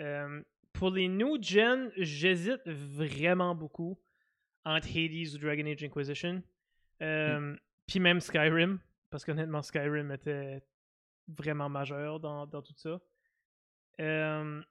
[0.00, 0.40] Euh,
[0.72, 3.98] pour les new gen, j'hésite vraiment beaucoup
[4.64, 6.44] entre Hades ou Dragon Age Inquisition.
[7.02, 7.56] Euh,
[7.88, 8.78] Puis même Skyrim,
[9.16, 10.62] parce qu'honnêtement, Skyrim était
[11.26, 13.00] vraiment majeur dans, dans tout ça.
[13.98, 14.62] Euh,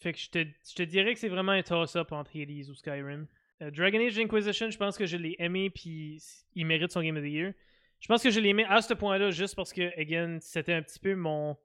[0.00, 2.74] fait que je te, je te dirais que c'est vraiment un toss-up entre Hades ou
[2.74, 3.28] Skyrim.
[3.62, 6.20] Euh, Dragon Age Inquisition, je pense que je l'ai aimé, puis
[6.56, 7.52] il mérite son Game of the Year.
[8.00, 10.82] Je pense que je l'ai aimé à ce point-là, juste parce que, again, c'était un
[10.82, 11.56] petit peu mon.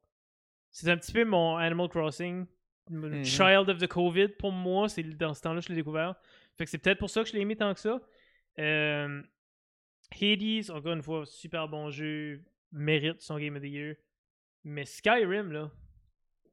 [0.69, 2.45] C'était un petit peu mon Animal Crossing.
[2.91, 3.25] Mhm.
[3.25, 6.13] Child of the COVID pour moi, c'est dans ce temps-là que je l'ai découvert.
[6.55, 7.99] Fait que c'est peut-être pour ça que je l'ai aimé tant que ça.
[8.59, 9.23] Euh,
[10.11, 13.95] Hades, encore une fois, super bon jeu, mérite son Game of the Year.
[14.63, 15.71] Mais Skyrim, là,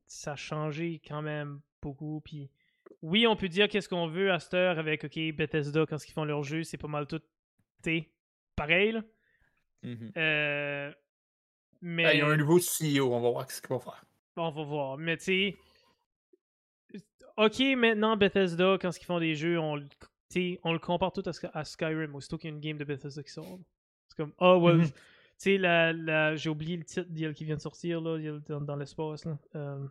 [0.06, 2.20] ça a changé quand même beaucoup.
[2.24, 2.50] Puis
[3.00, 6.12] oui, on peut dire qu'est-ce qu'on veut à cette heure avec OK, Bethesda quand ils
[6.12, 7.22] font leur jeu, c'est pas mal tout
[8.56, 8.92] pareil.
[8.92, 9.02] là.
[9.82, 10.12] Mhm.
[10.16, 10.92] Euh,
[11.80, 12.14] mais...
[12.14, 14.04] il y a un nouveau CEO, on va voir ce qu'il va faire.
[14.36, 14.98] On va voir.
[14.98, 15.56] Mais tu sais,
[17.36, 19.82] ok, maintenant Bethesda, quand ils font des jeux, on,
[20.62, 23.30] on le compare tout à, Skyrim, aussitôt qu'il y a une game de Bethesda qui
[23.30, 23.58] sort.
[24.08, 24.86] C'est comme, oh, ouais, mhm.
[24.86, 24.92] tu
[25.38, 28.18] sais, la, la, j'ai oublié le titre d'IL qui vient de sortir, là,
[28.48, 29.24] dans, dans l'espace.
[29.24, 29.38] Là.
[29.56, 29.86] Euh,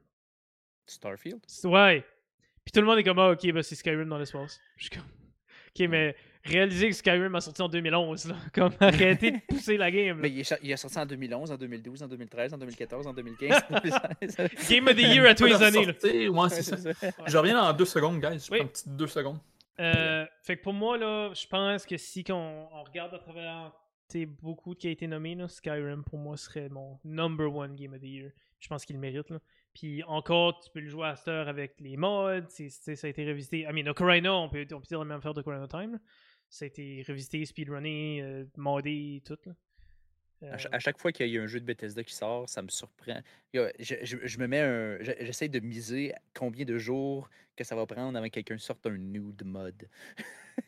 [0.86, 1.40] Starfield?
[1.64, 2.06] Ouais.
[2.64, 4.60] Puis tout le monde est comme, ah, ok, bah, c'est Skyrim dans l'espace.
[4.78, 5.08] Je suis comme,
[5.70, 8.36] ok, mais réaliser que Skyrim a sorti en 2011, là.
[8.54, 10.20] Comme, arrêter de pousser la game.
[10.20, 13.14] Mais il est, il est, sorti en 2011, en 2012, en 2013, en 2014, en
[13.14, 13.50] 2015.
[14.70, 15.94] game of the Year à tous les années, là.
[16.30, 16.78] Ouais, c'est ça.
[17.28, 18.40] Je reviens dans deux secondes, guys.
[18.40, 19.40] Je prends une petite deux secondes.
[19.80, 23.74] Euh, fait que pour moi, là, je pense que si on, regarde à travers
[24.42, 28.02] beaucoup de qui a été nommé, Skyrim pour moi serait mon number one game of
[28.02, 28.32] the year.
[28.60, 29.30] Je pense qu'il le mérite.
[29.30, 29.40] Là.
[29.74, 32.42] Puis encore, tu peux le jouer à cette heure avec les mods.
[32.50, 33.62] ça a été revisité.
[33.62, 36.00] I mean, Ocarina, on peut, on peut dire la même affaire d'Ocarina Time.
[36.50, 39.38] Ça a été revisité, speedrunné, euh, modé, tout.
[39.46, 39.54] Là.
[40.42, 42.70] À, euh, chaque fois qu'il y a un jeu de Bethesda qui sort, ça me
[42.70, 43.20] surprend.
[43.54, 43.66] Je,
[44.02, 44.98] je, me mets un.
[45.02, 48.98] J'essaie de miser combien de jours que ça va prendre avant que quelqu'un sorte un
[48.98, 49.88] nude mode.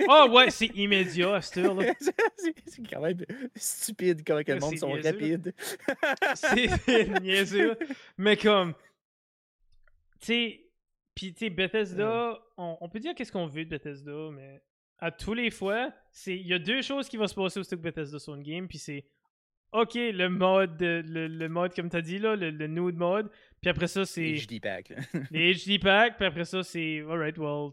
[0.08, 1.94] oh ouais, c'est immédiat à heure-là.
[2.66, 3.26] c'est quand même
[3.56, 5.54] stupide comment le monde sont rapides.
[6.36, 7.78] c'est niaiseux.
[8.18, 8.74] Mais comme.
[10.20, 10.60] Tu sais.
[11.16, 14.64] Puis, tu sais, Bethesda, on, on, peut dire qu'est-ce qu'on veut de Bethesda, mais
[14.98, 15.92] à tous les fois,
[16.26, 18.68] il y a deux choses qui vont se passer au stock Bethesda sur une game,
[18.68, 19.06] puis c'est
[19.74, 23.30] OK, le mode, le, le mode comme t'as dit, là, le, le, nude mode.
[23.60, 24.36] Puis après ça, c'est.
[24.36, 24.94] HD pack.
[25.32, 26.18] les HD pack.
[26.18, 27.04] Puis après ça, c'est.
[27.10, 27.72] Alright, well,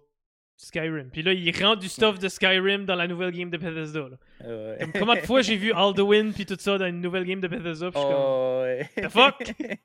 [0.56, 1.10] Skyrim.
[1.10, 4.08] Puis là, il rend du stuff de Skyrim dans la nouvelle game de Bethesda.
[4.08, 4.76] Là.
[4.78, 7.48] Comme, combien de fois j'ai vu Alduin puis tout ça dans une nouvelle game de
[7.48, 7.90] Bethesda.
[7.90, 8.22] Puis je suis comme.
[8.22, 8.88] Oh, ouais.
[8.96, 9.54] The fuck?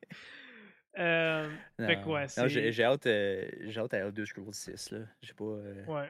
[1.00, 4.92] euh, fait que ouais, j'ai hâte, euh, hâte à Elder Scrolls 6.
[4.92, 5.00] Là.
[5.22, 5.44] J'ai pas.
[5.46, 5.86] Euh...
[5.86, 6.10] Ouais.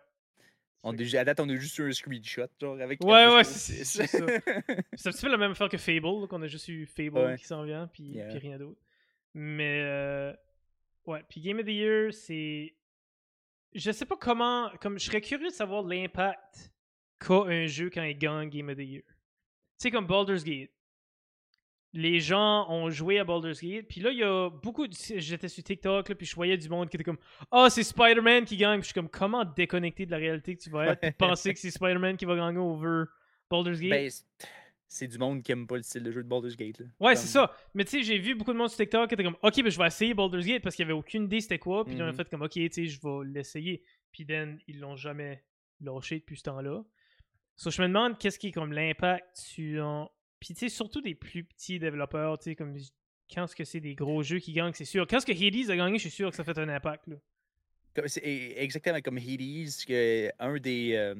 [0.87, 3.03] On à date, on a juste eu un screenshot, genre, avec.
[3.03, 4.05] Ouais, ouais, c'est ça.
[4.05, 7.45] c'est un petit peu la même affaire que Fable, qu'on a juste eu Fable qui
[7.45, 8.79] s'en vient, puis, rien d'autre.
[9.33, 10.33] Mais, euh,
[11.07, 12.75] ouais, puis Game of the Year, c'est.
[13.73, 14.69] Je sais pas comment.
[14.79, 16.71] Comme, je serais curieux de savoir l'impact
[17.19, 19.03] qu'a un jeu quand il gagne Game of the Year.
[19.07, 19.13] Tu
[19.79, 20.71] sais, comme Baldur's Gate
[21.95, 23.87] les gens ont joué à Baldur's Gate.
[23.87, 24.85] Puis là, il y a beaucoup.
[24.91, 27.17] J'étais sur TikTok, là, puis je voyais du monde qui était comme
[27.49, 28.79] Ah, oh, c'est Spider-Man qui gagne.
[28.79, 31.59] Puis je suis comme Comment déconnecter de la réalité que tu vas être penser que
[31.59, 33.05] c'est Spider-Man qui va gagner over
[33.49, 34.11] Baldur's Gate ben,
[34.89, 36.79] C'est du monde qui aime pas le style de jeu de Baldur's Gate.
[36.79, 36.85] Là.
[36.99, 37.55] Ouais, c'est ça.
[37.73, 39.69] Mais tu sais, j'ai vu beaucoup de monde sur TikTok qui était comme Ok, ben
[39.69, 41.85] je vais essayer Baldur's Gate parce qu'il y avait aucune idée c'était quoi.
[41.85, 42.15] Puis ils ont mm-hmm.
[42.15, 43.81] fait comme Ok, tu sais, je vais l'essayer.
[44.11, 45.45] Puis then, ils l'ont jamais
[45.79, 46.83] lâché depuis ce temps-là.
[47.55, 50.11] So, je me demande qu'est-ce qui est comme l'impact sur
[50.45, 52.77] puis, tu sais, surtout des plus petits développeurs, tu sais, comme
[53.33, 55.07] quand ce que c'est des gros jeux qui gagnent, c'est sûr.
[55.07, 57.15] Quand ce que Hades a gagné, je suis sûr que ça fait un impact, là.
[58.21, 60.93] Exactement comme Hades, que un des.
[60.93, 61.15] Euh,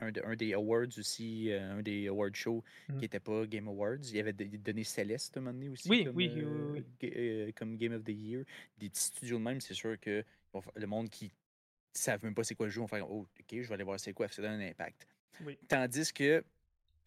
[0.00, 3.20] un, un, des awards aussi, euh, un des award shows qui n'était mmh.
[3.20, 3.98] pas Game Awards.
[4.02, 5.88] Il y avait donné Céleste un moment donné aussi.
[5.88, 7.52] Oui, comme, oui, oui, oui.
[7.54, 8.44] comme Game of the Year.
[8.78, 10.24] Des petits studios de même, c'est sûr que
[10.74, 11.30] le monde qui ne
[11.92, 14.00] savent même pas c'est quoi le jeu vont faire Oh, ok, je vais aller voir
[14.00, 15.06] c'est quoi, ça donne un impact.
[15.44, 15.56] Oui.
[15.68, 16.44] Tandis que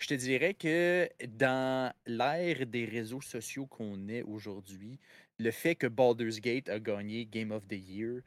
[0.01, 4.99] je te dirais que dans l'ère des réseaux sociaux qu'on est aujourd'hui,
[5.37, 8.21] le fait que Baldur's Gate a gagné Game of the Year,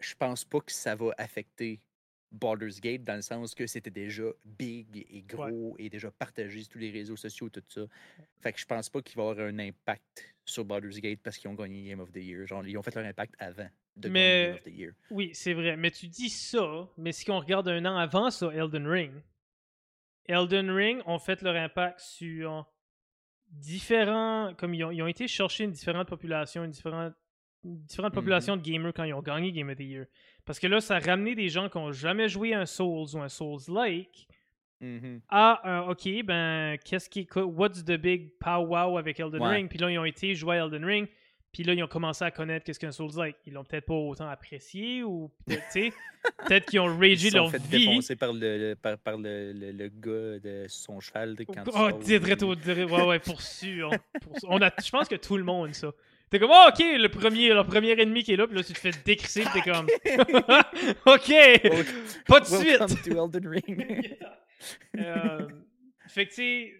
[0.00, 1.80] je pense pas que ça va affecter
[2.32, 6.70] Baldur's Gate dans le sens que c'était déjà big et gros et déjà partagé sur
[6.70, 7.82] tous les réseaux sociaux, tout ça.
[8.40, 11.38] Fait que je pense pas qu'il va y avoir un impact sur Baldur's Gate parce
[11.38, 12.44] qu'ils ont gagné Game of the Year.
[12.44, 14.92] Genre, ils ont fait leur impact avant de gagner Game of the Year.
[15.10, 15.76] Oui, c'est vrai.
[15.76, 19.12] Mais tu dis ça, mais si on regarde un an avant ça, Elden Ring,
[20.28, 22.66] Elden Ring ont fait leur impact sur
[23.50, 24.52] différents.
[24.56, 27.14] Comme ils ont, été chercher une différente population, une différente,
[27.64, 28.10] mm-hmm.
[28.10, 30.06] population de gamers quand ils ont gagné Game of the Year.
[30.44, 33.18] Parce que là, ça a ramené des gens qui n'ont jamais joué un Souls ou
[33.18, 34.28] un Souls-like
[34.82, 35.20] mm-hmm.
[35.28, 37.26] à un OK, ben, qu'est-ce qui.
[37.34, 39.68] What's the big pow-wow avec Elden Ring?
[39.68, 41.08] Puis là, ils ont été jouer à Elden Ring.
[41.52, 43.36] Puis là, ils ont commencé à connaître qu'est-ce qu'un Souls-like.
[43.46, 45.72] Ils l'ont peut-être pas autant apprécié ou peut-être,
[46.46, 47.86] peut-être qu'ils ont ragé leur fait vie.
[47.86, 52.42] défoncer par le, par, par le, le, gars de son cheval de quand Oh, direct
[52.42, 53.90] au Ouais, ouais, pour sûr.
[54.44, 55.90] On a, je pense que tout le monde, ça.
[56.30, 58.74] T'es comme, oh, ok, le premier, le premier ennemi qui est là, puis là, tu
[58.74, 59.86] te fais décrisser, t'es comme,
[61.06, 61.32] ok,
[62.26, 63.04] pas de suite.
[63.04, 64.16] To Elden Ring.
[64.98, 65.48] euh,
[66.06, 66.74] fait que, tu sais,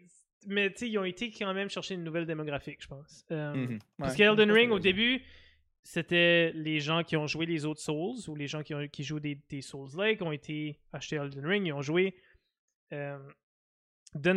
[0.48, 3.24] mais tu sais, ils ont été quand même chercher une nouvelle démographique, je pense.
[3.30, 3.78] Euh, mhm.
[3.98, 5.22] Parce qu'Elden Ring, au début,
[5.82, 9.04] c'était les gens qui ont joué les autres Souls ou les gens qui, ont, qui
[9.04, 12.14] jouent des, des Souls-like ont été achetés Elden Ring, ils ont joué.
[12.92, 13.18] Euh,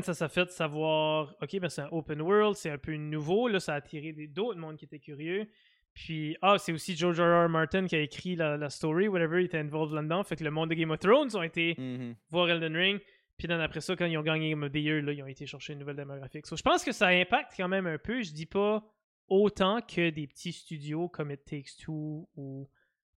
[0.02, 3.60] ça s'est fait savoir, ok, ben c'est un open world, c'est un peu nouveau, là,
[3.60, 5.48] ça a attiré d'autres mondes qui étaient curieux.
[5.94, 7.46] Puis, ah, c'est aussi George R.
[7.46, 7.50] R.
[7.50, 10.24] Martin qui a écrit la, la story, whatever, il était involved là-dedans.
[10.24, 12.16] Fait que le monde de Game of Thrones ont été mhm.
[12.30, 13.00] voir Elden Ring.
[13.42, 15.48] Puis après ça, quand ils ont gagné Game of the Year, là, ils ont été
[15.48, 16.46] chercher une nouvelle démographique.
[16.46, 18.22] So, je pense que ça impacte quand même un peu.
[18.22, 18.84] Je dis pas
[19.28, 22.70] autant que des petits studios comme It Takes Two ou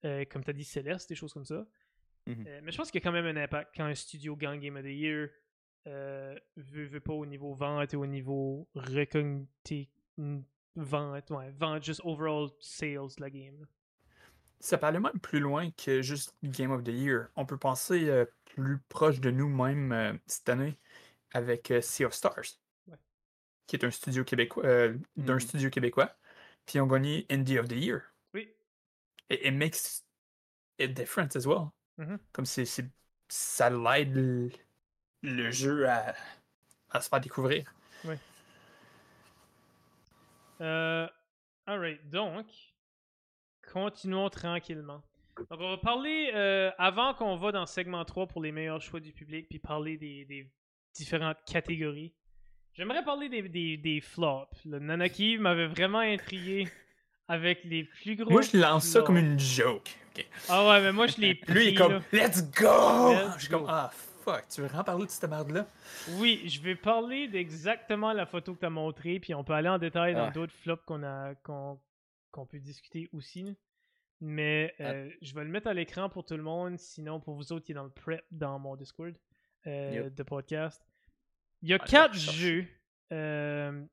[0.06, 1.66] euh, comme tu as dit Céleste, des choses comme ça.
[2.26, 2.44] Mhm.
[2.46, 4.60] Euh, mais je pense qu'il y a quand même un impact quand un studio gagne
[4.60, 5.28] Game of the Year.
[5.86, 9.90] Euh, veut, veut pas au niveau vente et au niveau recognité
[10.74, 13.66] vente, ouais, vente, juste overall sales de la game.
[14.60, 17.28] Ça parlait même plus loin que juste Game of the Year.
[17.36, 20.78] On peut penser euh, plus proche de nous-mêmes euh, cette année
[21.32, 22.96] avec euh, Sea of Stars, Ouais.
[23.66, 24.62] qui est un studio québécois,
[25.16, 25.40] d'un Mhm.
[25.40, 26.16] studio québécois.
[26.64, 28.00] Puis ils ont gagné Indie of the Year.
[28.32, 28.48] Oui.
[29.28, 30.02] Et it makes
[30.78, 31.70] it different as well.
[31.98, 32.18] Mhm.
[32.32, 32.64] Comme c'est,
[33.28, 34.50] ça l'aide le,
[35.22, 36.14] le jeu à,
[36.90, 37.70] à se faire découvrir.
[40.60, 41.08] Euh,
[41.66, 42.46] alright, donc,
[43.72, 45.02] continuons tranquillement.
[45.50, 49.00] Donc, on va parler, euh, avant qu'on va dans segment 3 pour les meilleurs choix
[49.00, 50.48] du public, puis parler des, des
[50.94, 52.14] différentes catégories.
[52.74, 54.64] J'aimerais parler des, des, des flops.
[54.64, 56.68] Le Nanaki m'avait vraiment intrigué
[57.28, 58.30] avec les plus gros.
[58.30, 59.90] Moi, je lance ça comme une joke.
[60.16, 60.26] ok?
[60.48, 62.00] Ah ouais, mais moi, je l'ai Lui, il est pris, comme, là.
[62.12, 63.12] let's go!
[63.12, 63.90] Let's je suis comme, ah
[64.24, 65.66] fuck, tu veux vraiment parler de cette merde-là?
[66.16, 69.68] Oui, je vais parler d'exactement la photo que tu as montrée, puis on peut aller
[69.68, 71.78] en détail dans d'autres flops qu'on a qu'on
[72.34, 73.56] qu'on peut discuter aussi.
[74.20, 74.90] Mais Ah.
[74.92, 77.64] euh, je vais le mettre à l'écran pour tout le monde, sinon pour vous autres
[77.64, 79.14] qui est dans le prep dans mon Discord
[79.66, 80.14] euh, Yep.
[80.14, 80.84] de podcast.
[81.62, 82.66] Il y a Ah, quatre jeux
[83.12, 83.84] euh,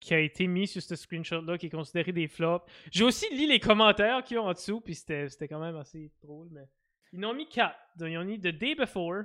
[0.00, 2.64] qui a été mis sur ce screenshot-là qui est considéré des flops.
[2.90, 5.76] J'ai aussi lu les commentaires qu'il y a en dessous, puis c'était c'était quand même
[5.76, 6.68] assez drôle, mais
[7.12, 7.78] ils en ont mis quatre.
[7.96, 9.24] Donc, ils ont mis The Day Before,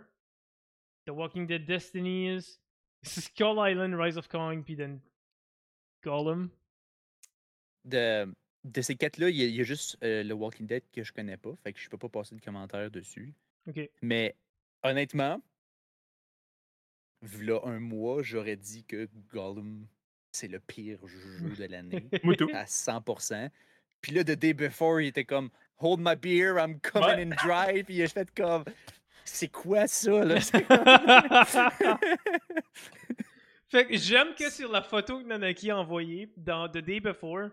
[1.05, 2.59] The Walking Dead Destinies,
[3.03, 4.99] Skull Island, Rise of Kong, puis then
[6.03, 6.49] Gollum.
[7.85, 8.27] De,
[8.71, 11.03] de ces quatre-là, il y, a- il y a juste euh, le Walking Dead que
[11.03, 13.33] je connais pas, fait que je peux pas passer de commentaires dessus.
[13.67, 13.89] Ok.
[14.01, 14.35] Mais
[14.83, 15.41] honnêtement,
[17.21, 19.87] v'là un mois, j'aurais dit que Gollum,
[20.31, 22.05] c'est le pire jeu de l'année,
[22.53, 23.49] à 100%.
[24.01, 25.49] Puis là, The Day Before, il était comme
[25.79, 27.21] Hold my beer, I'm coming Ouais.
[27.23, 27.83] in dry.
[27.83, 28.63] Puis j'ai fait comme
[29.25, 30.39] C'est quoi ça, là?
[30.51, 31.97] Comme-
[33.69, 37.49] fait que j'aime que sur la photo que Nanaki a envoyée dans The Day Before,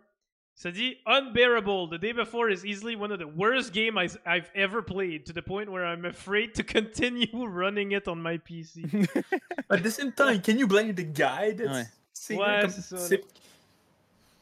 [0.55, 1.89] ça dit Unbearable.
[1.90, 5.43] The Day Before is easily one of the worst games I've ever played to the
[5.43, 8.85] point where I'm afraid to continue running it on my PC.
[9.70, 11.52] At the same time, can you blame the guy?
[11.52, 11.86] that's- Ouais.
[12.12, 13.24] C'est Ouais, comme- c'est ça, c'est-.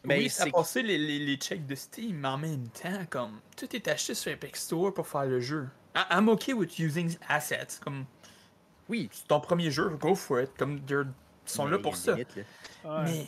[0.04, 3.40] Mais oui, ça passé les, les, les checks de Steam, mais en même temps, comme
[3.56, 5.68] tout est acheté sur Epic Store pour faire le jeu.
[5.96, 7.78] I- I'm okay with using assets.
[7.80, 8.04] Comme
[8.88, 9.08] Oui.
[9.12, 10.50] c'est ton premier jeu, go for it.
[10.58, 11.06] Comme they're-
[11.46, 12.12] ils sont là pour ça.
[12.12, 12.42] limite, là.
[12.84, 13.04] Ouais.
[13.04, 13.26] Mais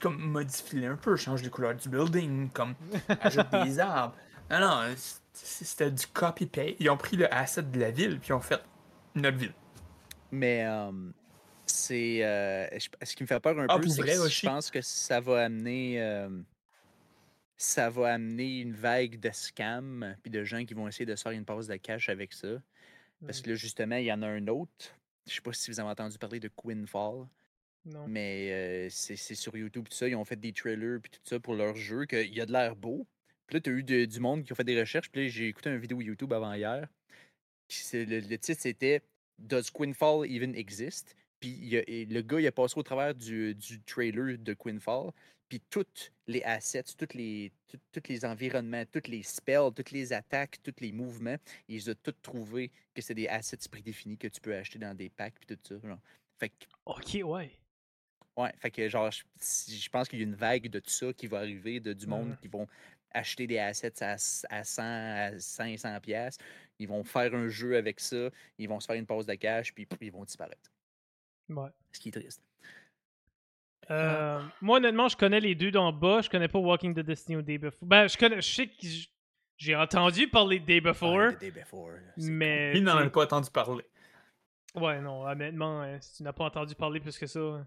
[0.00, 2.74] comme modifie un peu, change les couleurs du building, comme
[3.20, 4.14] ajoute des arbres.
[4.50, 4.94] Non, non,
[5.32, 6.76] c'était du copy-paste.
[6.78, 8.60] Ils ont pris le asset de la ville, puis ils ont fait
[9.14, 9.54] notre ville.
[10.30, 10.92] Mais euh,
[11.66, 12.24] c'est.
[12.24, 12.66] euh,
[13.02, 15.44] ce qui me fait peur un Ah, peu, c'est que je pense que ça va
[15.44, 16.00] amener.
[16.02, 16.28] euh,
[17.56, 21.32] ça va amener une vague de scams puis de gens qui vont essayer de faire
[21.32, 22.48] une passe de cash avec ça.
[23.24, 24.94] Parce que là, justement, il y en a un autre.
[25.26, 27.26] Je sais pas si vous avez entendu parler de Queenfall,
[27.86, 28.06] Non.
[28.08, 30.08] mais euh, c'est sur YouTube, tout ça.
[30.08, 32.52] Ils ont fait des trailers puis tout ça pour leur jeu, qu'il y a de
[32.52, 33.06] l'air beau.
[33.46, 35.10] Puis là, tu as eu de- du monde qui ont fait des recherches.
[35.10, 36.88] Puis là, j'ai écouté une vidéo YouTube avant hier.
[37.92, 39.02] Le, le titre, c'était
[39.38, 41.14] Does Queenfall even exist?
[41.40, 45.12] Puis il a- le gars, il a passé au travers du, du trailer de Queenfall.
[45.48, 50.12] Puis toutes les assets, tous les, tout- tous les environnements, tous les spells, toutes les
[50.12, 51.36] attaques, tous les mouvements,
[51.68, 54.92] il les a tous trouvés que c'est des assets prédéfinis que tu peux acheter dans
[54.96, 55.86] des packs puis tout ça.
[55.86, 56.00] genre.
[56.40, 57.50] Fait que, Ok, ouais.
[58.36, 59.22] Ouais, fait que genre, je,
[59.72, 62.06] je pense qu'il y a une vague de tout ça qui va arriver, de du
[62.06, 62.36] monde Mhm.
[62.38, 62.66] qui vont
[63.12, 64.12] acheter des assets à,
[64.50, 66.36] à 100, à 500 pièces.
[66.78, 69.72] Ils vont faire un jeu avec ça, ils vont se faire une pause de cash,
[69.72, 70.70] puis ils vont disparaître.
[71.48, 71.70] Ouais.
[71.92, 72.42] Ce qui est triste.
[73.90, 76.20] Euh, moi, honnêtement, je connais les deux d'en bas.
[76.20, 77.86] Je connais pas Walking the Destiny ou Day Before.
[77.88, 78.40] Ben, je connais.
[78.40, 78.86] Je sais que
[79.56, 82.72] j'ai entendu parler de Day Before, Ah, the day before, mais.
[82.76, 83.84] Il n'en a pas entendu parler.
[84.74, 87.66] Ouais, non, honnêtement, euh, si tu n'as pas entendu parler plus que ça.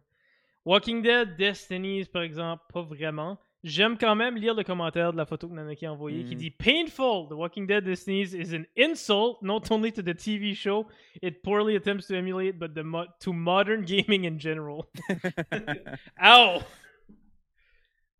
[0.65, 3.39] Walking Dead, Destinies, par exemple, pas vraiment.
[3.63, 6.39] J'aime quand même lire le commentaire de la photo que Nanaki a envoyée qui Mhm.
[6.39, 7.27] dit Painful!
[7.29, 10.87] The Walking Dead Destinies is an insult not only to the TV show,
[11.21, 14.85] it poorly attempts to emulate, but the mo- to modern gaming in general.
[16.23, 16.59] Ow!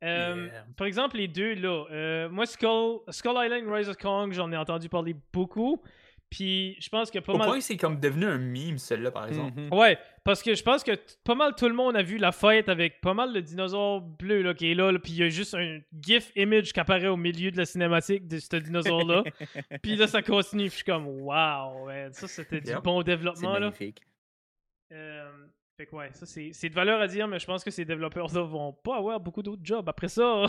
[0.04, 0.66] Euh, Yeah.
[0.78, 1.86] Par exemple, les deux là.
[1.92, 5.82] euh, moi, Skull, Skull Island, Rise of Kong, j'en ai entendu parler beaucoup.
[6.30, 7.48] Puis je pense que pas Au mal.
[7.48, 9.60] point que c'est comme devenu un meme, celle-là, par exemple.
[9.72, 9.98] Ouais,
[10.30, 10.92] parce que je pense que
[11.24, 14.44] pas mal tout le monde a vu la fête avec pas mal de dinosaures bleus
[14.44, 17.08] là, qui est là, là, puis il y a juste un GIF image qui apparaît
[17.08, 19.24] au milieu de la cinématique de ce dinosaure-là.
[19.82, 23.06] puis là, ça continue, puis je suis comme, wow, man, ça c'était du bon C'est
[23.06, 23.54] développement.
[23.54, 23.60] Là.
[23.60, 24.04] magnifique.
[24.94, 25.32] Euh,
[25.78, 27.86] fait que ouais, ça c'est c'est de valeur à dire, mais je pense que ces
[27.86, 30.46] développeurs-là vont pas avoir beaucoup d'autres jobs après ça.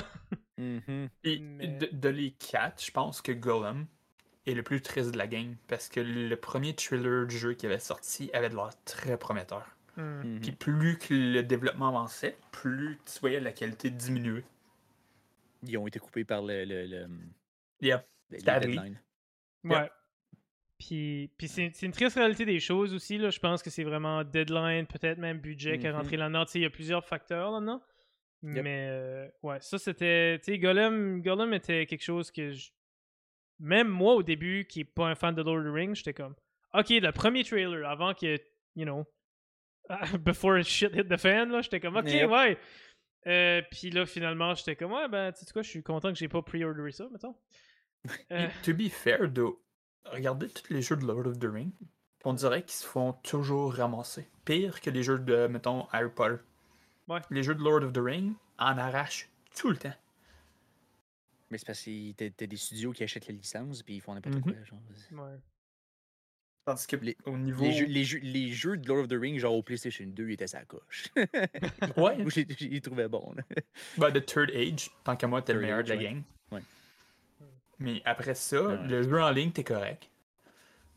[0.59, 1.09] Mhm.
[1.25, 3.87] Et Mais- de, de les quatre, je pense que Golem
[4.51, 7.67] est le plus triste de la game parce que le premier trailer du jeu qui
[7.67, 9.67] avait sorti avait de l'air très prometteur.
[9.97, 10.23] Hmm.
[10.25, 10.41] Mhm.
[10.41, 14.45] Puis plus que le développement avançait, plus tu voyais la qualité diminuer.
[15.67, 17.07] Ils ont été coupés par le, le,
[17.83, 18.05] Yeah.
[18.31, 19.01] deadlines.
[19.65, 19.77] Ouais.
[19.83, 19.93] Yep.
[20.79, 23.19] Puis, puis c'est c'est une triste réalité des choses aussi.
[23.19, 23.29] Là.
[23.31, 25.97] Je pense que c'est vraiment deadline, peut-être même budget qui a Mhm.
[25.99, 26.45] rentré là-dedans.
[26.47, 27.83] Tu sais, Il y a plusieurs facteurs là-dedans.
[28.43, 28.65] Yep.
[28.65, 30.39] Mais euh, ouais, ça c'était.
[30.39, 32.53] Tu sais, Golem, Golem était quelque chose que.
[32.53, 32.71] je-
[33.61, 36.15] Même moi au début, qui est pas un fan de Lord of the Rings, j'étais
[36.15, 36.35] comme.
[36.75, 38.37] Ok, le premier trailer, avant que.
[38.75, 39.05] You know.
[40.21, 41.97] Before shit hit the fan, là, j'étais comme.
[41.97, 42.31] Ok, Yep.
[42.31, 42.59] ouais.
[43.27, 44.93] Euh, puis là, finalement, j'étais comme.
[44.93, 47.37] Ouais, ben, tu sais quoi, je suis content que j'ai pas pre-orderé ça, mettons.
[48.33, 49.61] Euh, to be fair, though,
[50.07, 51.75] regardez tous les jeux de Lord of the Rings,
[52.25, 54.27] on dirait qu'ils se font toujours ramasser.
[54.47, 56.37] Pire que les jeux de, mettons, Harry Potter.
[57.09, 57.21] Ouais.
[57.29, 59.93] Les jeux de Lord of the Rings en arrachent tout le temps.
[61.51, 64.37] Mais c'est parce que t'as des studios qui achètent la licence puis ils font n'importe
[64.37, 64.43] Mhm.
[64.43, 64.53] quoi.
[64.65, 64.79] Genre.
[65.13, 65.39] ouais.
[66.65, 67.65] Tandis que Les- au niveau.
[67.65, 70.29] Les, jeux, les, jeux, les jeux de Lord of the Rings, genre au PlayStation 2,
[70.29, 71.09] ils étaient sa coche.
[71.97, 72.19] Ouais.
[72.61, 73.33] Ils trouvaient bon.
[73.35, 73.43] là.
[73.97, 76.03] Bah, The Third Age, tant qu'à moi, t'es le meilleur Age, de la ouais.
[76.05, 76.23] game.
[76.53, 76.63] Ouais.
[77.79, 78.87] Mais après ça, Ouais.
[78.87, 80.09] le jeu en ligne, t'es correct.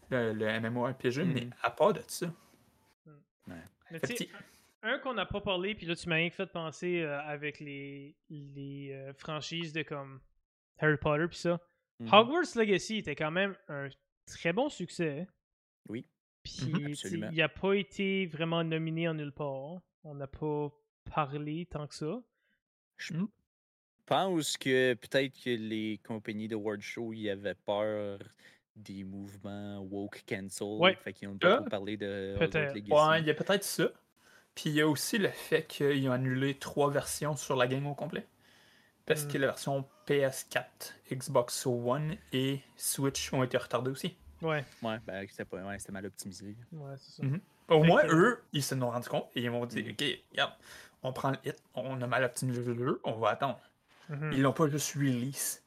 [0.10, 1.54] Le, le MMORPG, mais Mhm.
[1.64, 2.32] à part de ça.
[3.48, 3.56] Mais
[4.00, 4.30] Fait tu sais, petit.
[4.84, 8.16] un qu'on n'a pas parlé, puis là tu m'as rien fait penser euh, avec les,
[8.30, 10.20] les euh, franchises de comme
[10.84, 11.60] Harry Potter puis ça.
[12.00, 12.10] Mhm.
[12.14, 13.88] Hogwarts Legacy était quand même un
[14.26, 15.28] très bon succès.
[15.90, 16.06] Oui.
[16.44, 17.30] Puis absolument.
[17.32, 19.80] il n'a pas été vraiment nominé en nulle part.
[20.04, 20.70] On n'a pas
[21.10, 22.22] parlé tant que ça.
[22.98, 23.14] Je
[24.06, 28.20] pense que peut-être que les compagnies de World Show ils avaient peur
[28.76, 30.68] des mouvements woke cancel.
[30.80, 30.96] Ouais.
[30.96, 32.36] Fait qu'ils n'ont pas trop parlé de.
[32.36, 32.92] Hogwarts Legacy.
[32.92, 33.90] Ouais, il y a peut-être ça.
[34.56, 37.88] Puis il y a aussi le fait qu'ils ont annulé trois versions sur la game
[37.88, 38.28] au complet.
[39.06, 39.28] Parce Mm.
[39.30, 44.16] que la version PS4, Xbox One et Switch ont été retardées aussi.
[44.42, 46.56] Ouais, Ouais, ben, c'était pas- ouais, c'était mal optimisé.
[46.72, 47.24] ouais, c'est ça.
[47.24, 47.40] Mhm.
[47.70, 49.92] Au Fait moins, que- eux, ils se sont rendus compte et ils m'ont dit Mhm.
[49.92, 50.54] Ok, regarde,
[51.02, 53.60] on prend le hit, on a mal optimisé le jeu, on va attendre.
[54.10, 54.32] Mhm.
[54.34, 55.64] Ils l'ont pas juste release.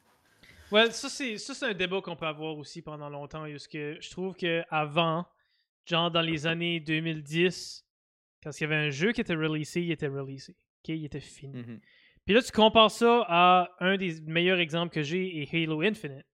[0.71, 3.97] Ouais, ça c'est ça c'est un débat qu'on peut avoir aussi pendant longtemps parce que
[3.99, 5.25] je trouve que avant
[5.85, 7.85] genre dans les années 2010
[8.43, 10.51] quand il y avait un jeu qui était releasé, il était releasé.
[10.83, 11.79] OK, il était fini.
[12.27, 16.25] Puis là tu compares ça à un des meilleurs exemples que j'ai est Halo Infinite.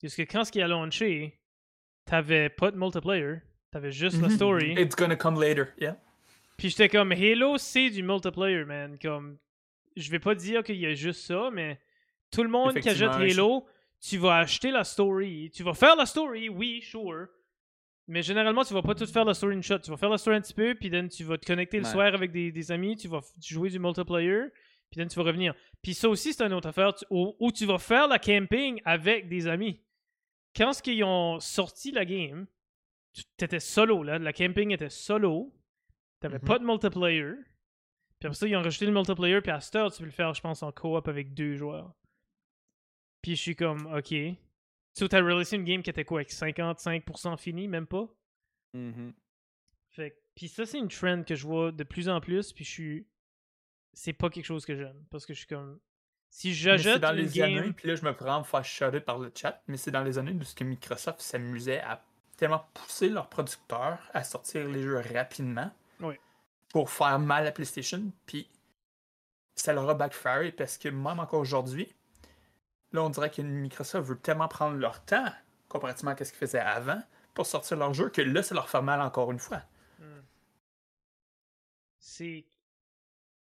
[0.00, 1.38] Parce que quand ce qui a launché,
[2.06, 3.36] t'avais pas de multiplayer,
[3.70, 4.34] t'avais juste la Mhm.
[4.34, 4.72] story.
[4.80, 5.96] It's gonna come later, yeah.
[6.56, 8.98] Puis j'étais comme Halo, c'est du multiplayer, man.
[8.98, 9.36] Comme
[9.96, 11.78] je vais pas dire qu'il y a juste ça, mais
[12.30, 13.66] tout le monde qui achète Halo,
[14.00, 15.50] tu vas acheter la story.
[15.52, 17.26] Tu vas faire la story, oui, sure.
[18.06, 19.80] Mais généralement, tu vas pas tout faire la story une shot.
[19.80, 21.84] Tu vas faire la story un petit peu, puis then tu vas te connecter le
[21.84, 21.90] Ouais.
[21.90, 24.44] soir avec des, des amis, tu vas jouer du multiplayer,
[24.90, 25.54] puis then tu vas revenir.
[25.82, 28.80] Puis ça aussi, c'est une autre affaire tu- où, où tu vas faire la camping
[28.84, 29.80] avec des amis.
[30.56, 32.46] Quand ce qu'ils ont sorti la game,
[33.12, 34.18] tu étais solo, là.
[34.18, 35.54] La camping était solo.
[36.20, 36.44] T'avais Mhm.
[36.44, 37.32] pas de multiplayer.
[38.18, 40.10] Puis après ça, ils ont rajouté le multiplayer, puis à cette heure, tu peux le
[40.10, 41.94] faire, je pense, en coop avec deux joueurs.
[43.22, 44.08] Puis je suis comme, ok.
[44.08, 48.08] Tu t'as releasé une game qui était quoi, avec 55% fini, même pas?
[48.74, 49.14] Mhm.
[49.90, 52.64] Fait que- puis ça, c'est une trend que je vois de plus en plus, puis
[52.64, 53.06] je suis.
[53.98, 55.04] C'est pas quelque chose que j'aime.
[55.10, 55.80] Parce que je suis comme.
[56.30, 57.58] Si Mais j'ajoute dans une les game.
[57.58, 59.90] années, puis là je me prends à me faire shouter par le chat, mais c'est
[59.90, 62.04] dans les années où ce que Microsoft s'amusait à
[62.36, 66.14] tellement pousser leurs producteurs à sortir les jeux rapidement Oui.
[66.70, 68.48] pour faire mal à PlayStation, puis
[69.56, 71.92] ça leur a backfire parce que même encore aujourd'hui,
[72.92, 75.32] là on dirait que Microsoft veut tellement prendre leur temps
[75.68, 77.02] comparativement à ce qu'ils faisaient avant
[77.34, 79.62] pour sortir leur jeu que là ça leur fait mal encore une fois.
[79.98, 80.20] Hmm.
[81.98, 82.44] C'est.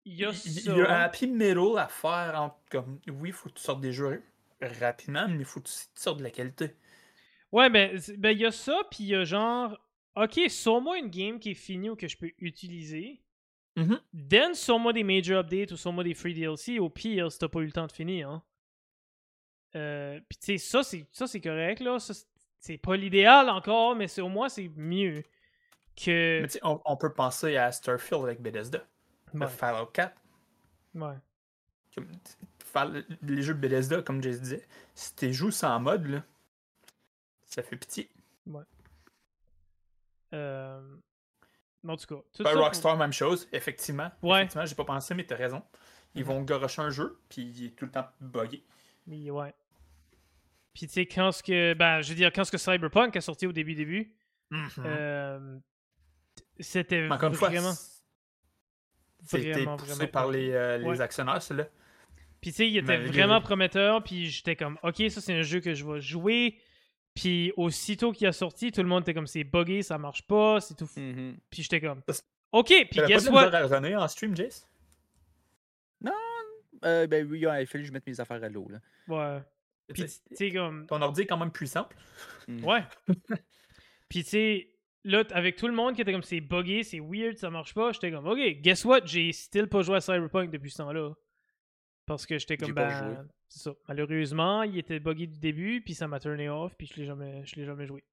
[0.04, 0.72] Il y a Il ça.
[0.72, 3.62] il y a un happy middle à faire entre comme oui, il faut que tu
[3.62, 4.22] sortes des jeux
[4.60, 6.74] rapidement, mais il faut que tu sortes de la qualité.
[7.52, 9.78] Ouais, ben, ben, il y a ça, puis il y a genre.
[10.16, 13.20] Ok, sors-moi une game qui est finie ou que je peux utiliser.
[13.76, 14.00] Mhm.
[14.28, 16.78] Then, sors-moi des major updates ou sors-moi des free DLC.
[16.78, 18.28] Au pire, si t'as pas eu le temps de finir.
[18.30, 18.42] Hein.
[19.76, 21.98] Euh, puis tu sais, ça, c'est, ça, c'est correct, là.
[21.98, 25.22] C'est- pas l'idéal encore, mais au moins, c'est mieux
[25.96, 26.40] que.
[26.42, 28.86] Mais tu sais, on, on peut penser à Starfield avec Bethesda,
[29.34, 30.14] Ouais, Fallout 4.
[30.94, 31.14] ouais.
[31.94, 32.08] Comme,
[33.22, 36.24] les jeux de Bethesda, comme je disais, si tu joues sans mode, là,
[37.46, 38.10] ça fait pitié.
[38.46, 38.64] Ouais.
[40.32, 40.96] Euh...
[41.86, 42.22] En tout cas.
[42.32, 44.10] Tout ben, Rockstar, même chose, effectivement.
[44.22, 44.38] Ouais.
[44.38, 45.62] Effectivement, j'ai pas pensé, mais t'as raison.
[46.14, 46.28] Ils mhm.
[46.28, 48.64] vont gorocher un jeu, puis il est tout le temps buggé.
[49.06, 49.54] Oui, ouais.
[50.72, 51.74] Puis tu sais, quand ce que.
[51.74, 54.12] Ben, je veux dire, quand ce que Cyberpunk a sorti au début, début,
[54.50, 55.58] mm euh,
[56.58, 57.72] c'était vraiment.
[59.24, 61.68] C'était poussé par les, euh, les actionnaires, celui-là.
[62.40, 65.60] Puis tu sais, il était vraiment prometteur, puis j'étais comme, ok, ça c'est un jeu
[65.60, 66.58] que je vais jouer.
[67.14, 70.60] Puis aussitôt qu'il a sorti, tout le monde était comme, c'est buggé, ça marche pas,
[70.60, 70.88] c'est tout.
[70.96, 72.02] Mm Puis j'étais comme,
[72.52, 73.50] ok, puis guess what?
[73.50, 74.68] Tu en stream, Jace?
[76.00, 76.12] Non,
[76.84, 78.68] euh, ben oui, il a fallu que je mette mes affaires à l'eau.
[78.68, 78.78] Là.
[79.08, 79.42] Ouais.
[79.92, 80.86] Puis tu sais, comme.
[80.86, 81.88] Ton ordi est quand même puissant.
[82.48, 82.64] Mm.
[82.64, 82.82] Ouais.
[84.08, 84.68] puis tu sais,
[85.04, 87.92] là, avec tout le monde qui était comme c'est buggé, c'est weird, ça marche pas,
[87.92, 91.12] j'étais comme, ok, guess what, j'ai still pas joué à Cyberpunk depuis ce temps-là.
[92.06, 93.74] Parce que j'étais comme, ben, c'est ça.
[93.88, 97.44] Malheureusement, il était buggé du début, puis ça m'a turné off, puis je l'ai jamais,
[97.46, 98.04] je l'ai jamais joué.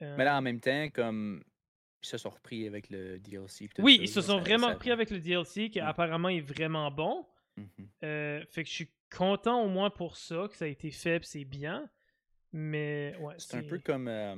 [0.00, 1.42] Mais là, en même temps, comme
[2.04, 3.68] ils se sont repris avec le DLC.
[3.78, 5.84] Oui, ils se sont vraiment repris avec le DLC qui mm.
[5.84, 7.26] apparemment est vraiment bon.
[7.58, 7.86] Mm-hmm.
[8.04, 11.24] Euh, fait que je suis content au moins pour ça, que ça a été fait,
[11.24, 11.88] c'est bien.
[12.52, 13.34] Mais ouais.
[13.38, 14.36] C'est un peu comme euh,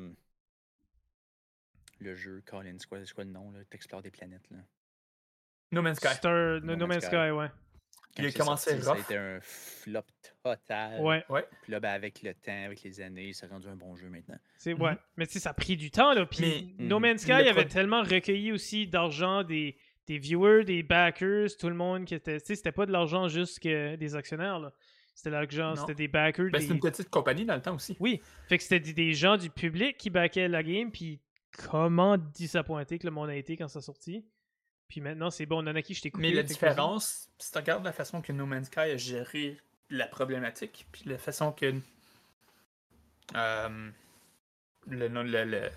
[2.01, 3.61] le jeu Collins, c'est quoi, quoi, le nom, là?
[3.71, 4.49] T'explores des planètes.
[4.51, 4.59] Là.
[5.73, 6.27] No Man's Sky.
[6.63, 7.51] no, Man's Sky, ouais.
[8.19, 8.83] Il a commencé rough.
[8.83, 10.01] Ça a été un flop
[10.43, 11.01] total.
[11.03, 11.25] Ouais.
[11.29, 11.45] ouais.
[11.63, 14.09] Puis là, ben, avec le temps, avec les années, ça a rendu un bon jeu
[14.09, 14.39] maintenant.
[14.57, 14.93] C'est ouais.
[14.93, 14.99] Mm-hmm.
[15.17, 16.25] Mais tu sais, ça a pris du temps, là.
[16.25, 17.03] Puis No mm-hmm.
[17.03, 22.07] Man's Sky avait tellement recueilli aussi d'argent des, des viewers, des backers, tout le monde
[22.07, 22.41] qui était.
[22.41, 24.73] Tu sais, c'était pas de l'argent juste que des actionnaires, là.
[25.15, 26.51] C'était l'argent, c'était des backers.
[26.51, 27.97] Ben, C'était une petite compagnie dans le temps aussi.
[28.01, 28.21] Oui.
[28.49, 31.21] Fait que c'était des, gens du public qui backaient la game, puis
[31.69, 34.25] comment disappointé que le monde a été quand ça sorti.
[34.89, 38.23] Puis maintenant, c'est bon, Nanaki, je t'ai Mais la différence, si tu regardes la façon
[38.23, 39.59] que No Man's Sky a géré
[39.91, 41.75] la problématique, puis la façon que
[43.35, 43.91] euh,
[44.87, 45.71] le, le, le,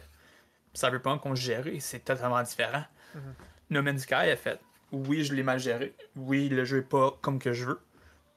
[0.73, 2.83] Cyberpunk ont géré, c'est totalement différent.
[3.15, 3.33] Mm-hmm.
[3.71, 4.59] No Man's Sky a fait
[4.91, 5.93] oui, je l'ai mal géré.
[6.15, 7.79] Oui, le jeu est pas comme que je veux.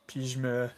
[0.07, 0.69] Puis je me.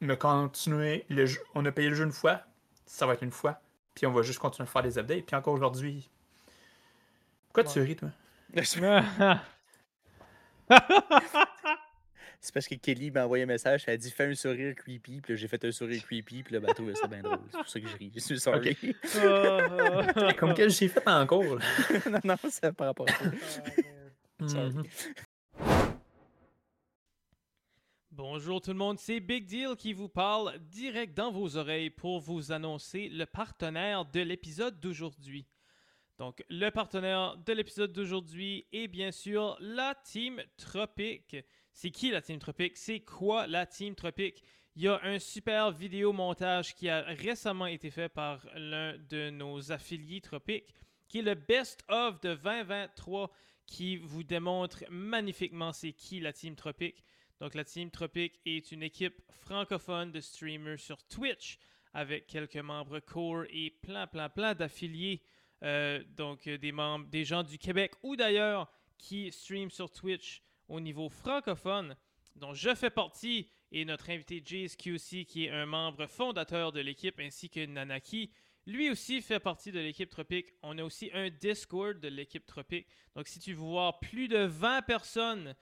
[0.00, 1.04] me continuer.
[1.08, 2.42] Le jeu, on a payé le jeu une fois,
[2.86, 3.60] ça va être une fois.
[3.96, 5.24] Puis on va juste continuer à faire des updates.
[5.24, 6.08] Puis encore aujourd'hui.
[7.46, 8.10] Pourquoi tu ris, toi?
[12.38, 15.20] C'est parce que Kelly m'a envoyé un message, elle a dit fais un sourire creepy,
[15.22, 17.40] puis j'ai fait un sourire creepy, puis là, ben, trouvé ça bien drôle.
[17.50, 18.12] C'est pour ça que je ris.
[18.14, 18.76] Je suis sorry.
[20.36, 21.58] Comme que j'ai fait en cours.
[22.10, 24.68] non, non, c'est par rapport à ça.
[28.16, 32.18] Bonjour tout le monde, c'est Big Deal qui vous parle direct dans vos oreilles pour
[32.18, 35.46] vous annoncer le partenaire de l'épisode d'aujourd'hui.
[36.16, 41.36] Donc, le partenaire de l'épisode d'aujourd'hui est bien sûr la Team Tropique.
[41.74, 42.78] C'est qui la Team Tropique?
[42.78, 44.42] C'est quoi la Team Tropique?
[44.76, 49.28] Il y a un super vidéo montage qui a récemment été fait par l'un de
[49.28, 50.72] nos affiliés Tropique,
[51.06, 53.30] qui est le Best of de 2023,
[53.66, 57.04] qui vous démontre magnifiquement c'est qui la Team Tropique.
[57.40, 61.58] Donc, la Team Tropique est une équipe francophone de streamers sur Twitch
[61.92, 65.22] avec quelques membres core et plein, plein, plein d'affiliés
[65.62, 70.42] euh, donc, euh, des membres, des gens du Québec ou d'ailleurs qui streament sur Twitch
[70.68, 71.96] au niveau francophone,
[72.34, 77.18] dont je fais partie, et notre invité JSQC, qui est un membre fondateur de l'équipe,
[77.20, 78.30] ainsi que Nanaki,
[78.66, 80.52] lui aussi fait partie de l'équipe Tropique.
[80.62, 82.88] On a aussi un Discord de l'équipe Tropique.
[83.14, 85.54] Donc, si tu veux voir plus de 20 personnes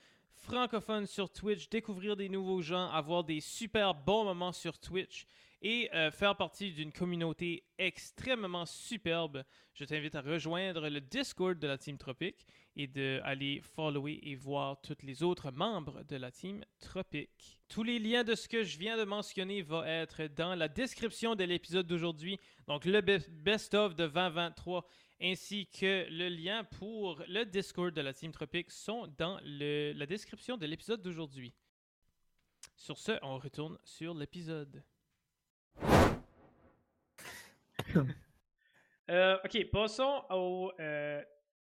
[0.45, 5.27] francophones sur Twitch, découvrir des nouveaux gens, avoir des super bons moments sur Twitch
[5.63, 9.43] et euh, faire partie d'une communauté extrêmement superbe,
[9.73, 12.47] je t'invite à rejoindre le Discord de la Team Tropique
[12.77, 17.59] et d'aller follower et voir tous les autres membres de la Team Tropique.
[17.69, 21.35] Tous les liens de ce que je viens de mentionner vont être dans la description
[21.35, 24.87] de l'épisode d'aujourd'hui, donc le best-of de 2023
[25.21, 30.57] ainsi que le lien pour le Discord de la Team Tropique sont dans la description
[30.57, 31.55] de l'épisode d'aujourd'hui.
[32.77, 34.83] Sur ce, on retourne sur l'épisode.
[39.11, 41.23] Euh, ok, passons au euh,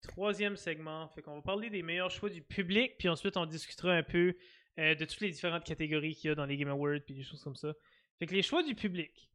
[0.04, 1.08] troisième segment.
[1.10, 4.36] Fait qu'on va parler des meilleurs choix du public, puis ensuite on discutera un peu
[4.78, 7.24] euh, de toutes les différentes catégories qu'il y a dans les Game Awards, puis des
[7.24, 7.74] choses comme ça.
[8.20, 9.32] Fait que les choix du public,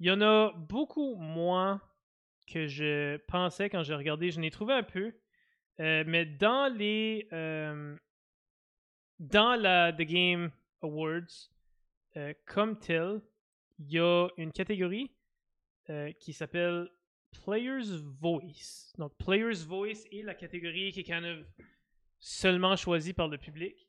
[0.00, 1.80] il y en a beaucoup moins
[2.46, 4.30] que je pensais quand j'ai regardé.
[4.30, 5.12] Je n'ai trouvé un peu,
[5.78, 7.28] mais dans les
[9.18, 10.50] dans la The Game
[10.82, 11.50] Awards,
[12.44, 13.20] comme tel,
[13.78, 15.10] il y a une catégorie
[15.90, 16.88] euh, qui s'appelle
[17.44, 17.90] Player's
[18.20, 18.92] Voice.
[18.98, 21.46] Donc, Player's Voice est la catégorie qui est kind of
[22.18, 23.86] seulement choisie par le public.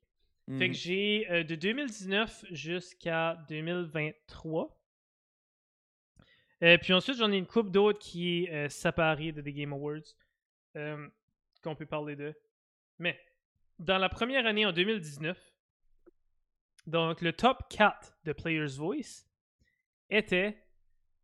[0.58, 0.74] Fait que mhm.
[0.74, 4.77] j'ai euh, de 2019 jusqu'à 2023.
[6.62, 10.16] Et puis ensuite, j'en ai une coupe d'autres qui est séparée de The Game Awards
[11.64, 12.36] qu'on peut parler de.
[13.00, 13.20] Mais
[13.80, 15.38] dans la première année en 2019,
[16.88, 19.26] donc le top 4 de Player's Voice
[20.10, 20.58] était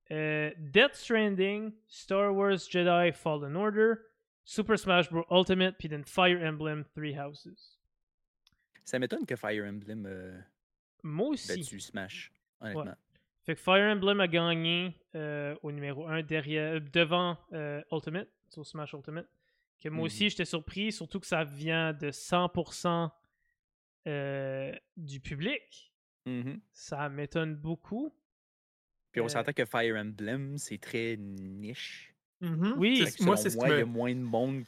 [0.09, 3.93] Death Stranding, Star Wars Jedi Fallen Order,
[4.45, 5.25] Super Smash Bros.
[5.31, 7.79] Ultimate, puis Fire Emblem Three Houses.
[8.83, 10.39] Ça m'étonne que Fire Emblem euh,
[11.03, 11.59] Moi aussi.
[11.59, 12.95] battu Smash, honnêtement.
[13.45, 18.65] Fait que Fire Emblem a gagné euh, au numéro 1 derrière, devant euh, Ultimate, sur
[18.65, 19.27] Smash Ultimate.
[19.81, 20.29] Que moi aussi, mm-hmm.
[20.29, 23.09] j'étais surpris, surtout que ça vient de 100%
[24.95, 25.93] du public.
[26.25, 26.59] Mm-hmm.
[26.71, 28.13] Ça m'étonne beaucoup.
[29.11, 32.13] Puis on s'entend que Fire Emblem, c'est très niche.
[32.41, 32.73] Mm-hmm.
[32.77, 34.65] Oui, moi, c'est Il y a moins de monde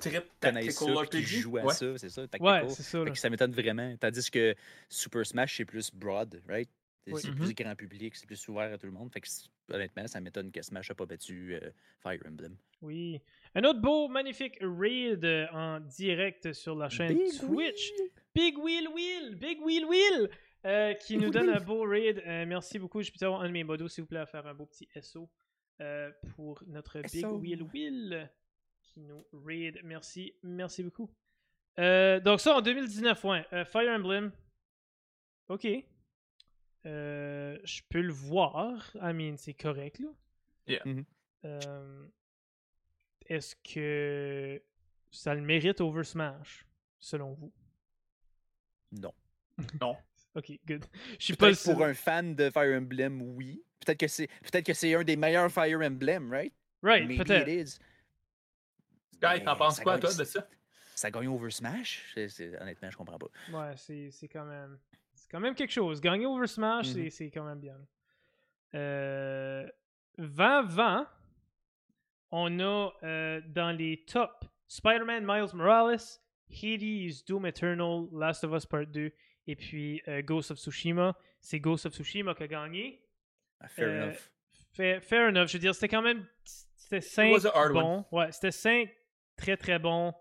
[0.00, 0.10] qui
[0.40, 3.14] connaît ça, qui joue à ça, c'est ça, Ouais, c'est ça.
[3.14, 3.96] ça m'étonne vraiment.
[3.96, 4.54] Tandis que
[4.88, 6.68] Super Smash, c'est plus broad, right?
[7.06, 7.62] C'est plus mm-hmm.
[7.62, 9.10] grand public, c'est plus ouvert à tout le monde.
[9.10, 9.28] Fait que,
[9.72, 11.70] honnêtement, ça m'étonne que Smash n'a pas battu euh,
[12.02, 12.56] Fire Emblem.
[12.82, 13.20] Oui.
[13.54, 17.92] Un autre beau, magnifique raid euh, en direct sur la chaîne Twitch.
[18.34, 19.36] Big Wheel Wheel!
[19.36, 20.30] Big Wheel Wheel!
[20.66, 22.22] Euh, qui nous donne un beau raid.
[22.46, 23.00] merci beaucoup.
[23.00, 24.88] Je peux avoir un de mes modos, s'il vous plaît, à faire un beau petit
[25.00, 25.30] SO.
[25.80, 28.30] Euh, pour notre Big Wheel Wheel
[28.82, 29.78] qui nous raid.
[29.84, 31.08] Merci, merci beaucoup.
[31.78, 33.46] Euh, donc ça en 2019, ouais.
[33.52, 34.32] Euh, Fire Emblem.
[35.48, 35.68] Ok.
[36.84, 38.96] Je peux le voir.
[38.96, 40.08] I mean, c'est correct là.
[40.66, 40.82] Yeah.
[40.84, 42.08] Mm-hmm.
[43.26, 44.62] Est-ce que
[45.10, 46.66] ça le mérite over Smash,
[46.98, 47.52] selon vous?
[48.92, 49.12] Non.
[49.80, 49.96] non.
[50.34, 50.84] ok, good.
[51.18, 53.62] Je suis pas pour un fan de Fire Emblem, oui.
[53.80, 56.52] Peut-être que c'est peut-être que c'est un des meilleurs Fire Emblem, right?
[56.82, 57.78] Right, peut-être.
[59.14, 60.46] Sky, t'en penses quoi, toi, de ça?
[60.94, 62.14] Ça gagne over Smash?
[62.60, 63.28] honnêtement, je comprends pas.
[63.52, 64.78] Ouais, c'est quand même.
[65.28, 66.00] C'est quand même quelque chose.
[66.00, 67.10] Gagner over Smash, mm-hmm.
[67.10, 67.76] c'est quand même bien.
[68.74, 69.68] Euh,
[70.16, 71.06] 2020,
[72.30, 75.98] on a euh, dans les top Spider-Man Miles Morales,
[76.50, 79.12] Hades, Doom Eternal, Last of Us Part 2
[79.46, 81.14] et puis euh, Ghost of Tsushima.
[81.42, 83.04] C'est Ghost of Tsushima qui a gagné.
[83.60, 85.02] Ah, fair euh, enough.
[85.02, 85.48] Fair, enough.
[85.48, 86.26] Je veux dire, c'était quand même.
[86.74, 87.38] C'était cinq
[87.74, 88.06] bons.
[88.12, 88.88] Ouais, c'était cinq
[89.36, 90.14] très très bons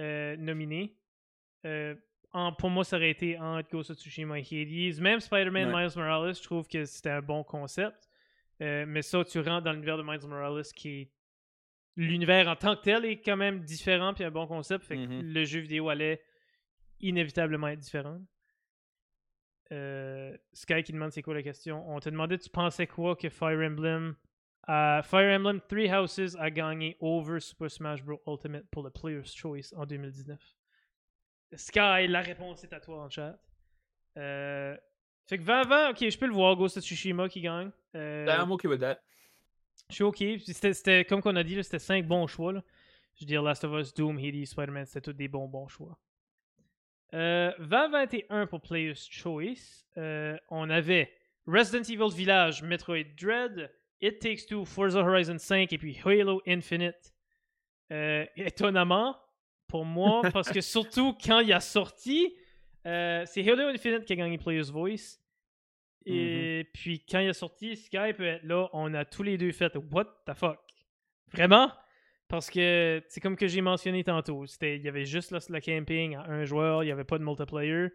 [0.00, 0.96] euh, nominés.
[2.34, 5.00] Euh, pour moi, ça aurait été entre Ghost of Tsushima et Hades.
[5.00, 8.08] Même Spider-Man Miles Morales, je trouve que c'était un bon concept.
[8.60, 11.10] mais ça, tu rentres dans l'univers de Miles Morales qui est.
[11.94, 14.86] L'univers en tant que tel est quand même différent puis un bon concept.
[14.86, 15.32] Fait que mm-hmm.
[15.34, 16.22] le jeu vidéo allait
[17.00, 18.18] inévitablement être différent.
[19.72, 21.86] Euh, Sky qui demande c'est quoi la question.
[21.86, 24.14] On te demandait tu pensais quoi que Fire Emblem
[24.66, 29.74] Fire Emblem Three Houses a gagné over Super Smash Bros Ultimate pour le Player's Choice
[29.76, 30.38] en 2019.
[31.54, 33.38] Sky, la réponse est à toi en chat.
[34.16, 34.76] Euh,
[35.26, 37.70] fait que 20-20, ok, je peux le voir, Ghost of Tsushima qui gagne.
[37.94, 39.00] Euh, I'm okay with that.
[39.90, 40.24] Je suis ok.
[40.46, 42.52] C'était comme qu'on a dit, c'était 5 bons choix.
[43.14, 45.98] Je veux dire, Last of Us, Doom, Hades, Spider-Man, c'était tous des bons bons choix.
[47.12, 51.12] 2021 euh, pour Player's Choice, euh, on avait
[51.46, 53.70] Resident Evil Village, Metroid Dread,
[54.00, 57.12] It Takes Two, Forza Horizon 5 et puis Halo Infinite.
[57.92, 59.16] Euh, étonnamment,
[59.72, 62.36] pour moi, parce que surtout quand il a sorti,
[62.84, 65.18] c'est Halo Infinite qui a gagné Player's Voice.
[66.04, 66.66] Et mm-hmm.
[66.74, 70.34] puis quand il a sorti, Skype là, on a tous les deux fait What the
[70.34, 70.60] fuck?
[71.32, 71.72] Vraiment?
[72.28, 74.44] Parce que c'est comme que j'ai mentionné tantôt.
[74.60, 77.88] Il y avait juste le camping à un joueur, il n'y avait pas de multiplayer.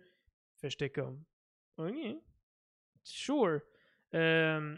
[0.60, 1.24] Fait j'étais comme.
[1.78, 1.94] Ok.
[3.04, 3.60] Sure.
[4.16, 4.76] Euh,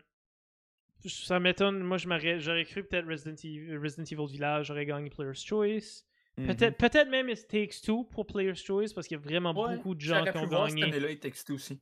[1.05, 1.79] ça m'étonne.
[1.79, 6.08] Moi, j'aurais cru peut-être Resident, Evil, Village j'aurais gagné Player's Choice.
[6.39, 6.73] Mm-hmm.
[6.73, 9.93] Peut-être peut même It Takes Two pour Player's Choice parce qu'il y a vraiment beaucoup
[9.93, 10.81] de gens qui ont gagné.
[10.81, 11.79] Cette année-là, It Takes Two aussi.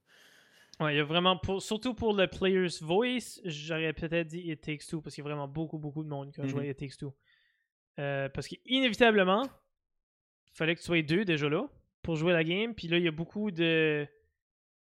[0.79, 4.61] Ouais, il y a vraiment, pour, surtout pour le Player's Voice, j'aurais peut-être dit It
[4.61, 6.71] Takes Two parce qu'il y a vraiment beaucoup, beaucoup de monde qui a joué mm-hmm.
[6.71, 7.15] It Takes Two.
[7.99, 11.67] Euh, parce qu'inévitablement, il fallait que tu sois deux déjà là
[12.03, 12.73] pour jouer la game.
[12.73, 14.07] Puis là, il y a beaucoup de.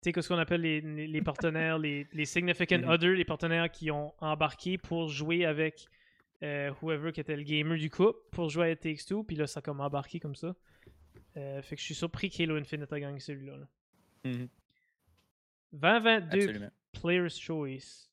[0.04, 3.92] Tu sais, ce qu'on appelle les, les, partenaires, les, les significant others, les partenaires qui
[3.92, 5.88] ont embarqué pour jouer avec
[6.44, 9.24] euh, whoever qui était le gamer du couple pour jouer à Takes Two.
[9.24, 10.56] Puis là, ça a comme embarqué comme ça.
[11.38, 13.54] Euh, fait que je suis surpris qu'Halo Infinite a gagné celui-là.
[14.24, 16.70] 2022 mm-hmm.
[16.94, 18.10] Player's Choice.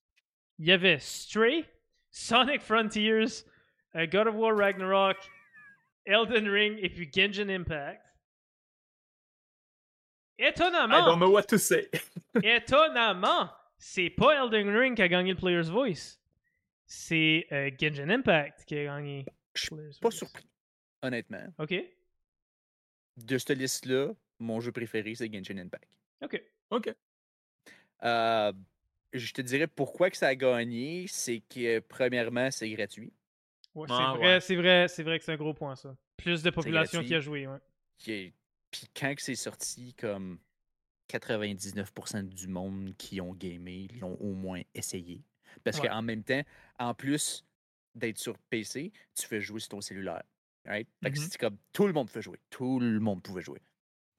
[0.59, 1.65] Il y avait Stray,
[2.11, 3.44] Sonic Frontiers,
[3.94, 5.16] euh, God of War Ragnarok,
[6.05, 8.03] Elden Ring et puis Genshin Impact.
[10.39, 10.98] Étonnamment.
[10.98, 11.89] I don't know what to say.
[12.43, 16.19] étonnamment, c'est pas Elden Ring qui a gagné le Player's Voice.
[16.86, 19.26] C'est euh, Genshin Impact qui a gagné.
[19.54, 20.46] Je suis pas surpris,
[21.02, 21.52] honnêtement.
[21.58, 21.74] Ok.
[23.16, 25.88] De cette liste-là, mon jeu préféré, c'est Genshin Impact.
[26.22, 26.42] Ok.
[26.70, 26.94] Ok.
[28.04, 28.52] Euh,
[29.12, 33.12] je te dirais pourquoi que ça a gagné, c'est que premièrement, c'est gratuit.
[33.74, 35.96] Ouais, c'est ah, vrai, c'est vrai, c'est vrai que c'est un gros point ça.
[36.16, 38.32] Plus de population qui a joué, ouais.
[38.70, 40.38] Puis quand c'est sorti, comme
[41.10, 45.22] 99% du monde qui ont gamé l'ont au moins essayé.
[45.64, 46.42] Parce qu'en même temps,
[46.78, 47.44] en plus
[47.94, 50.23] d'être sur PC, tu fais jouer sur ton cellulaire.
[50.65, 50.89] Right?
[51.03, 51.16] Mm-hmm.
[51.16, 52.40] c'est comme tout le monde peut jouer.
[52.51, 53.62] Tout le monde pouvait jouer.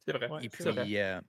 [0.05, 0.29] C'est vrai.
[0.41, 1.19] Et puis, euh,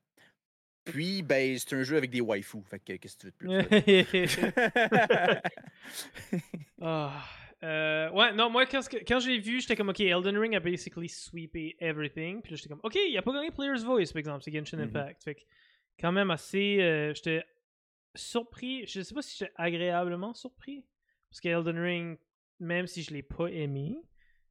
[0.85, 2.63] puis ben, c'est un jeu avec des waifus.
[2.65, 4.37] Fait que qu'est-ce que tu veux de plus?
[6.81, 7.25] Ah,
[7.65, 11.09] euh, ouais, non, moi, quand, quand j'ai vu, j'étais comme, OK, Elden Ring a basically
[11.09, 12.41] sweepé everything.
[12.41, 14.79] Puis là, j'étais comme, OK, il a pas gagné Player's Voice, par exemple, c'est Genshin
[14.79, 14.85] mm-hmm.
[14.85, 15.25] Impact.
[15.25, 15.41] Fait que,
[15.99, 16.79] quand même assez.
[16.81, 17.45] Euh, j'étais
[18.15, 18.87] surpris.
[18.87, 20.85] Je sais pas si j'étais agréablement surpris.
[21.31, 22.19] Parce que Elden Ring,
[22.61, 23.97] même si je l'ai pas aimé,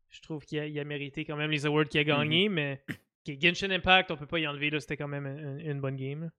[0.09, 2.07] je trouve qu'il a, a, mérité quand même les awards qu'il a mm-hmm.
[2.07, 2.49] gagné.
[2.49, 2.83] Mais
[3.25, 5.25] Genshin Impact, on peut pas y enlever, là, c'était quand même
[5.59, 6.31] une, bonne game.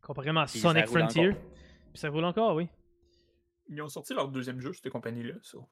[0.00, 1.32] Comparément à Sonic Frontier.
[1.32, 2.68] Puis ça roule encore, oui.
[3.68, 5.34] Ils ont sorti leur deuxième jeu, cette compagnie-là.
[5.42, 5.66] So.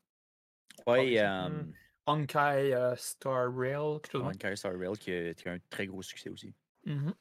[0.86, 1.72] Oui, um...
[2.06, 4.00] Honkai uh, Star Rail.
[4.14, 6.54] Honkai Star Rail qui a, qui a, un très gros succès aussi.
[6.86, 7.12] Mm-hmm.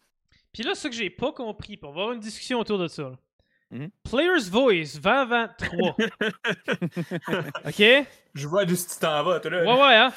[0.53, 3.17] Puis là, ce que j'ai pas compris, pour avoir une discussion autour de ça.
[3.71, 3.87] Mm-hmm.
[4.03, 5.95] Player's Voice 2023.
[7.65, 8.07] OK?
[8.33, 9.63] Je vois d'où tu t'en vas, toi là.
[9.63, 10.13] Ouais, ouais, hein?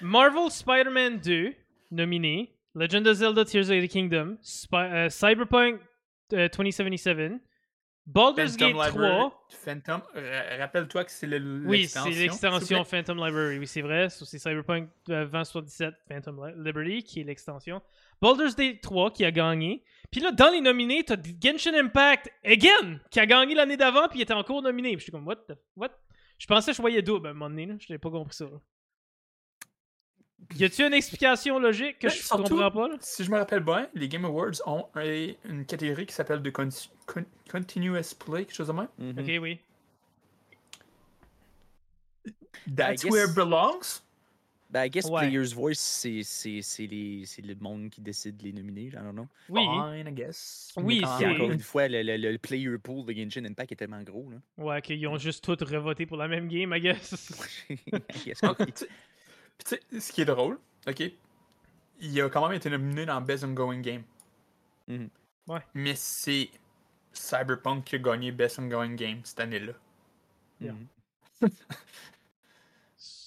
[0.00, 1.54] Marvel Spider-Man 2,
[1.90, 2.54] nominé.
[2.74, 4.38] Legend of Zelda Tears of the Kingdom.
[4.72, 5.80] Uh, Cyberpunk
[6.30, 7.32] 2077.
[7.32, 7.38] Uh,
[8.06, 9.32] Baldur's Gate 3.
[9.50, 10.00] Phantom,
[10.58, 11.68] rappelle-toi que c'est l'extension.
[11.68, 13.58] Oui, c'est l'extension Phantom Library.
[13.58, 14.08] Oui, c'est vrai.
[14.08, 17.82] C'est Cyberpunk 2077 Phantom Liberty qui est l'extension.
[18.22, 19.84] Baldur's Gate 3 qui a gagné.
[20.10, 24.20] Puis là, dans les nominés, t'as Genshin Impact again qui a gagné l'année d'avant puis
[24.20, 24.90] il était encore nominé.
[24.92, 25.90] Puis je suis comme, what the, what?
[26.38, 27.66] Je pensais que je voyais double à un moment donné.
[27.78, 28.46] Je n'avais pas compris ça.
[30.54, 32.88] Y a-t-il une explication logique que je ne comprends pas?
[33.00, 38.14] Si je me rappelle bien, les Game Awards ont une catégorie qui s'appelle de Continuous
[38.18, 38.88] Play, quelque chose de même.
[38.98, 39.20] Mm-hmm.
[39.20, 39.60] Ok, oui.
[42.74, 44.00] That's where it belongs?
[44.70, 49.12] Ben, I guess Player's Voice, c'est le monde qui décide de les nominer, I don't
[49.12, 49.26] know.
[49.48, 49.62] Oui.
[49.62, 50.72] Fine, I guess.
[50.76, 51.26] Oui, c'est...
[51.26, 54.30] Encore une fois, le, le, le, player pool de Genshin Impact est tellement gros.
[54.30, 54.36] Là.
[54.62, 57.66] Ouais, qu'ils ont juste tous revoté pour la même game, I guess.
[57.70, 58.40] I guess
[59.58, 61.02] tu sais, ce qui est drôle, ok,
[62.00, 64.02] il a quand même été nominé dans Best Ongoing Game.
[64.88, 65.08] Mm-hmm.
[65.48, 65.60] Ouais.
[65.74, 66.50] Mais c'est
[67.12, 69.72] Cyberpunk qui a gagné Best Ongoing Game cette année-là.
[70.62, 71.48] Mm-hmm.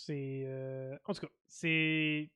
[0.05, 0.43] c'est.
[0.45, 0.97] Euh...
[1.05, 2.29] En tout cas, c'est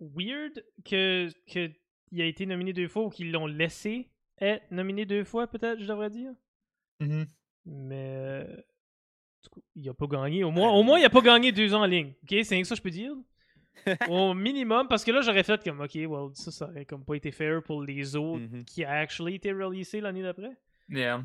[0.00, 1.70] weird que, que
[2.10, 5.80] il a été nominé deux fois ou qu'ils l'ont laissé être nominé deux fois, peut-être,
[5.80, 6.32] je devrais dire.
[7.00, 7.26] Mm-hmm.
[7.66, 8.56] Mais euh,
[9.76, 10.44] il a pas gagné.
[10.44, 12.12] Au moins, au moins il a pas gagné deux ans en ligne.
[12.22, 13.14] Ok, c'est ça que je peux dire.
[14.10, 17.14] Au minimum, parce que là, j'aurais fait comme, ok, well, ça, ça aurait comme pas
[17.14, 18.64] été fair pour les autres mm-hmm.
[18.64, 20.56] qui a actually été releasés l'année d'après.
[20.90, 21.24] Yeah.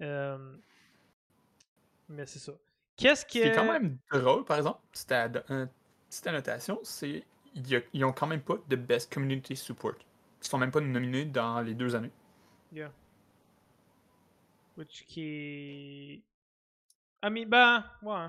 [0.00, 0.56] Euh,
[2.08, 2.52] mais c'est ça.
[2.96, 3.32] Qu'est-ce que.
[3.32, 7.24] C'est quand même drôle, par exemple, c'était petite annotation, c'est
[7.54, 9.96] ils ont quand même pas de Best Community Support.
[10.42, 12.10] Ils sont même pas nominés dans les deux années.
[12.72, 12.90] Yeah.
[14.76, 16.22] Which qui
[17.22, 18.26] ah, mais ben, ouais.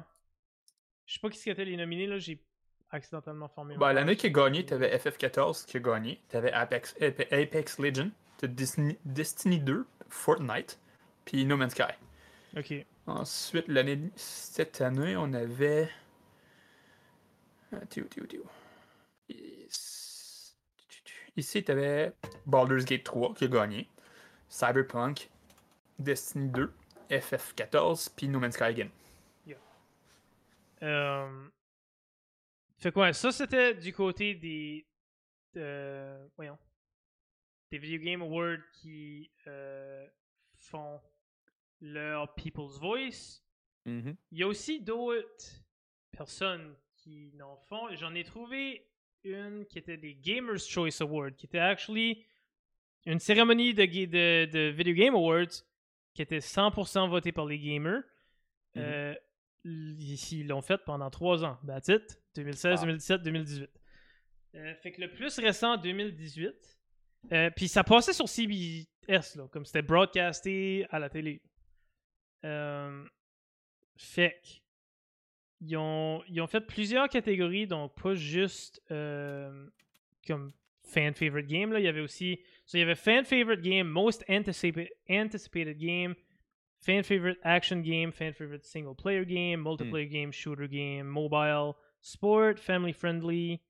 [1.07, 2.39] Je sais pas qui c'était les nominés, là, j'ai
[2.91, 3.75] accidentellement formé.
[3.75, 8.47] Ben, l'année qui a gagné, t'avais FF14 qui a gagné, t'avais Apex, Apex Legends, t'as
[8.47, 10.79] Destiny, 2, Fortnite,
[11.25, 11.93] puis No Man's Sky.
[12.55, 12.85] Ok.
[13.05, 15.89] Ensuite, l'année cette année, on avait.
[17.89, 18.05] Tio.
[21.35, 22.13] Ici, t'avais
[22.45, 23.89] Baldur's Gate 3 qui a gagné,
[24.47, 25.31] Cyberpunk,
[25.97, 26.73] Destiny 2,
[27.09, 28.89] FF14 puis No Man's Sky again.
[30.83, 31.49] Euh,
[32.77, 33.13] fait quoi?
[33.13, 34.85] Ça, c'était du côté des.
[35.55, 36.57] Euh, voyons.
[37.71, 40.05] Des Video Game Awards qui euh,
[40.57, 40.99] font
[41.83, 43.41] leur People's Voice.
[43.85, 44.15] Mm-hmm.
[44.31, 45.45] Il y a aussi d'autres
[46.11, 47.93] personnes qui n'en font.
[47.95, 48.87] J'en ai trouvé
[49.23, 52.25] une qui était des Gamers Choice Awards, qui était actually
[53.05, 55.63] une cérémonie de, de, de Video Game Awards
[56.13, 58.01] qui était 100% voté par les gamers.
[58.75, 58.79] Mm-hmm.
[58.79, 59.15] Euh,
[59.65, 61.57] ils l'ont fait pendant trois ans.
[61.65, 62.19] That's it.
[62.35, 63.69] 2016, 2017, 2018.
[64.81, 66.79] fait que le plus récent, 2018.
[67.31, 71.41] Euh, puis ça passait sur CBS, là, comme c'était broadcasté à la télé.
[72.45, 73.05] Euh,
[73.95, 74.61] fait
[75.61, 80.51] ils ont, ils ont fait plusieurs catégories, donc pas juste comme
[80.83, 81.71] fan favorite game.
[81.71, 81.79] Là.
[81.79, 86.15] Il y avait aussi So you have a fan favorite game, most anticipated anticipated game,
[86.79, 89.67] fan favorite action game, fan favorite single player game, hmm.
[89.67, 90.11] multiplayer mm.
[90.11, 93.61] game, shooter game, mobile, sport, family friendly,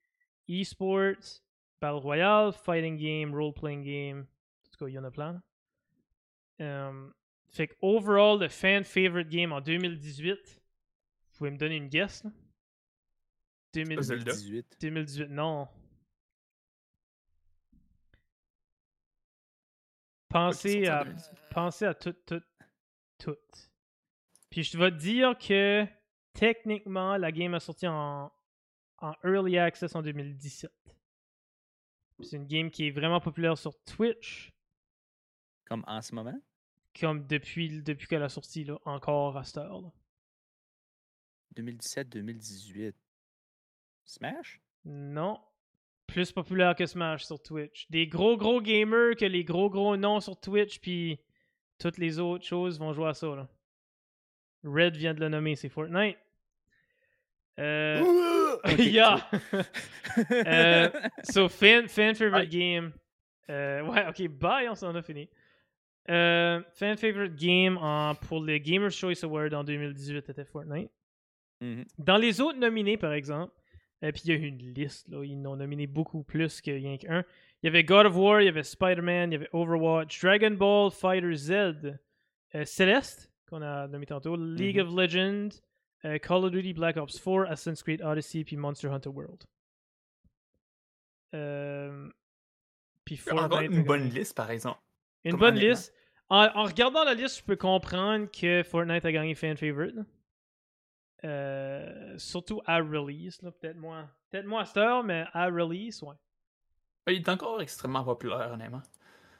[0.49, 1.39] esports,
[1.79, 4.27] battle royale, fighting game, role playing game.
[4.65, 5.41] En tout cas, il y en a plein.
[6.59, 7.13] Um,
[7.53, 12.23] Fait que overall, le fan favorite game en 2018, vous pouvez me donner une guess
[12.23, 12.31] là?
[13.73, 14.77] 2018.
[14.81, 15.67] 2018, non.
[20.29, 21.05] Pensez à,
[21.51, 22.41] pensez à tout, tout,
[23.19, 23.37] tout.
[24.49, 25.85] Puis je vais te dire que
[26.33, 28.31] techniquement, la game a sorti en,
[28.97, 30.71] en Early Access en 2017.
[32.21, 34.51] C'est une game qui est vraiment populaire sur Twitch.
[35.65, 36.39] Comme en ce moment?
[36.99, 39.91] Comme depuis, depuis qu'elle a sorti, là, encore à cette heure.
[41.55, 42.93] 2017-2018.
[44.05, 44.61] Smash?
[44.85, 45.39] Non.
[46.07, 47.89] Plus populaire que Smash sur Twitch.
[47.89, 51.19] Des gros gros gamers que les gros gros noms sur Twitch, puis
[51.79, 53.35] toutes les autres choses vont jouer à ça.
[53.35, 53.49] Là.
[54.63, 56.17] Red vient de le nommer, c'est Fortnite.
[57.59, 58.03] Euh...
[58.77, 59.29] yeah!
[60.31, 60.89] euh,
[61.23, 62.93] so, fan, fan favorite game.
[63.49, 65.29] Euh, ouais, ok, bye, on s'en a fini.
[66.09, 70.91] Euh, fan favorite game en, pour le Gamer's Choice Award en 2018 était Fortnite.
[71.61, 71.85] Mm-hmm.
[71.97, 73.53] Dans les autres nominés, par exemple,
[74.01, 76.97] et puis il y a une liste, là, ils n'ont nominé beaucoup plus que rien
[76.97, 77.23] qu'un.
[77.61, 80.51] Il y avait God of War, il y avait Spider-Man, il y avait Overwatch, Dragon
[80.51, 84.81] Ball Fighter Z, euh, Celeste, qu'on a nommé tantôt, League Mm-hmm.
[84.81, 85.61] of Legends,
[86.03, 89.45] euh, Call of Duty Black Ops 4, Assassin's Creed Odyssey, puis Monster Hunter World.
[91.33, 92.09] Euh,
[93.05, 93.71] puis Encore Fortnite.
[93.71, 94.79] une a bonne liste, par exemple.
[95.25, 95.93] Une bonne liste.
[96.29, 99.95] En, en regardant la liste, je peux comprendre que Fortnite a gagné fan favorite.
[101.23, 106.01] Euh, surtout à release, là, peut-être moins, peut-être moins à cette heure, mais à release,
[106.01, 106.15] ouais.
[107.07, 108.81] Il est encore extrêmement populaire, honnêtement.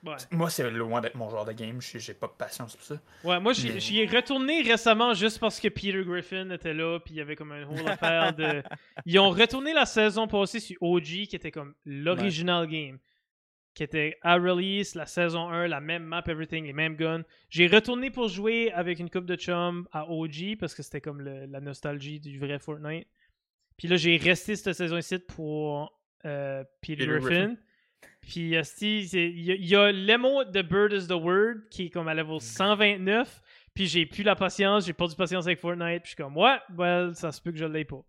[0.05, 1.79] Ouais, Moi, c'est loin d'être mon genre de game.
[1.81, 2.95] J'ai pas de patience pour ça.
[3.23, 6.99] ouais moi j'y Mais- j'y ai retourné récemment juste parce que Peter Griffin était là,
[6.99, 8.61] puis il y avait comme un whole affaire de.
[9.05, 12.99] Ils ont retourné la saison passée sur OG, qui était comme l'original game.
[13.75, 17.23] Qui était à release, la saison 1, la même map, everything, les mêmes guns.
[17.49, 21.21] J'ai retourné pour jouer avec une coupe de chum à OG parce que c'était comme
[21.21, 23.07] le- la nostalgie du vrai Fortnite.
[23.77, 25.91] Puis là, j'ai resté cette saison ici pour
[26.25, 27.45] euh, Peter, Peter Griffin.
[27.47, 27.55] Griffin.
[28.21, 31.89] Puis il y, a- il y a l'emo de Bird is the Word qui est
[31.89, 33.41] comme à level 129.
[33.73, 36.03] Puis j'ai plus la patience, j'ai perdu patience avec Fortnite.
[36.03, 38.05] Puis je suis comme, ouais, well, ça se peut que je l'ai pas.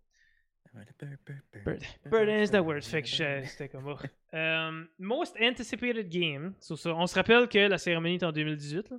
[1.63, 2.81] Bird, Bird is the Word.
[2.81, 3.97] Fait que c'était comme, oh.
[4.35, 6.53] Um, most anticipated game.
[6.59, 8.89] So, on se rappelle que la cérémonie est en 2018.
[8.89, 8.97] là.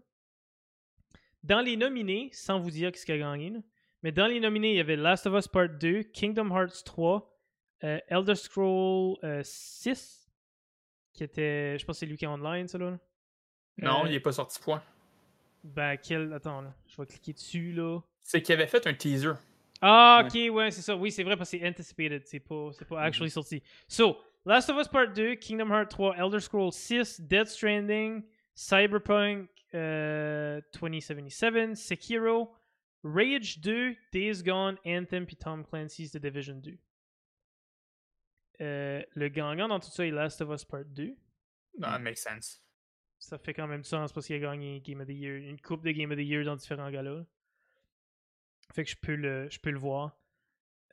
[1.43, 3.61] Dans les nominés, sans vous dire qui a gagné, là,
[4.03, 7.31] mais dans les nominés, il y avait Last of Us Part 2, Kingdom Hearts 3,
[7.85, 10.29] euh, Elder Scroll euh, 6,
[11.13, 12.91] qui était, je pense que c'est lui qui est online, ça là.
[12.91, 12.99] là.
[13.79, 14.83] Non, Euh, il est pas sorti point.
[15.63, 16.33] Ben, quel.
[16.33, 16.75] Attends, là.
[16.89, 18.01] Je vais cliquer dessus, là.
[18.23, 19.33] C'est qu'il avait fait un teaser.
[19.81, 20.97] Ah, ok, ouais, c'est ça.
[20.97, 22.23] Oui, c'est vrai parce que c'est anticipated.
[22.27, 23.63] C'est pas, c'est pas actually sorti.
[23.89, 28.23] So, Last of Us Part 2, Kingdom Hearts 3, Elder Scrolls 6, Dead Stranding,
[28.55, 32.55] Cyberpunk euh, 2077, Sekiro,
[33.03, 36.79] Rage 2, Days Gone, Anthem, puis Tom Clancy's The Division 2.
[38.63, 41.15] Euh, le gagnant dans tout ça est Last of Us Part 2.
[41.79, 42.63] Non, that makes sense.
[43.19, 45.61] Ça fait quand même du sens parce qu'il a gagné Game of the Year, une
[45.61, 47.25] coupe de Game of the Year dans différents galas.
[48.75, 50.19] Fait que je peux le, je peux le voir.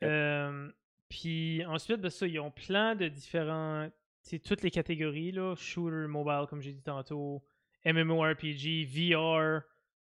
[0.03, 0.71] Euh,
[1.09, 3.89] puis ensuite, ça, ils ont plein de différents.
[4.21, 5.55] C'est toutes les catégories, là.
[5.55, 7.43] Shooter, mobile, comme j'ai dit tantôt.
[7.85, 9.61] MMORPG, VR.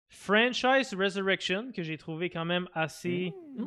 [0.10, 3.34] Franchise Resurrection, que j'ai trouvé quand même assez.
[3.58, 3.66] Mm.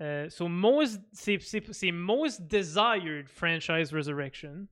[0.00, 4.66] Euh, so most, c'est, Most Desired Franchise Resurrection.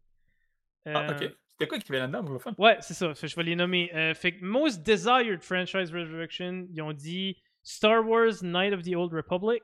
[0.86, 1.36] Ah, Euh, ok.
[1.46, 2.38] C'était quoi qui avait là-dedans?
[2.56, 3.12] Ouais, c'est ça.
[3.12, 3.94] Je vais les nommer.
[3.94, 7.36] Euh, fait que Most Desired Franchise Resurrection, ils ont dit
[7.70, 9.62] Star Wars Night of the Old Republic,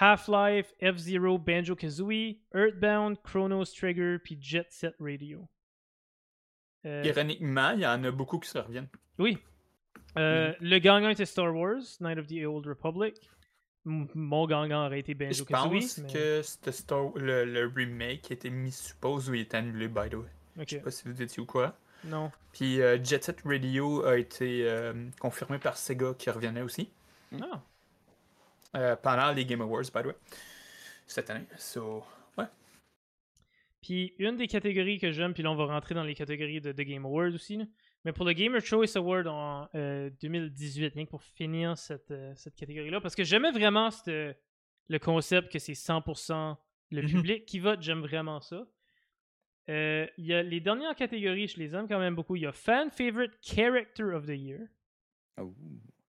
[0.00, 5.48] Half-Life, F-Zero, Banjo-Kazooie, Earthbound, Chronos Trigger, puis Jet Set Radio.
[6.84, 8.88] Euh, Ironiquement, il y en a beaucoup qui se reviennent.
[9.18, 9.38] oui.
[10.18, 13.14] Euh, Le gagnant était Star Wars Night of the Old Republic.
[13.86, 15.80] M- Mon gagnant aurait été Je Banjo-Kazooie.
[15.80, 19.56] pense mais- que c'était le, le remake qui a été mis, suppose, ou il était
[19.56, 20.28] annulé, by the way.
[20.58, 21.72] Ok, Je sais pas si vous étiez au courant.
[22.04, 22.30] non.
[22.52, 24.68] Puis euh, Jet Set Radio a été
[25.18, 26.90] confirmé par Sega qui revenait aussi.
[27.40, 27.62] Ah.
[28.76, 30.14] Euh, pendant les Game Awards, by the way.
[31.06, 31.46] Cette année.
[31.58, 32.02] So,
[32.38, 32.46] ouais.
[33.82, 36.72] Puis une des catégories que j'aime, puis là on va rentrer dans les catégories de,
[36.72, 37.64] de Game Awards aussi, là.
[38.04, 42.32] mais pour le Gamer Choice Award en euh, 2018, rien que pour finir cette, euh,
[42.36, 44.38] cette catégorie-là, parce que j'aimais vraiment cette-
[44.88, 46.56] le concept que c'est 100%
[46.90, 47.08] le Mhm.
[47.08, 48.66] public qui vote, j'aime vraiment ça.
[49.68, 52.36] Euh, Il y a les dernières catégories, je les aime quand même beaucoup.
[52.36, 54.60] Il y a Fan Favorite Character of the Year.
[55.40, 55.54] Oh.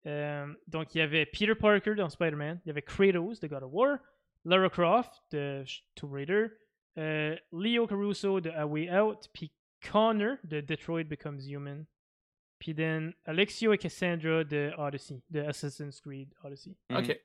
[0.06, 3.62] Euh, donc, il y avait Peter Parker dans Spider-Man, il y avait Kratos de God
[3.62, 3.98] of War,
[4.44, 6.48] Lara Croft de Sh- Tomb Raider,
[6.98, 9.51] euh, Leo Caruso de A Way Out, puis
[9.90, 11.85] Connor de Detroit Becomes Human.
[12.59, 16.74] Puis then Alexio et Cassandra de Odyssey, de Assassin's Creed Odyssey.
[16.90, 16.97] Mm.
[16.97, 17.20] Ok.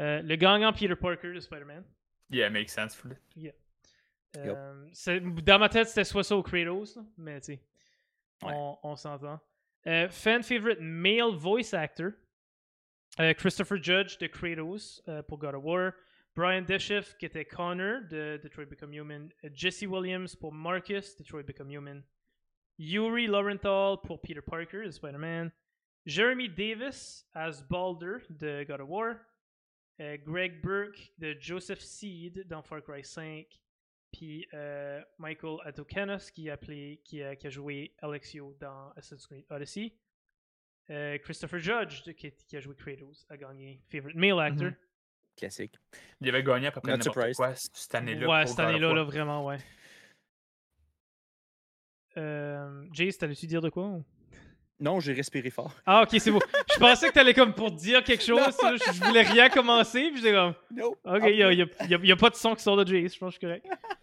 [0.00, 1.84] Euh, le gagnant Peter Parker de Spider-Man.
[2.30, 2.94] Yeah, makes sense.
[2.94, 3.18] For it.
[3.36, 3.52] Yeah.
[4.36, 4.88] Euh,
[5.42, 7.60] dans ma tête, c'était soit ça ou Kratos, mais tu sais,
[8.42, 8.52] Ouais.
[8.54, 9.40] on, on s'entend.
[9.86, 12.12] Euh, fan favorite male voice actor
[13.20, 15.92] euh, Christopher Judge de Kratos euh, pour God of War.
[16.36, 19.32] Brian Deschiff qui était Connor de Detroit Become Human.
[19.42, 22.04] Euh, Jesse Williams pour Marcus, Detroit Become Human.
[22.78, 25.50] Yuri Lorenthal pour Peter Parker de Spider-Man.
[26.06, 29.16] Jeremy Davis as Balder de God of War.
[30.00, 33.46] Euh, Greg Burke de Joseph Seed dans Far Cry 5.
[34.12, 39.26] Puis euh, Michael Atokanos qui a, appelé, qui, a, qui a joué Alexio dans Assassin's
[39.26, 39.92] Creed Odyssey.
[40.90, 44.70] Euh, Christopher Judge de- qui, qui a joué Kratos a gagné Favorite Male Actor.
[45.36, 45.74] Classique.
[46.22, 48.26] Il avait gagné à peu près n'importe quoi cette année-là.
[48.28, 49.58] Ouais, cette année-là, là, vraiment, ouais.
[52.16, 53.84] Euh, Jace, t'allais-tu dire de quoi?
[53.86, 54.04] ou?
[54.80, 55.74] Non, j'ai respiré fort.
[55.84, 56.40] Ah, ok, c'est bon.
[56.74, 58.38] Je pensais que t'allais comme pour dire quelque chose.
[58.62, 58.76] là.
[58.76, 60.54] Je, voulais rien commencer, puis j'étais comme.
[60.70, 60.96] No.
[61.04, 62.76] Ok, il n'y a, y a- y a- y a pas de son qui sort
[62.76, 63.66] de Jace, je pense que je suis correct.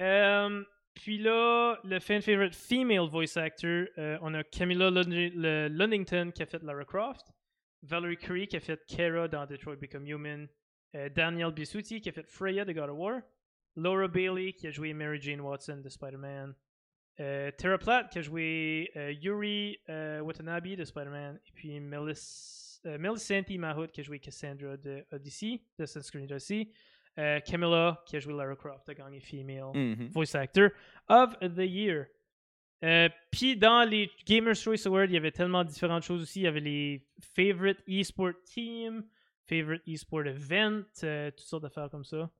[0.00, 0.62] Euh,
[0.94, 6.30] puis là, le fan favorite female voice actor, euh, on a Camilla Lund- le- Lunnington
[6.34, 7.26] qui a fait Lara Croft,
[7.82, 10.48] Valerie Curry qui a fait Kara dans Detroit Become Human,
[10.94, 13.20] euh, Daniel Bisutti qui a fait Freya de God of War,
[13.76, 16.54] Laura Bailey qui a joué Mary Jane Watson de Spider-Man,
[17.20, 18.90] euh, Tara Platt qui a joué
[19.20, 25.60] Yuri Watanabe de Spider-Man, et puis Melis, Melisandre Mahout qui a joué Cassandra de Odyssey,
[25.78, 26.68] de Assassin's Creed Odyssey,
[27.18, 30.08] euh, Camilla qui a joué Lara Croft a gagné Female Mhm.
[30.08, 30.70] Voice Actor
[31.08, 32.06] of the Year.
[32.84, 36.40] Euh, Puis dans les Gamers Choice Awards, il y avait tellement différentes choses aussi.
[36.40, 39.04] Il y avait les Favorite Esport Team,
[39.48, 42.30] Favorite Esport Event, euh, toutes sortes d'affaires comme ça.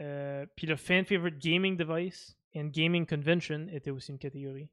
[0.00, 4.68] Euh, Puis le Fan Favorite Gaming Device and Gaming Convention était aussi une catégorie.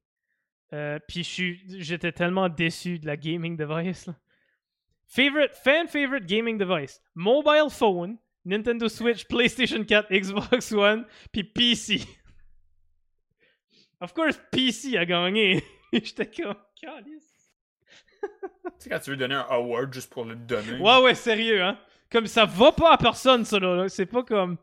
[1.07, 1.23] Puis
[1.79, 4.07] j'étais tellement déçu de la Gaming Device.
[4.07, 4.15] là.
[5.07, 12.01] Favorite, fan Favorite Gaming Device Mobile Phone, Nintendo Switch, PlayStation 4, Xbox One, puis PC.
[13.99, 15.63] Of course, PC a gagné.
[15.93, 17.31] J'étais comme, Calice.
[18.21, 18.29] Tu
[18.79, 20.79] sais, quand tu veux donner un award juste pour le donner.
[20.79, 21.79] Ouais, ouais, sérieux, hein.
[22.11, 23.87] Comme ça va pas à personne, ça, là.
[23.89, 24.57] C'est pas comme.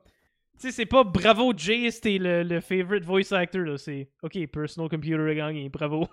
[0.59, 3.79] Tu sais, c'est pas bravo Jace, t'es le, le favorite voice actor, là.
[3.79, 6.07] C'est, ok, Personal Computer a gagné, bravo.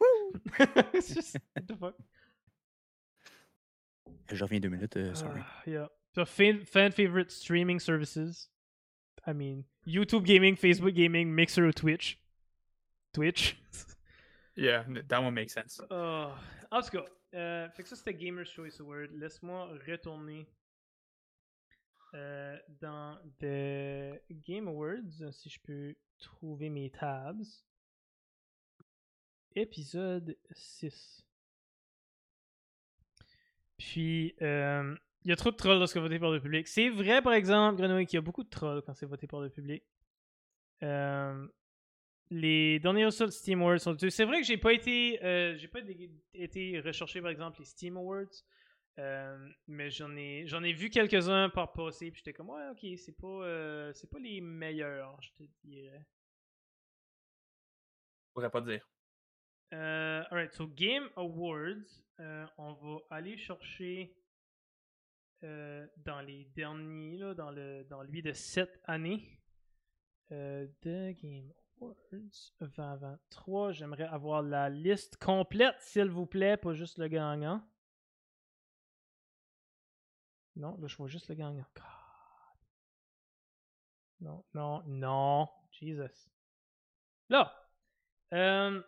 [1.00, 1.94] C'est juste- what the fuck?
[4.30, 5.40] Je reviens deux minutes, euh, sorry.
[5.42, 5.90] Ah, yeah.
[6.14, 8.48] So, fan, fan favorite streaming services.
[9.26, 12.18] I mean, YouTube gaming, Facebook gaming, Mixer Twitch.
[13.12, 13.56] Twitch.
[14.54, 15.80] Yeah, that one makes sense.
[15.90, 16.30] Oh,
[16.70, 19.10] en tout cas, euh, fait que ça c'était Gamer's Choice Award.
[19.14, 20.46] Laisse-moi retourner
[22.12, 27.64] euh, dans The Game Awards, si je peux trouver mes tabs.
[29.54, 31.24] Épisode 6.
[33.78, 34.94] Puis, euh,
[35.24, 36.66] il y a trop de trolls lorsque voté par le public.
[36.66, 39.40] C'est vrai, par exemple, Grenouille, qu'il y a beaucoup de trolls quand c'est voté par
[39.40, 39.82] le public.
[40.82, 41.46] Euh,
[42.32, 45.68] les derniers résultats de Steam Awards sont C'est vrai que j'ai pas été euh, j'ai
[45.68, 45.80] pas
[46.32, 48.32] été recherché par exemple les Steam Awards,
[48.98, 52.98] euh, mais j'en ai j'en ai vu quelques-uns par passé puis j'étais comme ouais ok
[52.98, 56.06] c'est pas euh, c'est pas les meilleurs je te dirais.
[58.28, 58.88] Je pourrais pas dire.
[59.74, 62.02] Euh, alright so Game Awards
[62.56, 64.14] on va aller chercher
[65.44, 69.40] euh, dans les derniers là, dans le dans lui de cette année
[70.30, 71.96] euh, de Game Awards
[72.60, 73.72] 2023.
[73.72, 77.60] J'aimerais avoir la liste complète, s'il vous plaît, pas juste le gagnant.
[80.54, 81.66] Non, là, je vois juste le gagnant.
[81.74, 81.84] God.
[84.20, 85.48] Non, non, non.
[85.72, 86.30] Jesus.
[87.28, 87.52] Là.
[88.32, 88.80] euh,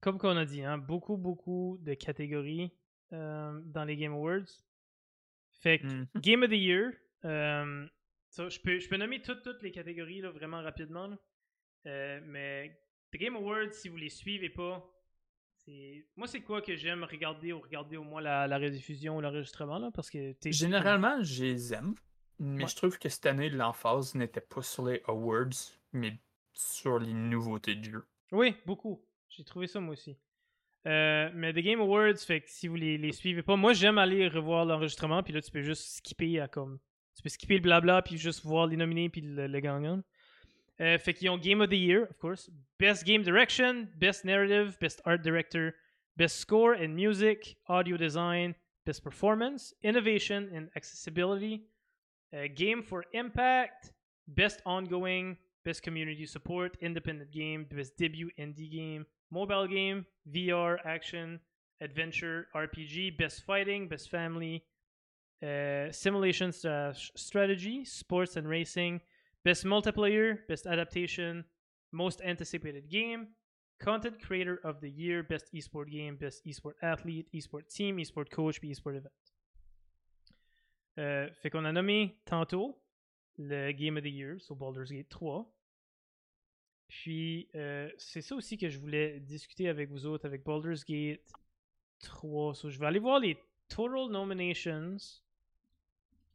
[0.00, 2.72] comme qu'on a dit, hein, beaucoup, beaucoup de catégories
[3.12, 4.69] dans les Game Awards.
[5.60, 6.06] Fait que Mhm.
[6.16, 6.90] Game of the Year.
[7.24, 7.86] euh,
[8.28, 11.06] ça, je, peux, je peux nommer toutes, toutes les catégories là, vraiment rapidement.
[11.06, 11.18] là.
[11.86, 12.80] Euh, mais
[13.12, 14.86] The Game Awards, si vous les suivez pas,
[15.56, 19.20] c'est moi c'est quoi que j'aime regarder ou regarder au moins la, la rediffusion ou
[19.20, 21.94] l'enregistrement là parce que t'es- Généralement, je les aime,
[22.38, 22.68] mais Ouais.
[22.70, 25.48] je trouve que cette année, l'emphase n'était pas sur les awards,
[25.92, 26.18] mais
[26.54, 28.04] sur les nouveautés de jeu.
[28.32, 29.04] Oui, beaucoup.
[29.28, 30.16] J'ai trouvé ça moi aussi.
[30.86, 33.98] Euh, mais The Game Awards, fait que si vous les, les suivez pas, moi j'aime
[33.98, 36.78] aller revoir l'enregistrement, puis là tu peux juste skipper à comme.
[37.16, 40.02] Tu peux skipper le blabla, puis juste voir les nominés, puis le, le.
[40.80, 42.50] Euh, fait qu'ils ont Game of the Year, of course.
[42.78, 45.72] Best Game Direction, Best Narrative, Best Art Director,
[46.16, 48.54] Best Score and Music, Audio Design,
[48.86, 51.66] Best Performance, Innovation and Accessibility,
[52.32, 53.92] uh, Game for Impact,
[54.28, 61.40] Best Ongoing, Best Community Support, Independent Game, Best Debut Indie Game, mobile game, VR, action,
[61.80, 64.64] adventure, RPG, best fighting, best family,
[65.42, 69.00] uh, simulation strategy, sports and racing,
[69.44, 71.44] best multiplayer, best adaptation,
[71.92, 73.28] most anticipated game,
[73.80, 78.60] content creator of the year, best esport game, best esport athlete, esport team, esport coach,
[78.60, 79.10] puis esport event.
[80.98, 82.82] Euh, fait qu'on a nommé tantôt
[83.38, 85.50] le Game of the Year sur Baldur's Gate 3.
[86.90, 91.22] Puis, euh, c'est ça aussi que je voulais discuter avec vous autres, avec Baldur's Gate
[92.00, 92.52] 3.
[92.52, 93.38] je vais aller voir les
[93.68, 94.96] total nominations.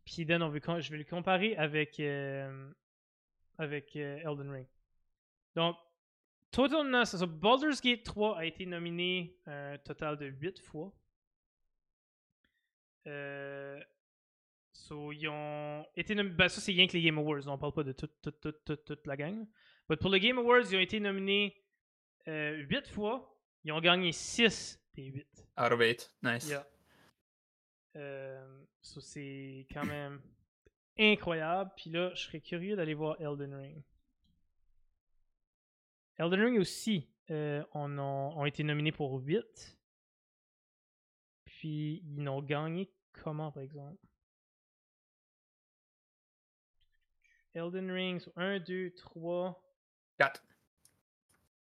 [0.06, 2.72] Puis, then, je vais le comparer avec, euh,
[3.58, 4.66] avec euh, Elden Ring.
[5.58, 5.76] Donc,
[6.52, 10.94] total, ça, Baldur's Gate 3 a été nominé un total de 8 fois.
[14.72, 16.16] So, ils ont été.
[16.16, 17.46] Ben, ça, c'est rien que les Game Awards.
[17.48, 19.46] On parle pas de toute, toute, toute, toute la gang.
[19.88, 21.56] Pour les Game Awards, ils ont été nominés
[22.28, 23.38] euh, 8 fois.
[23.64, 25.28] Ils ont gagné 6 des 8.
[25.60, 26.16] Out of 8.
[26.24, 26.50] Nice.
[26.50, 26.68] Yeah.
[27.96, 30.22] Euh, so, c'est quand même
[30.98, 31.72] incroyable.
[31.78, 33.84] Puis là, je serais curieux d'aller voir Elden Ring.
[36.18, 39.78] Elden Ring aussi euh, on ont, ont été nominés pour 8.
[41.46, 43.98] Puis ils ont gagné comment, par exemple?
[47.54, 49.65] Elden Ring, 1, 2, 3.
[50.18, 50.44] 4.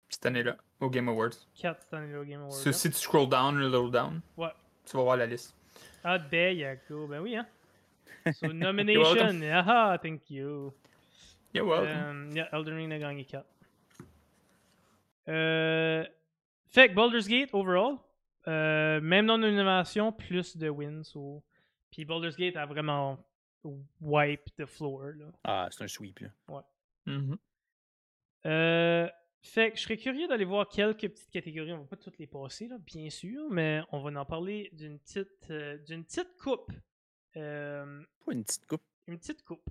[0.08, 1.30] Cette année-là, au Game Awards.
[1.54, 2.52] 4 cette année-là au Game Awards.
[2.52, 4.50] Si, si tu scroll down, a little down, ouais.
[4.84, 5.54] tu vas voir la liste.
[6.04, 7.06] Ah, there you go.
[7.06, 7.46] Ben oui, hein.
[8.34, 9.42] So, nomination.
[9.66, 10.72] ah, thank you.
[11.52, 12.30] You're welcome.
[12.30, 13.44] Um, yeah, Elden Ring a gagné 4.
[15.28, 16.04] Euh,
[16.68, 17.98] fait que Baldur's Gate, overall,
[18.48, 21.04] euh, même dans l'innovation, plus de wins.
[21.04, 21.42] So.
[21.90, 23.18] Puis Baldur's Gate a vraiment
[24.00, 25.12] wipe the floor.
[25.16, 25.26] Là.
[25.44, 26.20] Ah, c'est un sweep.
[26.20, 26.28] Là.
[26.48, 26.62] Ouais.
[27.06, 27.36] Mm-hmm.
[28.46, 29.08] Euh,
[29.40, 31.72] fait que je serais curieux d'aller voir quelques petites catégories.
[31.72, 34.98] On va pas toutes les passer, là, bien sûr, mais on va en parler d'une
[34.98, 36.70] petite, euh, d'une petite coupe.
[37.36, 38.82] Euh, Pas une petite coupe.
[39.08, 39.64] Une petite coupe.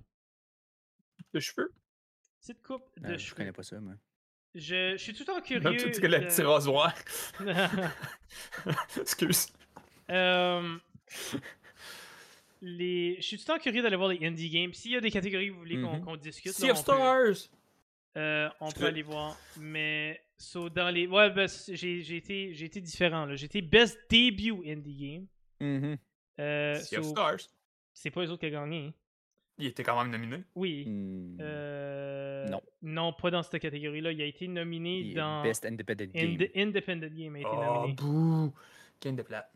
[1.32, 1.72] De cheveux?
[2.40, 3.18] Petite coupe de euh, cheveux.
[3.18, 3.94] Je connais pas ça, moi.
[4.54, 5.76] Je, je suis tout le temps curieux.
[5.78, 6.94] tu dis que le petit rasoir.
[9.00, 9.46] Excuse.
[10.10, 10.76] Euh,
[12.60, 13.16] les...
[13.16, 14.72] Je suis tout le temps curieux d'aller voir les indie games.
[14.74, 16.16] S'il y a des catégories que vous voulez qu'on Mhm.
[16.18, 17.50] discute, Sea là, of on peut- Stars!
[18.16, 19.36] Euh, on Je peut aller voir.
[19.58, 21.06] Mais so, dans les.
[21.06, 23.24] Ouais, ben, j'ai j'ai été, j'ai été différent.
[23.26, 23.34] là.
[23.36, 25.26] J'ai été Best Debut Indie
[25.60, 25.96] Game.
[26.40, 27.36] Euh, Sea of so, Stars.
[27.92, 28.86] c'est pas les autres qui ont gagné.
[28.88, 28.94] hein.
[29.58, 30.42] Il était quand même nominé.
[30.54, 30.84] Oui.
[30.86, 31.36] Hmm.
[31.40, 32.60] Euh, Non.
[32.82, 34.10] Non, pas dans cette catégorie-là.
[34.12, 35.42] Il a été nominé Il dans.
[35.42, 36.36] Best Independent Game.
[36.38, 37.94] Ind- Independent Game a été Oh, nominé.
[37.94, 38.52] bouh!
[39.00, 39.50] Game de plate.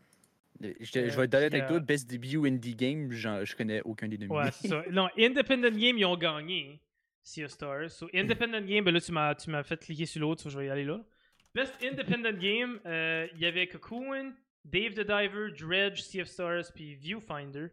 [0.61, 3.81] Je, je Euh, vais être honnête avec toi, Best Debut Indie Game, j'en- je connais
[3.81, 4.39] aucun des nominés.
[4.39, 4.83] Ouais, c'est ça.
[4.91, 6.79] Non, Independent Game, ils ont gagné.
[7.27, 7.89] Sea of Stars.
[7.89, 10.57] So, Independent Game, ben là, tu m'as, tu m'as fait cliquer sur l'autre, so je
[10.57, 11.03] vais y aller là.
[11.53, 14.33] Best Independent Game, euh, il y avait Cocoon,
[14.63, 17.67] Dave the Diver, Dredge, Sea of Stars, puis Viewfinder.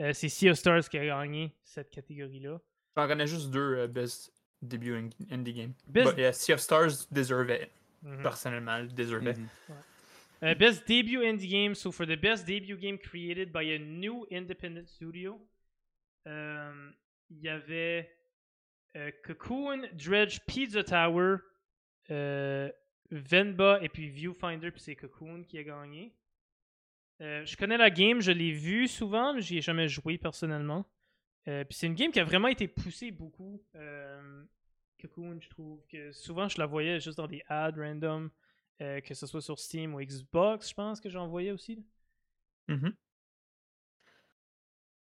[0.00, 2.60] Euh, c'est Sea of Stars qui a gagné cette catégorie-là.
[2.96, 5.72] J'en connais juste deux euh, Best Debut in- Indie Game.
[5.86, 7.70] Best, But, yeah, Sea of Stars deservait.
[8.02, 8.22] Mhm.
[8.22, 9.34] Personnellement, deservait.
[9.34, 9.48] Mhm.
[10.42, 11.74] Uh, best debut indie game.
[11.74, 15.38] So for the best debut game created by a new independent studio,
[16.26, 16.94] um,
[17.30, 18.10] il y avait
[19.24, 21.36] Cocoon, Dredge, Pizza Tower,
[22.10, 22.70] euh,
[23.10, 26.14] Venba et puis Viewfinder, puis c'est Cocoon qui a gagné.
[27.20, 30.86] Euh, je connais la game, je l'ai vue souvent, mais j'y ai jamais joué personnellement.
[31.48, 33.62] Euh, puis c'est une game qui a vraiment été poussée beaucoup.
[33.74, 34.44] Euh,
[35.00, 38.30] Cocoon, je trouve que souvent je la voyais juste dans des ads random.
[38.82, 41.84] Euh, que ce soit sur Steam ou Xbox, je pense que j'en voyais aussi.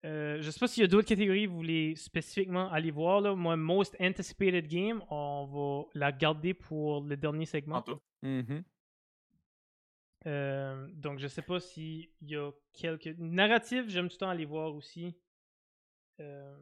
[0.04, 3.20] Euh, je sais pas s'il y a d'autres catégories que vous voulez spécifiquement aller voir.
[3.20, 3.34] Là.
[3.34, 7.82] Moi, Most Anticipated Game, on va la garder pour le dernier segment.
[8.22, 8.62] Mhm.
[10.26, 13.14] Euh, donc, je sais pas s'il y a quelques.
[13.18, 15.14] Narratifs, j'aime tout le temps aller voir aussi.
[16.20, 16.56] Euh,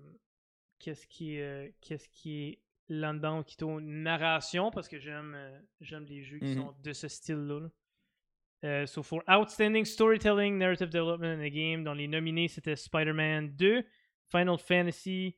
[0.78, 5.34] qu'est-ce qui est, qu'est-ce qui est là-dedans qui tourne narration parce que j'aime
[5.80, 6.54] j'aime les jeux qui Mhm.
[6.56, 7.60] sont de ce style-là.
[7.60, 7.70] là.
[8.64, 13.50] Euh, so for Outstanding Storytelling, Narrative Development in a Game, dans les nominés, c'était Spider-Man
[13.56, 13.84] 2,
[14.30, 15.36] Final Fantasy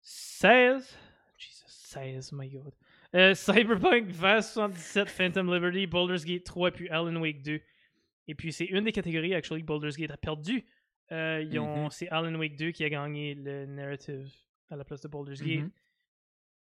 [0.00, 0.96] 16,
[1.36, 2.72] Jesus, 16, my god.
[3.14, 7.60] Euh, Cyberpunk 2077, Phantom Liberty, Baldur's Gate 3, puis Alan Wake 2.
[8.28, 10.64] Et puis c'est une des catégories, actually, que Baldur's Gate a perdu.
[11.10, 11.90] Euh, ils ont- Mhm.
[11.90, 14.30] C'est Alan Wake 2 qui a gagné le narrative
[14.70, 15.60] à la place de Baldur's Gate.
[15.64, 15.70] Mhm.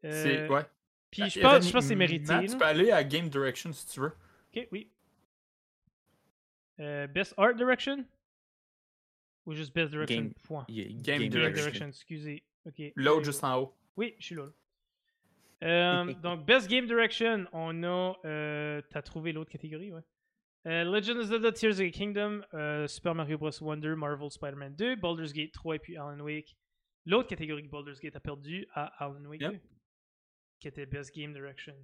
[0.06, 0.62] Euh, C'est, ouais.
[1.10, 2.26] Puis je Euh, pense, je pense que c'est mérité.
[2.32, 4.12] Matt, tu peux aller à Game Direction si tu veux.
[4.56, 4.92] Ok, oui.
[6.80, 8.06] Euh, best Art Direction?
[9.46, 10.66] Ou juste Best Direction Game- point?
[10.70, 11.64] Il y a Game Game Direction.
[11.64, 12.44] Direction, excusez.
[12.66, 12.82] Ok.
[12.96, 13.74] L'autre Euh, juste en haut.
[13.96, 14.48] Oui, je suis là.
[15.64, 18.16] Euh, donc, Best Game Direction, on a.
[18.26, 20.02] Euh, T'as trouvé l'autre catégorie, ouais.
[20.68, 22.42] Euh, Legend of Zelda Tears of the Kingdom,
[22.88, 23.52] Super Mario Bros.
[23.62, 26.58] Wonder, Marvel Spider-Man 2, Baldur's Gate 3 et puis Alan Wake.
[27.06, 29.60] L'autre catégorie que Baldur's Gate a perdu à Alan Wake 2,
[30.60, 31.76] qui était Best Game Direction.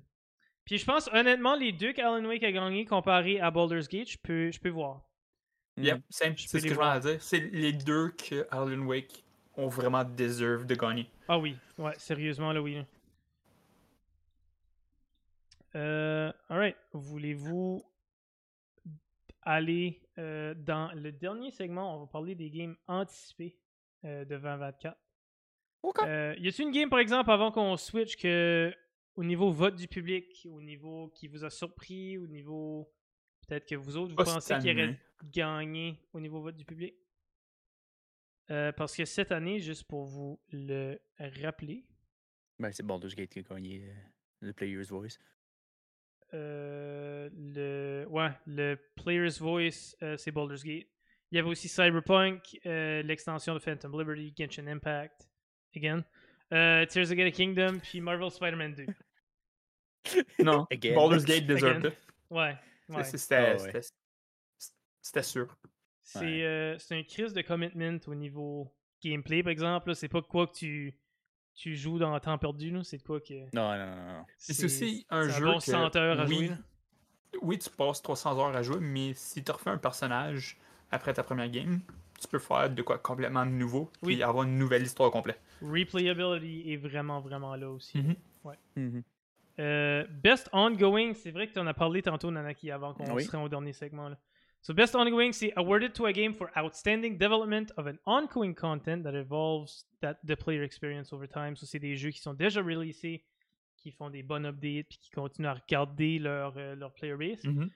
[0.65, 4.17] Puis je pense, honnêtement, les deux qu'Alan Wake a gagné comparé à Baldur's Gate, je
[4.17, 5.01] peux, je peux voir.
[5.77, 6.01] Yep, mm.
[6.09, 7.21] c'est ce que je voulais dire.
[7.21, 9.23] C'est les deux que Alan Wake
[9.55, 11.09] ont vraiment deserve de gagner.
[11.27, 12.77] Ah oui, ouais, sérieusement, là, oui.
[15.75, 17.83] Euh, alright, voulez-vous
[19.43, 21.95] aller euh, dans le dernier segment?
[21.95, 23.57] On va parler des games anticipés
[24.05, 24.97] euh, de 2024.
[25.83, 26.05] Okay.
[26.05, 28.73] Euh, y a-t-il une game, par exemple, avant qu'on switch, que
[29.21, 32.91] au niveau vote du public, au niveau qui vous a surpris, au niveau
[33.47, 34.99] peut-être que vous autres, vous pensez qu'il aurait
[35.31, 36.95] gagné au niveau vote du public?
[38.49, 40.97] Euh, parce que cette année, juste pour vous le
[41.43, 41.85] rappeler.
[42.57, 43.93] Ben, c'est Baldur's Gate qui a gagné euh,
[44.39, 45.19] le Player's Voice.
[46.33, 50.87] Euh, le, ouais, le Player's Voice, c'est Baldur's Gate.
[51.29, 55.29] Il y avait aussi Cyberpunk, l'extension de Phantom Liberty, Genshin Impact,
[55.75, 56.03] again.
[56.49, 58.87] Tears of the Kingdom, puis Marvel Spider-Man 2.
[60.43, 61.91] non, Baldur's Gate deserve
[62.29, 62.55] Ouais.
[62.89, 63.03] ouais.
[65.01, 65.55] C'était sûr.
[66.03, 68.73] C'est un crise de commitment au niveau
[69.03, 69.95] gameplay, par exemple.
[69.95, 70.95] C'est pas quoi que tu,
[71.55, 72.73] tu joues dans temps perdu.
[72.83, 73.33] C'est quoi que.
[73.53, 74.25] Non, non, non.
[74.37, 75.45] C'est aussi un jeu.
[75.45, 76.51] Bon que, heures à oui, jouer.
[77.41, 80.57] Oui, tu passes 300 heures à jouer, mais si tu refais un personnage
[80.91, 81.81] après ta première game,
[82.19, 85.39] tu peux faire de quoi complètement nouveau et avoir une nouvelle histoire complète.
[85.61, 87.97] Replayability est vraiment, vraiment là aussi.
[87.97, 88.15] Mm-hmm.
[88.43, 88.55] Ouais.
[88.77, 89.03] Mm-hmm.
[89.61, 93.31] Euh, best ongoing, c'est vrai que tu en as parlé tantôt, Nanaki, avant qu'on se
[93.31, 94.09] rende au dernier segment.
[94.09, 94.17] Là.
[94.61, 99.03] So best ongoing, c'est awarded to a game for outstanding development of an ongoing content
[99.03, 101.55] that evolves that the player experience over time.
[101.55, 103.23] So c'est des jeux qui sont déjà releasés,
[103.77, 107.43] qui font des bonnes updates, puis qui continuent à regarder leur, euh, leur player base.
[107.43, 107.69] Mm-hmm.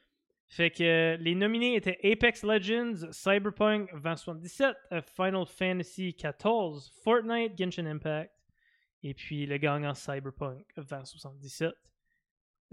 [0.48, 7.57] Fait que euh, les nominés étaient Apex Legends, Cyberpunk 2077, euh, Final Fantasy XIV, Fortnite,
[7.57, 8.32] Genshin Impact,
[9.06, 11.73] et puis le gagnant Cyberpunk 2077.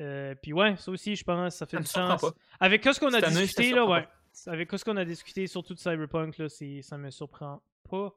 [0.00, 2.24] Euh, puis ouais, ça aussi, je pense, ça fait du sens.
[2.58, 4.08] Avec ce qu'on a discuté, là, ouais.
[4.46, 8.14] Avec ce qu'on a discuté, surtout de Cyberpunk, là, ça me surprend pas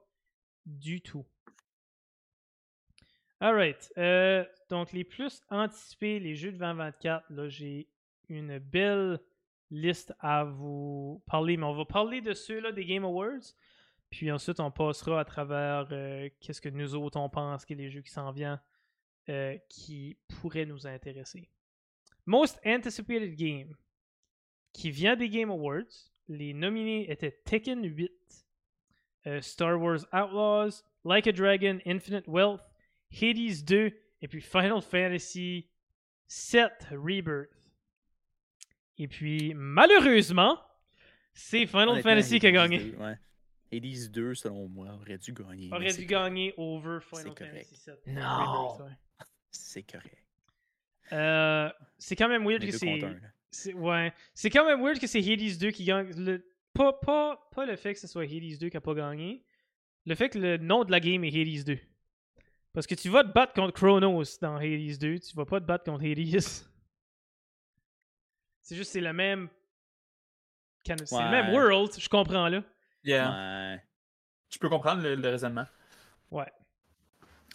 [0.65, 1.25] du tout.
[3.41, 3.91] Alright.
[3.97, 7.89] Euh, donc, les plus anticipés, les jeux de 2024, là, j'ai
[8.29, 9.19] une belle
[9.71, 13.43] liste à vous parler, mais on va parler de ceux-là des Game Awards.
[14.09, 17.89] Puis ensuite, on passera à travers euh, qu'est-ce que nous autres on pense que les
[17.89, 18.61] jeux qui s'en viennent
[19.69, 21.49] qui pourraient nous intéresser.
[22.25, 23.75] Most Anticipated Game,
[24.73, 26.11] qui vient des Game Awards.
[26.27, 28.11] Les nominés étaient Tekken 8,
[29.27, 32.61] euh, Star Wars Outlaws, Like a Dragon, Infinite Wealth,
[33.11, 33.91] Hades 2
[34.21, 35.69] et puis Final Fantasy
[36.27, 37.49] 7 Rebirth.
[38.97, 40.59] Et puis, malheureusement,
[41.33, 42.93] c'est Final Fantasy qui a gagné.
[43.71, 45.69] Hades 2, selon moi, aurait dû gagner.
[45.71, 48.07] Aurait dû gagner over Final Fantasy 7.
[48.07, 48.77] Non!
[49.51, 50.23] C'est correct.
[51.11, 53.73] Euh, c'est quand même weird que c'est.
[53.73, 54.13] Ouais.
[54.33, 56.11] C'est quand même weird que c'est Hades 2 qui gagne.
[56.15, 56.45] Le...
[56.73, 59.45] Pas, pas, pas le fait que ce soit Hades 2 qui a pas gagné.
[60.05, 61.79] Le fait que le nom de la game est Hades 2.
[62.73, 65.65] Parce que tu vas te battre contre Chronos dans Hades 2, tu vas pas te
[65.65, 66.41] battre contre Hades.
[68.61, 69.47] C'est juste, c'est le même.
[70.85, 72.63] C'est le même world, je comprends là.
[73.05, 73.79] Yeah.
[74.49, 75.65] Je peux comprendre le, le raisonnement.
[76.31, 76.51] Ouais.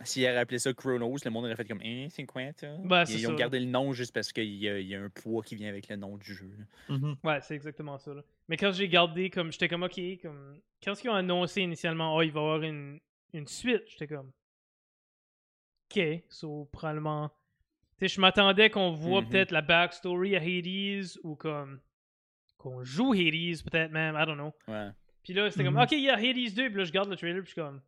[0.02, 2.68] S'il avait appelé ça Chronos, le monde aurait fait comme hein, c'est quoi ça?
[2.84, 5.56] Ben, ils, ont gardé le nom juste parce qu'il y, y, a un poids qui
[5.56, 6.50] vient avec le nom du jeu.
[6.88, 7.16] Mm-hmm.
[7.22, 8.14] Ouais, c'est exactement ça.
[8.14, 8.22] Là.
[8.48, 12.22] Mais quand j'ai gardé, comme j'étais comme ok, comme quand ils ont annoncé initialement, oh,
[12.22, 12.98] il va y avoir une,
[13.34, 14.32] une suite, j'étais comme
[15.90, 17.28] ok, so probablement.
[17.98, 19.28] Tu sais, je m'attendais qu'on voit Mm-hmm.
[19.28, 21.78] peut-être la backstory à Hades ou comme
[22.56, 24.54] qu'on joue Hades peut-être même, I don't know.
[24.66, 24.88] Ouais.
[25.22, 25.82] Puis là, c'était comme Mhm.
[25.82, 27.60] ok, il y a Hades 2, puis là je garde le trailer, puis je suis
[27.60, 27.80] comme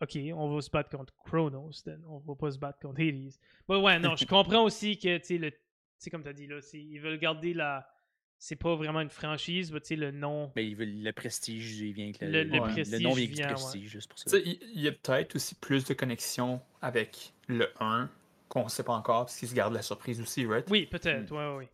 [0.00, 2.02] ok, on va se battre contre Chronos, then.
[2.06, 3.32] on va pas se battre contre Hades.
[3.68, 5.56] Mais ouais, non, je comprends aussi que, tu sais, le- tu
[5.98, 7.88] sais, comme tu as dit, là, ils veulent garder la.
[8.36, 10.52] C'est pas vraiment une franchise, mais tu sais, le nom.
[10.56, 13.26] Mais ils veulent le prestige, il vient avec le, Le- le ouais, prestige nom vient
[13.26, 13.46] vient, du ouais.
[13.48, 14.36] prestige, juste pour ça.
[14.38, 18.10] Il y a peut-être aussi plus de connexion avec le 1
[18.48, 20.68] qu'on sait pas encore, parce qu'ils se gardent la surprise aussi, right?
[20.68, 21.68] Oui, peut-être, ouais, ouais, ouais.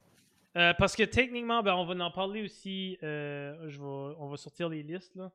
[0.56, 2.98] Euh, parce que techniquement, ben, on va en parler aussi.
[3.02, 5.30] euh, je vais, on va sortir les listes, là.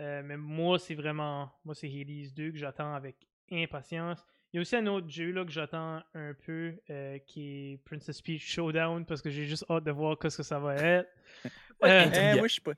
[0.00, 1.50] Euh, mais moi, c'est vraiment.
[1.64, 3.16] Moi, c'est Hades 2 que j'attends avec
[3.50, 4.24] impatience.
[4.52, 7.76] Il y a aussi un autre jeu là, que j'attends un peu euh, qui est
[7.84, 11.08] Princess Peach Showdown parce que j'ai juste hâte de voir ce que ça va être.
[11.82, 12.32] Ouais, Euh.
[12.34, 12.72] Eh, moi, je suis pas.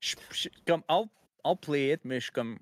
[0.00, 1.06] Je je- comme, I'll,
[1.44, 2.56] I'll play it, mais je suis comme.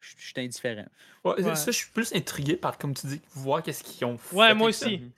[0.00, 0.86] je suis indifférent.
[1.24, 4.34] Ouais, Ça, je suis plus intrigué par, comme tu dis, voir qu'est-ce qu'ils ont fait.
[4.36, 5.12] Ouais, moi aussi.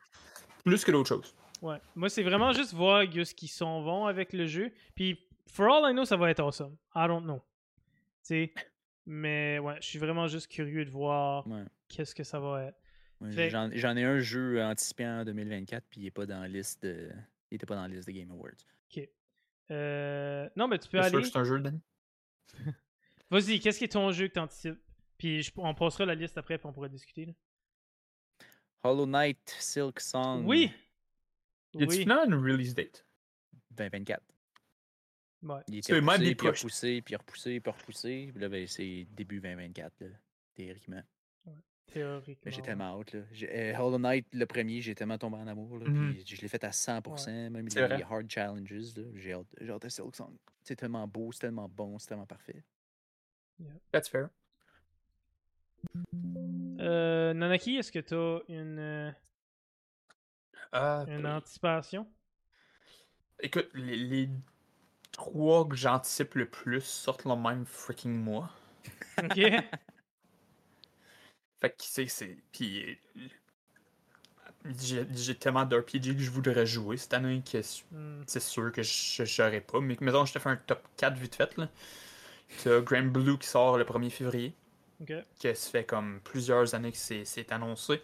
[0.65, 1.35] Plus que d'autres choses.
[1.62, 1.78] Ouais.
[1.95, 4.73] Moi, c'est vraiment juste voir ce qu'ils s'en vont avec le jeu.
[4.95, 6.77] Puis, for all I know, ça va être awesome.
[6.95, 7.43] I don't know.
[8.23, 8.55] Tu sais.
[9.07, 11.47] Mais ouais, je suis vraiment juste curieux de voir
[11.89, 12.78] qu'est-ce que ça va être.
[13.74, 17.11] J'en ai un jeu anticipé en 2024, puis il n'est pas dans la liste de.
[17.51, 18.53] Il était pas dans la liste de Game Awards.
[18.89, 19.09] Ok.
[19.70, 20.49] Euh...
[20.57, 21.24] Non, mais tu peux aller.
[21.24, 21.81] c'est un jeu, Danny?
[23.31, 24.78] Vas-y, qu'est-ce qui est ton jeu que tu anticipes
[25.19, 25.51] Puis je...
[25.57, 27.27] on passera la liste après, puis on pourra discuter.
[27.27, 27.32] Là.
[28.82, 30.45] Hollow Knight, Silk Song.
[30.47, 30.73] Oui
[31.75, 33.05] Y a-tu une release date?
[33.71, 34.23] 2024.
[35.43, 35.61] Ouais.
[35.69, 38.31] Il était repoussé, puis repoussé, puis repoussé, puis repoussé.
[38.33, 40.07] Puis là, ben, c'est début 2024, là,
[40.55, 41.03] théoriquement.
[41.87, 42.53] Théoriquement.
[42.53, 43.13] J'ai tellement hâte.
[43.15, 43.21] Là.
[43.43, 45.79] Euh, Hollow Knight, le premier, j'ai tellement tombé en amour.
[45.79, 46.37] Là, mm -hmm.
[46.37, 48.75] Je l'ai fait à 100%, même les, les, hard challenges.
[49.15, 50.37] J'ai hâte, hâte à Silk Song.
[50.63, 52.63] C'est tellement beau, c'est tellement bon, c'est tellement parfait.
[53.59, 53.73] Yeah.
[53.91, 54.29] That's fair.
[56.81, 59.15] Euh, Nanaki, est-ce que tu as une,
[60.75, 62.07] euh, ah, une anticipation?
[63.41, 64.29] Écoute, les, les
[65.13, 68.51] trois que j'anticipe le plus sortent le même freaking mois.
[69.23, 69.37] Ok.
[71.61, 72.07] Fait que c'est.
[72.07, 72.39] c'est...
[72.53, 72.99] Puis.
[74.79, 77.59] J'ai, tellement d'RPG que je voudrais jouer cette année que
[77.93, 78.25] hmm.
[78.27, 79.81] c'est sûr que je n'aurais pas.
[79.81, 81.57] Mais mettons, je te fais un top 4 vite fait.
[81.57, 81.67] Là.
[82.63, 84.55] T'as Grand Blue qui sort le 1er février.
[85.02, 85.22] Okay.
[85.43, 88.02] Que ça fait comme plusieurs années que c'est, annoncé.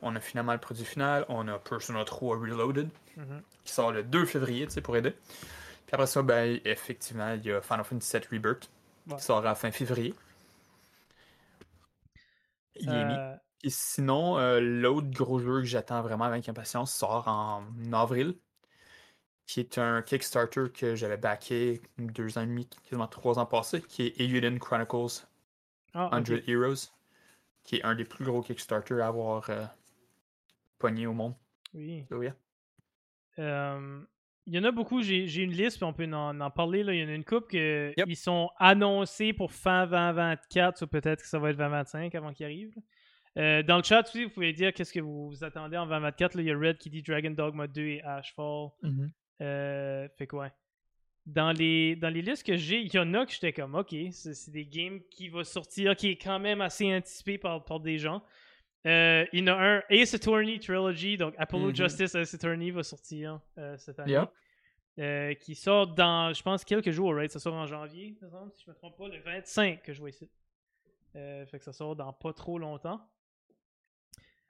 [0.00, 1.26] On a finalement le produit final.
[1.28, 2.88] On a Persona 3 Reloaded
[3.18, 3.40] mm-hmm.
[3.64, 5.10] qui sort le 2 février pour aider.
[5.10, 8.70] Puis après ça, ben, effectivement, il y a Final Fantasy VII Rebirth
[9.16, 10.14] qui sort à fin février.
[12.86, 13.34] Euh,
[13.64, 18.34] Et sinon, euh, l'autre gros jeu que j'attends vraiment avec impatience sort en avril,
[19.46, 23.80] qui est un Kickstarter que j'avais backé deux ans et demi, quasiment trois ans passés,
[23.80, 25.26] qui est Euden Chronicles
[25.92, 26.92] 100 ah, Heroes,
[27.64, 29.64] qui est un des plus gros Kickstarter à avoir euh,
[30.78, 31.34] pogné au monde.
[31.74, 32.04] Oui.
[33.36, 36.82] il y en a beaucoup, j'ai une liste, puis on peut en, parler.
[36.82, 36.94] Là.
[36.94, 41.22] Il y en a une coupe qui ils sont annoncés pour fin 2024, ou peut-être
[41.22, 42.74] que ça va être 2025 avant qu'ils arrivent.
[43.38, 46.34] Euh, dans le chat aussi, vous pouvez dire qu'est-ce que vous attendez en 2024.
[46.34, 48.70] Là, il y a Red qui dit Dragon Dogma 2 et Ashfall.
[48.82, 49.10] Mm-hmm.
[49.42, 50.50] Euh, fait quoi?
[51.28, 53.94] Dans les, dans les listes que j'ai, il y en a que j'étais comme, ok,
[54.12, 57.98] c'est des games qui vont sortir, qui est quand même assez anticipé par, par des
[57.98, 58.22] gens.
[58.86, 61.76] Euh, il y en a un Ace Attorney Trilogy, donc Apollo mm-hmm.
[61.76, 63.40] Justice Ace Attorney va sortir
[63.76, 65.36] cette année.
[65.40, 67.30] qui sort dans, je pense, quelques jours, right?
[67.30, 68.16] Ça sort en janvier,
[68.54, 70.30] si je me trompe pas, le 25 que je vois ici.
[71.12, 73.06] fait que ça sort dans pas trop longtemps.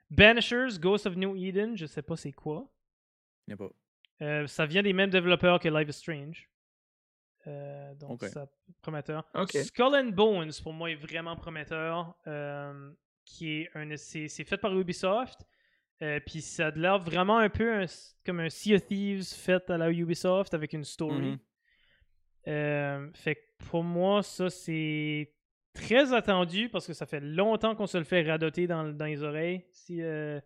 [0.09, 2.67] Banishers, Ghost of New Eden, je sais pas c'est quoi.
[3.47, 3.69] Il pas.
[4.21, 6.48] Euh, ça vient des mêmes développeurs que Life is Strange.
[7.47, 8.39] Euh, donc, c'est
[8.81, 9.25] prometteur.
[9.47, 12.15] Skull and Bones, pour moi, est vraiment prometteur.
[12.27, 12.91] Euh,
[13.25, 15.45] qui est un, c'est, fait par Ubisoft.
[16.25, 17.85] Puis ça a l'air vraiment un peu
[18.25, 21.37] comme un Sea of Thieves fait à la Ubisoft avec une story.
[22.45, 23.15] Mm-hmm.
[23.15, 25.31] fait que pour moi, ça, c'est
[25.73, 29.23] très attendu parce que ça fait longtemps qu'on se le fait radoter dans, dans les
[29.23, 30.39] oreilles, si, euh,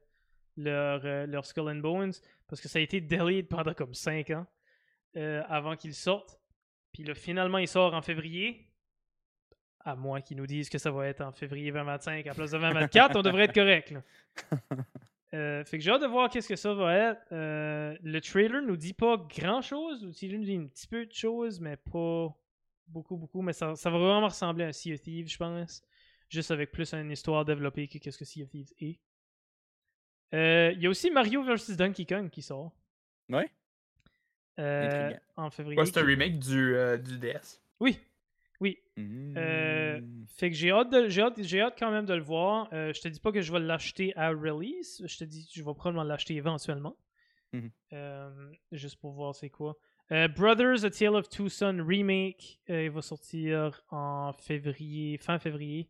[0.57, 2.13] leur, euh, leur, Skull and Bones,
[2.47, 4.45] parce que ça a été delayed pendant comme 5 ans
[5.15, 6.39] euh, avant qu'il sorte.
[6.93, 8.69] Puis là, finalement, il sort en février.
[9.85, 12.57] À moins qu'ils nous disent que ça va être en février 2025 à place de
[12.57, 13.93] 2024, on devrait être correct.
[15.31, 17.25] fait que j'ai hâte de voir qu'est-ce que ça va être.
[17.31, 21.11] le trailer nous dit pas grand chose, ou il nous dit un petit peu de
[21.11, 22.33] choses, mais pas
[22.87, 25.83] beaucoup, beaucoup, mais ça, ça va vraiment ressembler à Sea of Thieves, je pense.
[26.29, 28.99] Juste avec plus une histoire développée que ce que Sea of Thieves est.
[30.33, 32.71] Euh, il y a aussi Mario vs Donkey Kong qui sort.
[33.29, 33.51] Ouais.
[34.59, 35.83] Euh, en février.
[35.85, 37.61] c'est un remake du, euh, du DS.
[37.79, 37.99] Oui.
[38.59, 38.77] Oui.
[38.95, 39.35] Mmh.
[40.27, 42.69] fait que j'ai hâte, j'ai hâte, j'ai hâte quand même de le voir.
[42.71, 45.03] je te dis pas que je vais l'acheter à release.
[45.05, 46.95] Je te dis que je vais probablement l'acheter éventuellement.
[47.51, 47.67] Mmh.
[48.71, 49.77] juste pour voir c'est quoi.
[50.11, 55.39] Euh, Brothers, A Tale of Two Sons remake, euh, il va sortir en février, fin
[55.39, 55.89] février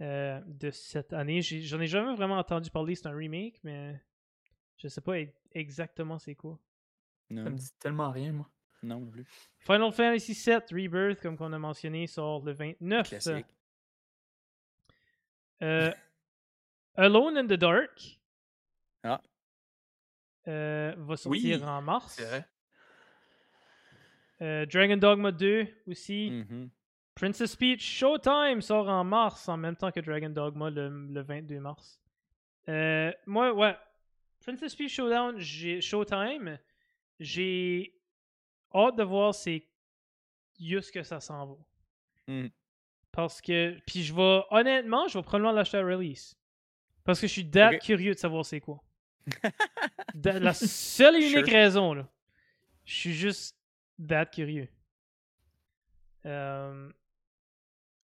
[0.00, 1.40] euh, de cette année.
[1.40, 3.98] J'en ai, jamais vraiment entendu parler, c'est un remake, mais
[4.76, 5.14] je sais pas
[5.52, 6.58] exactement c'est quoi.
[7.30, 7.44] Non.
[7.44, 8.48] Ça me dit tellement rien, moi.
[8.82, 9.24] Non, plus.
[9.58, 13.08] Final Fantasy VII Rebirth, comme on a mentionné, sort le 29.
[13.08, 13.46] Classique.
[16.96, 18.18] Alone in the Dark.
[19.02, 19.20] Ah.
[20.46, 22.14] va sortir en mars.
[22.16, 22.44] C'est vrai.
[24.42, 26.30] Euh, Dragon Dogma 2 aussi.
[26.30, 26.68] Mm-hmm.
[27.14, 32.00] Princess Peach Showtime sort en mars en même temps que Dragon Dogma le, 22 mars.
[32.68, 33.76] Euh, moi, ouais.
[34.40, 36.58] Princess Peach Showdown, Showtime,
[37.20, 37.94] j'ai
[38.74, 39.66] hâte de voir c'est
[40.58, 41.56] juste que ça s'en va.
[42.26, 42.48] Mm.
[43.12, 43.78] Parce que.
[43.86, 44.42] Puis je vais.
[44.50, 46.36] Honnêtement, je vais probablement l'acheter à release.
[47.04, 48.82] Parce que je suis date curieux de savoir c'est quoi.
[50.24, 52.08] la seule et unique raison, là.
[52.84, 53.56] Je suis juste
[53.98, 54.68] date curieux.
[56.26, 56.90] Euh,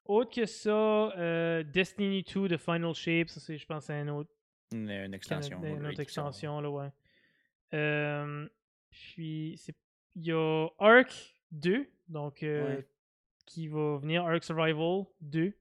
[0.05, 4.31] autre que ça, euh, Destiny 2 The Final Shape, ça c'est, je pense, un autre.
[4.73, 5.63] Une, extension.
[5.63, 6.91] Une, autre extension, là, ouais.
[7.75, 8.49] Euh,
[8.97, 9.61] puis,
[10.15, 11.13] il y a Ark
[11.53, 12.45] 2, donc,
[13.45, 15.53] qui va venir, Ark Survival 2.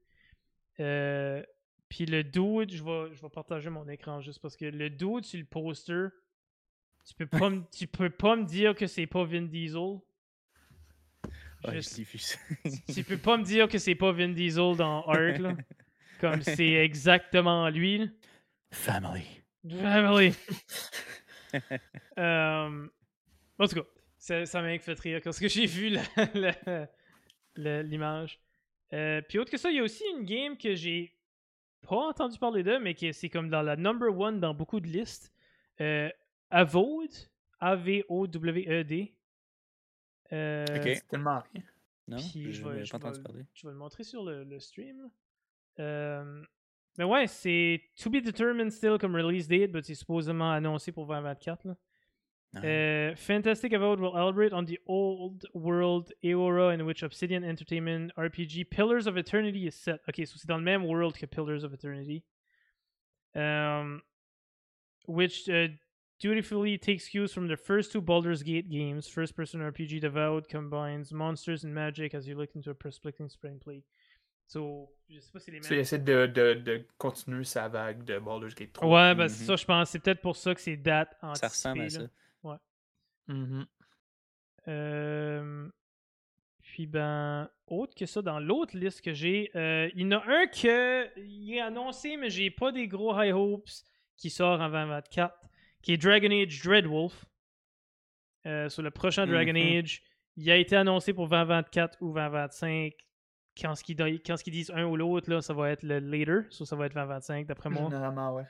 [1.90, 5.26] puis le dude, je vais, je vais partager mon écran juste parce que le dude
[5.26, 6.08] sur le poster,
[7.06, 10.00] tu peux pas, me, tu peux pas me dire que c'est pas Vin Diesel.
[12.94, 15.56] tu peux pas me dire que c'est pas Vin Diesel dans Ark, là.
[16.20, 18.10] Comme c'est exactement lui.
[18.72, 19.26] Family.
[19.70, 20.34] Family.
[22.18, 22.90] um,
[23.60, 23.88] en tout cas,
[24.18, 25.98] ça, ça m'a fait rire parce que j'ai vu
[27.56, 28.40] l'image.
[28.94, 31.16] Euh, puis autre que ça, il y a aussi une game que j'ai
[31.88, 34.88] pas entendu parler de, mais qui c'est comme dans la number one dans beaucoup de
[34.88, 35.32] listes.
[35.82, 36.10] Euh,
[36.50, 37.14] Avode,
[37.60, 39.14] A-V-O-W-E-D.
[40.32, 41.64] Euh, ok, tellement rien.
[42.08, 43.46] Non, je, je, vais, pas entendu parler.
[43.54, 45.10] Je vais le montrer sur le, le stream.
[45.80, 46.44] Euh,
[46.98, 51.08] mais ouais, c'est to be determined still comme release date, mais c'est supposément annoncé pour
[51.08, 51.66] 2024.
[51.66, 51.76] Là.
[52.64, 58.70] Uh, Fantastic Avowed will elaborate on the old world Aura in which Obsidian Entertainment RPG
[58.70, 60.00] Pillars of Eternity is set.
[60.08, 62.24] Ok, so c'est dans le même world que Pillars of Eternity.
[63.36, 64.02] Um,
[65.08, 65.68] which uh,
[66.20, 69.08] dutifully takes cues from the first two Baldur's Gate games.
[69.08, 73.60] First person RPG Devout combines monsters and magic as you look into a perspective spring
[73.62, 73.84] play.
[74.48, 75.68] So, je sais pas si les mêmes.
[75.68, 78.88] Tu essaies de, de, de, continuer sa vague de Baldur's Gate 3.
[78.88, 79.30] Ouais, ben mm -hmm.
[79.30, 79.90] c'est ça, je pense.
[79.90, 82.02] C'est peut-être pour ça que c'est date en Ça ressemble à ça.
[83.28, 83.66] Mm -hmm.
[84.68, 85.70] euh...
[86.62, 90.24] Puis, ben, autre que ça, dans l'autre liste que j'ai, euh, il y en a
[90.26, 93.70] un que il est annoncé, mais j'ai pas des gros high hopes
[94.18, 95.48] qui sort en 2024
[95.86, 97.26] qui est Dragon Age Dreadwolf.
[98.48, 99.80] Euh, sur le prochain Dragon mm-hmm.
[99.80, 100.04] Age,
[100.36, 102.94] il a été annoncé pour 2024 ou 2025.
[103.60, 106.76] Quand ce qu'ils disent un ou l'autre, là, ça va être le later, so ça
[106.76, 107.90] va être 2025 d'après moi.
[107.90, 108.44] Généralement, ouais.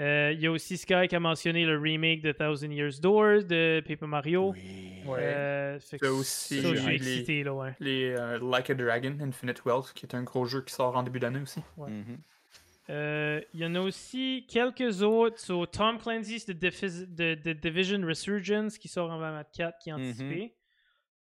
[0.00, 3.44] Euh, il y a aussi Sky qui a mentionné le remake de Thousand Years Door
[3.44, 4.52] de Paper Mario.
[4.52, 5.02] Oui.
[5.06, 5.18] Ouais.
[5.20, 5.78] Euh,
[6.12, 7.74] aussi ça, les, excité, là, ouais.
[7.80, 11.02] les uh, Like a Dragon Infinite Wealth, qui est un gros jeu qui sort en
[11.02, 11.60] début d'année aussi.
[11.76, 11.90] Ouais.
[11.90, 12.18] Mm-hmm.
[12.90, 15.38] Euh, il y en a aussi quelques autres.
[15.38, 19.96] So, Tom Clancy's The, The, Division Resurgence qui sort en 2024 qui est mm-hmm.
[19.96, 20.54] anticipé.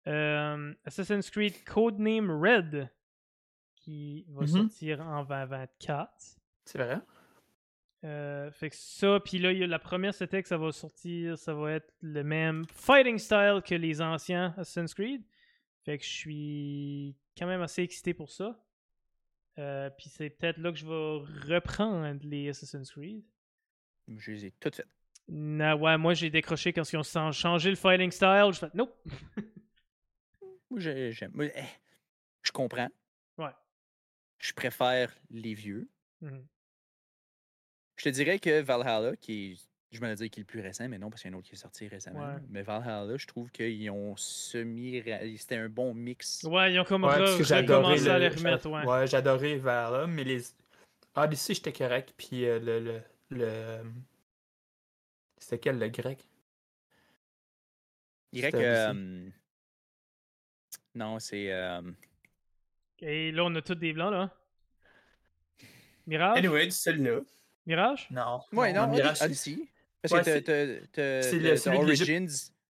[0.06, 2.90] euh, Assassin's Creed Codename Red
[3.74, 4.68] qui va mm-hmm.
[4.68, 6.10] sortir en 2024.
[6.64, 7.00] C'est vrai?
[8.06, 11.72] Euh, fait que ça, puis là, la première c'était que ça va sortir, ça va
[11.72, 15.22] être le même fighting style que les anciens Assassin's Creed.
[15.84, 18.56] Fait que je suis quand même assez excité pour ça.
[19.58, 23.24] Euh, puis c'est peut-être là que je vais reprendre les Assassin's Creed.
[24.06, 24.88] Je les ai toutes faites.
[25.26, 28.50] Non, ouais, moi j'ai décroché quand ils ont changé le fighting style.
[28.52, 28.96] Je fais nope.
[30.70, 31.32] moi j'aime.
[31.40, 31.62] Eh,
[32.42, 32.88] je comprends.
[33.36, 33.50] Ouais.
[34.38, 35.90] Je préfère les vieux.
[36.22, 36.44] Mm-hmm.
[37.96, 39.56] Je te dirais que Valhalla, qui est
[39.92, 41.38] je me dire qu'il est le plus récent, mais non, parce qu'il y a un
[41.38, 42.36] autre qui est sorti récemment.
[42.50, 45.02] Mais Valhalla, je trouve qu'ils ont semi.
[45.38, 46.44] C'était un bon mix.
[46.44, 47.18] Ouais, ils ont comme ouais, à
[48.18, 48.68] les remettre.
[48.68, 50.42] Ouais, ouais adoré Valhalla, mais les.
[51.14, 52.12] Ah, d'ici, j'étais correct.
[52.16, 52.80] Puis euh, le.
[52.80, 53.00] le,
[53.30, 53.82] le...
[55.38, 56.18] C'était quel le grec?
[58.34, 58.54] Grec.
[58.54, 59.30] Euh...
[60.94, 61.52] Non, c'est.
[61.52, 61.82] Euh...
[62.98, 64.30] Et là, on a tous des blancs, là.
[66.06, 66.38] Mirage?
[66.38, 67.20] Anyway, celui-là.
[67.66, 68.08] Mirage?
[68.10, 68.40] Non.
[68.52, 69.22] Ouais, non, Mirage.
[69.22, 69.68] Odyssey.
[70.02, 70.38] Parce que
[70.92, 72.28] t'as Origins.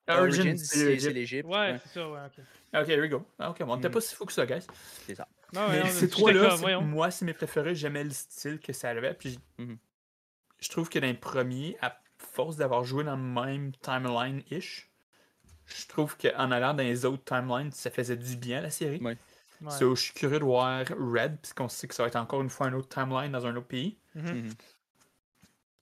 [0.08, 1.48] Origins, c'est l'Égypte.
[1.48, 2.44] Ouais, c'est ça, ouais, ok.
[2.82, 3.24] Ok, here we go.
[3.38, 3.92] Ah, ok, bon, t'es mm.
[3.92, 4.66] pas si fou que ça, guys.
[5.06, 5.26] C'est ça.
[5.52, 7.74] mais ces trois-là, moi, c'est mes préférés.
[7.74, 9.14] J'aimais le style que ça avait.
[9.14, 9.76] Puis mm-hmm.
[10.60, 14.90] je trouve que dans les premiers, à force d'avoir joué dans le même timeline-ish,
[15.66, 19.00] je trouve qu'en allant dans les autres timelines, ça faisait du bien la série.
[19.00, 19.16] Ouais.
[19.60, 22.66] je suis curieux de voir Red, puisqu'on sait que ça va être encore une fois
[22.66, 23.96] un autre timeline dans un autre pays.
[24.16, 24.44] Mm-hmm.
[24.44, 24.54] Mm-hmm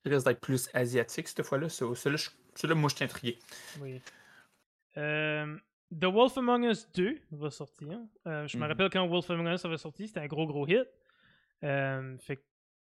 [0.05, 1.69] risque d'être plus asiatique cette fois-là.
[1.69, 3.39] Celui-là, moi, je suis intrigué.
[3.81, 4.01] Oui.
[4.97, 5.57] Euh,
[5.99, 7.89] The Wolf Among Us 2 va sortir.
[8.27, 8.69] Euh, je me mhm.
[8.69, 10.87] rappelle quand Wolf Among Us avait sorti, c'était un gros gros hit.
[11.65, 12.43] Euh, fait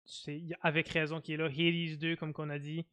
[0.05, 1.45] c'est avec raison qu'il est là.
[1.45, 2.85] Hades 2, comme qu'on a dit.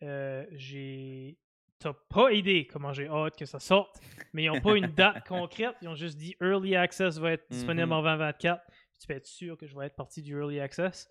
[0.00, 1.38] j'ai.
[1.78, 4.00] T'as pas idée comment j'ai hâte que ça sorte,
[4.32, 5.76] mais ils n'ont pas une date concrète.
[5.82, 7.92] Ils ont juste dit Early Access va être disponible mhm.
[7.92, 8.62] en 2024.
[8.98, 11.06] Tu peux être sûr que je vais être partie du Early Access.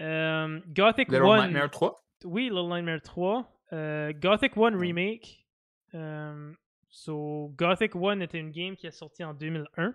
[0.00, 1.48] Euh, Gothic Little 1.
[1.48, 3.46] Nightmare 3 Oui, Little Nightmare 3.
[3.72, 5.46] Euh, Gothic 1 Remake.
[5.94, 6.52] Euh,
[6.88, 9.94] so, Gothic 1 était une game qui est sortie en 2001.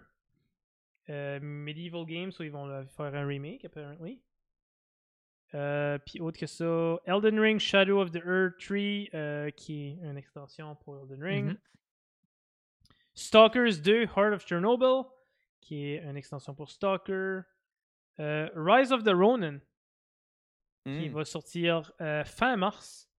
[1.08, 4.22] Medieval Games, où ils vont faire un remake, apparently.
[5.52, 9.10] puis autre que ça, Elden Ring Shadow of the Earth Tree,
[9.56, 11.50] qui est une extension pour Elden Ring.
[11.52, 11.58] Mm-hmm.
[13.14, 15.04] Stalkers 2 Heart of Chernobyl,
[15.62, 17.42] qui est une extension pour Stalker.
[18.18, 19.60] Rise of the Ronin,
[20.86, 21.14] qui mm.
[21.14, 21.92] va sortir
[22.26, 23.10] fin mars.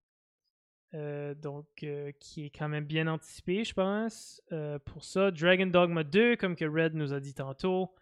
[0.93, 4.41] Euh, donc, euh, qui est quand même bien anticipé, je pense.
[4.51, 7.93] Euh, pour ça, Dragon Dogma 2, comme que Red nous a dit tantôt.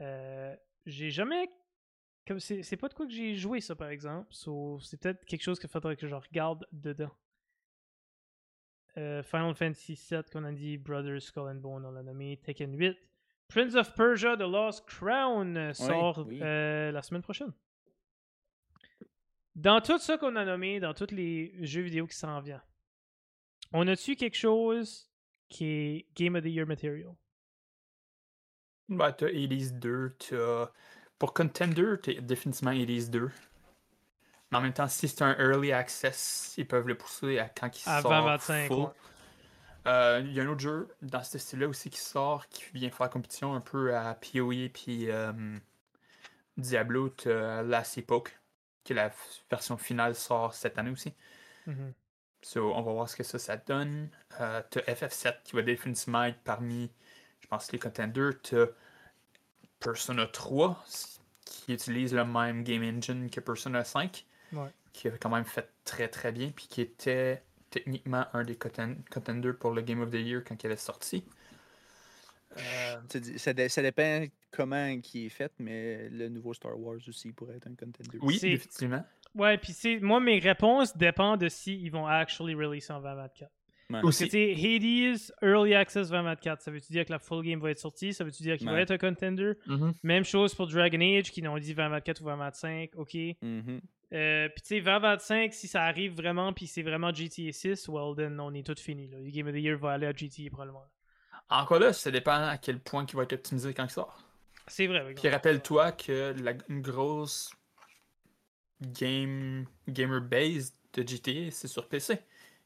[0.00, 1.48] j'ai jamais.
[2.26, 4.28] Comme c'est pas de quoi que j'ai joué, ça, par exemple.
[4.32, 7.12] c'est peut-être quelque chose qu'il faudrait que je regarde dedans.
[8.94, 12.38] Final Fantasy VII, qu'on a dit, Brothers Skull and Bone, on l'a nommé.
[12.38, 12.96] Tekken 8.
[13.48, 17.52] Prince of Persia, The Lost Crown sort la semaine prochaine.
[19.56, 22.60] Dans tout ça qu'on a nommé, dans tous les jeux vidéo qui s'en viennent,
[23.72, 25.10] on a-tu quelque chose
[25.48, 27.14] qui est Game of the Year material?
[28.90, 30.70] Bah, t'as Elise 2, t'as.
[31.18, 33.30] Pour Contender, t'as définitivement Elise 2.
[34.50, 37.74] Mais en même temps, si c'est un early access, ils peuvent le pousser à quand
[37.74, 38.24] il sort.
[38.24, 38.88] 25, full.
[39.86, 42.90] Euh, il y a un autre jeu dans ce style-là aussi qui sort, qui vient
[42.90, 45.32] faire compétition un peu à PoE puis euh,
[46.58, 48.36] Diablo, t'as Last Epoch
[48.86, 49.10] que la
[49.50, 51.12] version finale sort cette année aussi.
[51.66, 51.92] Mm-hmm.
[52.42, 54.08] So, on va voir ce que ça, ça donne.
[54.40, 56.90] Euh, tu as FF7 qui va définitivement être parmi,
[57.40, 58.40] je pense, les contenders.
[58.42, 58.66] Tu as
[59.80, 60.84] Persona 3
[61.44, 64.24] qui utilise le même game engine que Persona 5,
[64.92, 69.56] qui avait quand même fait très très bien, puis qui était techniquement un des contenders
[69.58, 71.24] pour le Game of the Year quand il est sorti.
[72.56, 72.96] Euh,
[73.36, 74.24] ça, ça, dépend
[74.56, 78.18] comment qui est fait, mais le nouveau Star Wars aussi pourrait être un contender.
[78.22, 79.04] Oui, effectivement.
[79.34, 83.50] Ouais, puis moi, mes réponses dépendent de si ils vont actually release en 2024.
[83.90, 84.12] Ouais.
[84.12, 86.62] C'était Hades Early Access 2024.
[86.62, 88.12] Ça veut-tu dire que la full game va être sortie?
[88.12, 89.52] Ça veut-tu dire qu'il va être un contender?
[89.68, 89.92] Mm-hmm.
[90.02, 92.90] Même chose pour Dragon Age, qui n'ont dit 2024 ou 2025.
[92.96, 93.12] OK.
[93.12, 93.80] Mm-hmm.
[94.12, 98.14] Euh, puis tu sais, 2025, si ça arrive vraiment, puis c'est vraiment GTA 6, well,
[98.16, 99.08] then on est tout fini.
[99.08, 100.84] Le Game of the Year va aller à GTA probablement.
[101.48, 104.25] Encore là, ça dépend à quel point il va être optimisé quand il sort.
[104.68, 105.14] C'est vrai.
[105.14, 107.50] Puis rappelle-toi que la, une grosse
[108.80, 112.18] game gamer base de GTA, c'est sur PC.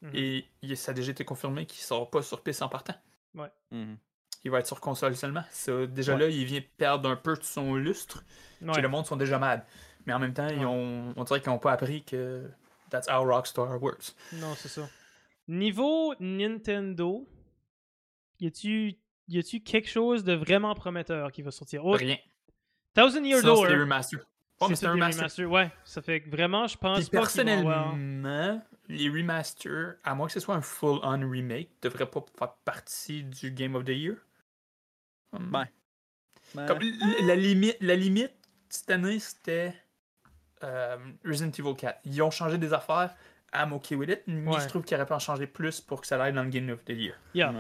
[0.03, 0.11] Mhm.
[0.15, 2.95] Et ça a déjà été confirmé qu'il sort pas sur PC en partant.
[3.35, 3.51] Ouais.
[3.71, 3.97] Mhm.
[4.45, 5.45] Il va être sur console seulement.
[5.89, 8.25] déjà là, il vient perdre un peu de son lustre.
[8.63, 8.81] Ouais.
[8.81, 9.65] le monde sont déjà mad.
[10.07, 12.49] Mais en même temps, ils ont, on dirait qu'ils n'ont pas appris que
[12.89, 14.15] that's how Rockstar works.
[14.33, 14.89] Non, c'est ça.
[15.47, 17.29] Niveau Nintendo,
[18.39, 18.97] y a-tu
[19.31, 21.85] y a-tu quelque chose de vraiment prometteur qui va sortir?
[21.85, 22.19] Rien.
[22.95, 23.67] Thousand Year Door.
[23.67, 24.21] C'est remaster.
[24.61, 25.51] Oh, c'est un remaster.
[25.51, 27.95] Ouais, ça fait que vraiment, je pense pas personnellement,
[28.89, 33.53] les remasters, à moins que ce soit un full-on remake, devraient pas faire partie du
[33.53, 34.17] Game of the Year.
[35.33, 35.51] Hmm.
[35.51, 36.67] Ben.
[36.67, 36.81] Comme,
[37.23, 38.35] la, limite, la limite
[38.69, 39.73] cette année, c'était
[40.65, 42.01] euh, Resident Evil 4.
[42.05, 43.15] Ils ont changé des affaires.
[43.55, 46.07] I'm okay with it, mais je trouve qu'il aurait pu en changer plus pour que
[46.09, 47.15] ça aille dans le Game of the Year.
[47.35, 47.53] Yeah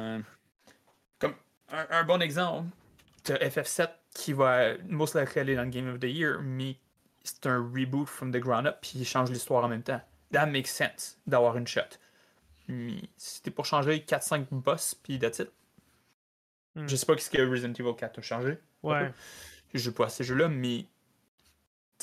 [1.73, 2.69] un, bon exemple,
[3.25, 6.77] tu FF7 qui va most likely aller dans le Game of the Year, mais
[7.23, 10.01] c'est un reboot from the ground up, puis il change l'histoire en même temps.
[10.33, 11.99] That makes sense d'avoir une shot.
[12.69, 15.51] Mais c'était pour changer 4-5 boss, puis that's it.
[16.75, 16.87] Hmm.
[16.87, 18.59] Je sais pas ce que Resident Evil 4 a changé.
[18.83, 19.13] Ouais.
[19.75, 20.87] Je joue pas à ces jeux-là, mais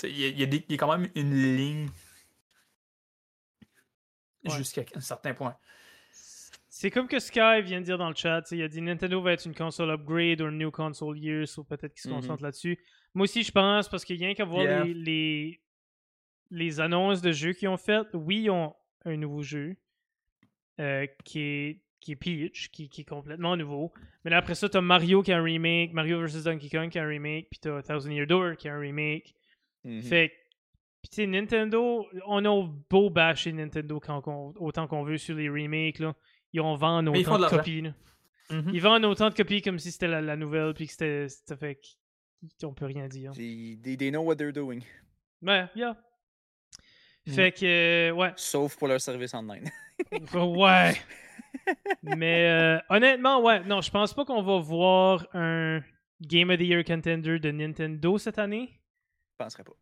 [0.03, 1.89] il y, y, a quand même une ligne
[4.45, 5.57] jusqu'à un certain point.
[6.79, 9.33] C'est comme que Sky vient de dire dans le chat, il a dit Nintendo va
[9.33, 12.11] être une console upgrade ou une new console year, ou peut-être qu'il se mm-hmm.
[12.11, 12.77] concentre là-dessus.
[13.15, 15.59] Moi aussi, je pense, parce qu'il y a rien qu'à voir les,
[16.51, 18.09] les, annonces de jeux qu'ils ont faites.
[18.13, 18.75] Oui, ils ont
[19.05, 19.75] un nouveau jeu
[20.79, 23.91] euh, qui, est, qui est Peach, qui, qui, est complètement nouveau.
[24.23, 26.43] Mais là, après ça, t'as Mario qui a un remake, Mario vs.
[26.43, 29.33] Donkey Kong qui a un remake, puis t'as Thousand Year Door qui a un remake.
[29.83, 30.03] Mm-hmm.
[30.03, 30.31] Fait
[31.01, 34.21] puis tu sais, Nintendo, on a beau bâcher Nintendo quand
[34.57, 36.15] autant qu'on veut sur les remakes, là
[36.53, 37.83] ils vont vendre autant de, copies.
[38.49, 38.71] Mm-hmm.
[38.73, 41.27] Ils vendent autant de copies comme si c'était la, nouvelle, puis que c'était.
[41.29, 41.79] Ça fait
[42.61, 43.31] qu'on peut rien dire.
[43.31, 44.81] They, they, know what they're doing.
[45.41, 45.97] Ouais, yeah.
[47.25, 47.33] Mm-hmm.
[47.33, 48.33] Fait que, ouais.
[48.35, 49.69] Sauf pour leur service online.
[50.33, 50.93] ouais.
[52.03, 55.81] Mais euh, honnêtement, ouais, non, je pense pas qu'on va voir un
[56.21, 58.79] Game of the Year contender de Nintendo cette année.
[59.31, 59.73] Je penserais pas.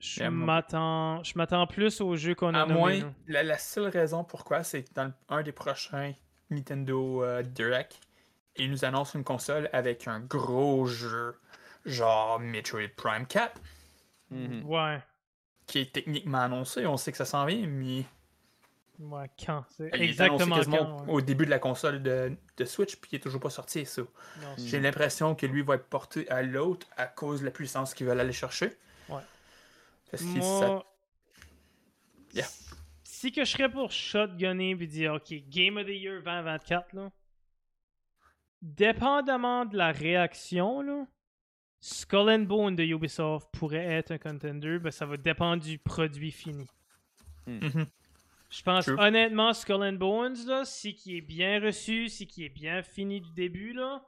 [0.00, 4.62] Je m'attends, je m'attends plus au jeu qu'on a à moins, la, seule raison pourquoi,
[4.62, 6.14] c'est que dans un des prochains
[6.48, 8.00] Nintendo euh, Direct,
[8.56, 11.38] ils nous annoncent une console avec un gros jeu,
[11.84, 13.60] genre Metroid Prime 4.
[14.30, 14.64] Mhm.
[14.64, 15.00] Ouais.
[15.66, 18.04] Qui est techniquement annoncé, on sait que ça s'en vient, mais
[19.00, 19.64] Ouais, quand?
[19.70, 23.40] C'est exactement quand, au début de la console de, de, Switch, puis il est toujours
[23.40, 24.02] pas sorti, ça.
[24.58, 28.06] J'ai l'impression que lui va être porté à l'autre à cause de la puissance qu'ils
[28.06, 28.76] veulent aller chercher.
[29.08, 29.22] Ouais.
[30.10, 30.82] Parce que ça...
[33.02, 37.12] Si que je serais pour shotgunner et dire, OK, Game of the Year 2024, là,
[38.62, 41.06] dépendamment de la réaction, là,
[41.80, 46.30] Skull and Bone de Ubisoft pourrait être un contender, mais ça va dépendre du produit
[46.30, 46.66] fini.
[47.46, 47.58] Hmm.
[47.62, 47.86] Mhm.
[48.50, 52.48] Je pense honnêtement, Skull and Bones, là, si qui est bien reçu, si qui est
[52.48, 54.02] bien fini du début, là,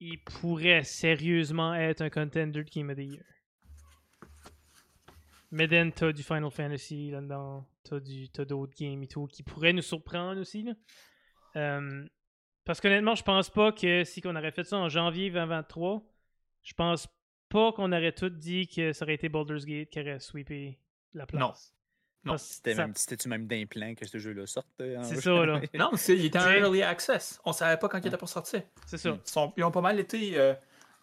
[0.00, 3.24] il pourrait sérieusement être un contender de Game of the Year.
[5.50, 9.82] Mais then, t'as du Final Fantasy là-dedans, t'as, d'autres games et tout qui pourraient nous
[9.82, 10.62] surprendre aussi.
[10.62, 10.72] Là.
[11.56, 12.06] Euh,
[12.64, 16.02] parce qu'honnêtement, je pense pas que si on aurait fait ça en janvier 2023,
[16.62, 17.08] je pense
[17.48, 20.78] pas qu'on aurait tout dit que ça aurait été Baldur's Gate qui aurait sweepé
[21.14, 21.40] la place.
[22.24, 22.36] Non.
[22.36, 24.68] C'était même, tu même d'implant que ce jeu-là sorte.
[24.82, 25.62] Euh, c'est ça, là.
[25.74, 27.40] non, il était en early access.
[27.44, 28.62] On savait pas quand il était pour sortir.
[28.84, 29.18] C'est ça.
[29.56, 30.38] Ils, ont pas mal été.
[30.38, 30.54] Euh,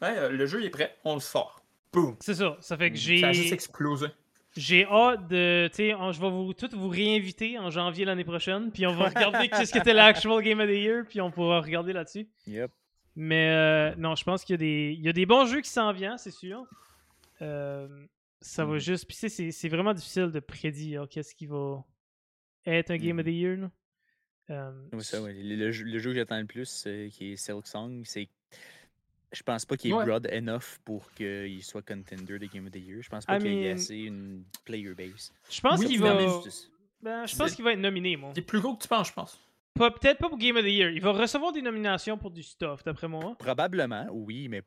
[0.01, 1.63] le jeu est prêt, on le sort.
[1.91, 2.15] Boom.
[2.19, 2.57] C'est ça.
[2.59, 3.22] Ça fait que j'ai.
[3.22, 4.07] Ça a juste explosé.
[4.56, 5.68] J'ai hâte de.
[5.69, 8.72] Tu sais, je vais vous tous vous réinviter en janvier l'année prochaine.
[8.72, 11.03] Puis on va regarder qu'est-ce que était l'actual Game of the Year.
[11.07, 12.27] Puis on pourra regarder là-dessus.
[12.48, 12.72] Yep.
[13.15, 14.95] Mais euh, non, je pense qu'il y, a des...
[14.98, 16.65] Il y a des bons jeux qui s'en viennent, c'est sûr.
[17.41, 17.88] Euh,
[18.41, 18.80] ça va mm.
[18.80, 19.07] juste.
[19.07, 21.84] Puis c'est, c'est vraiment difficile de prédire qu'est-ce qui va
[22.65, 23.57] être un Game of the Year.
[23.57, 23.72] Là.
[24.52, 25.34] Euh, ça, ouais.
[25.34, 28.30] le, jeu, le, jeu que j'attends le plus, qui est Silk Song, c'est
[29.35, 32.77] je pense pas qu'il est broad enough pour qu'il soit contender de Game of the
[32.77, 33.01] Year.
[33.01, 35.31] Je pense pas qu'il y ait assez une player base.
[35.49, 36.15] Je pense qu'il va.
[37.01, 38.31] Ben, je pense qu'il va être nominé, moi.
[38.35, 39.39] Il est plus gros que tu penses, je pense.
[39.75, 40.89] Peut-être pas pour Game of the Year.
[40.89, 43.35] Il va recevoir des nominations pour du stuff, d'après moi.
[43.37, 44.63] Probablement, oui, mais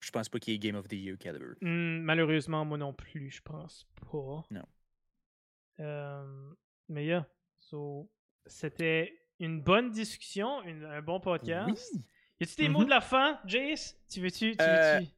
[0.00, 1.54] je pense pas qu'il y ait Game of the Year caliber.
[1.60, 4.44] Hmm, malheureusement, moi non plus, je pense pas.
[4.50, 4.66] Non.
[5.78, 6.50] Euh,
[6.88, 7.26] mais yeah.
[7.60, 8.10] So,
[8.44, 11.90] c'était une bonne discussion, un bon podcast.
[11.94, 12.02] Oui.
[12.40, 12.84] Y a-tu des mots mm-hmm.
[12.86, 13.96] de la fin, Jace?
[14.10, 14.52] Tu veux-tu?
[14.52, 15.10] Tu euh, veux-tu?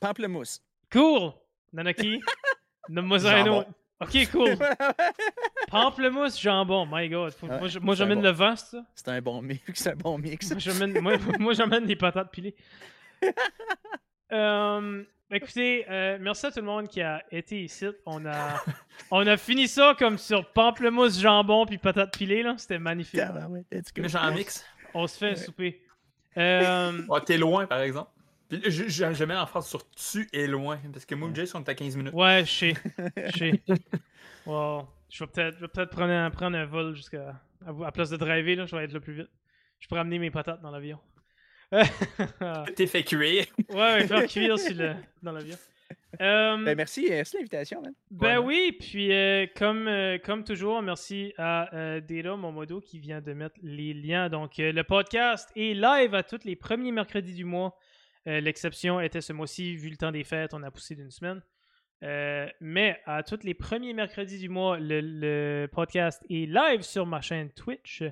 [0.00, 0.60] pamplemousse.
[0.92, 1.32] Cool!
[1.72, 2.20] Nanaki?
[2.88, 3.70] Nomme-moi un autre.
[4.00, 4.56] Ok, cool.
[5.68, 7.34] Pamplemousse, jambon, my god.
[7.82, 8.84] moi, j'amène le vent, c'est ça?
[8.94, 10.52] C'est un bon mix, c'est un bon mix.
[11.38, 12.54] moi, j'amène les patates pilées.
[14.32, 15.02] euh,
[15.32, 17.86] écoutez, euh, merci à tout le monde qui a été ici.
[18.06, 18.62] On a,
[19.10, 22.54] on a fini ça comme sur pamplemousse, jambon puis patates pilées, là.
[22.56, 23.20] C'était magnifique.
[23.96, 24.64] Mais j'en mix.
[24.94, 25.82] On se fait un souper.
[26.36, 27.20] Euh...
[27.26, 28.10] t'es loin, par exemple.
[28.50, 30.78] Je, je, je, mets en phrase sur tu es loin.
[30.92, 32.14] Parce que moi et Jace, on est à 15 minutes.
[32.14, 32.74] Ouais, je sais.
[33.26, 33.62] Je sais.
[34.46, 34.86] wow.
[35.10, 37.40] Je vais peut-être peut prendre, un, prendre un vol jusqu'à.
[37.66, 39.30] À, place de driver, là, je vais être là plus vite.
[39.80, 40.98] Je pourrais amener mes patates dans l'avion.
[42.76, 43.44] T'es fait cuire.
[43.68, 45.56] Ouais, faire cuire le, dans l'avion.
[46.20, 47.82] Euh, ben merci, euh, merci l'invitation.
[48.10, 49.90] Ben oui, puis euh, comme,
[50.24, 54.28] comme toujours, merci à Data, mon modo, qui vient de mettre les liens.
[54.28, 57.76] Donc, le podcast est live à tous les premiers mercredis du mois.
[58.26, 61.42] L'exception était ce mois-ci, vu le temps des fêtes, on a poussé d'une semaine.
[62.60, 67.20] mais à tous les premiers mercredis du mois, le, le, podcast est live sur ma
[67.20, 68.02] chaîne Twitch.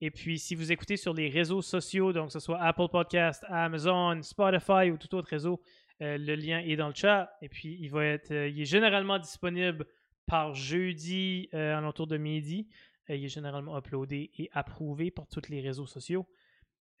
[0.00, 3.44] Et puis, si vous écoutez sur les réseaux sociaux, donc que ce soit Apple Podcast,
[3.48, 7.36] Amazon, Spotify ou tout autre réseau, euh, le lien est dans le chat.
[7.42, 9.86] Et puis, il va être, euh, il est généralement disponible
[10.26, 12.68] par jeudi euh, à l'entour de midi.
[13.08, 16.26] il est généralement uploadé et approuvé par tous les réseaux sociaux.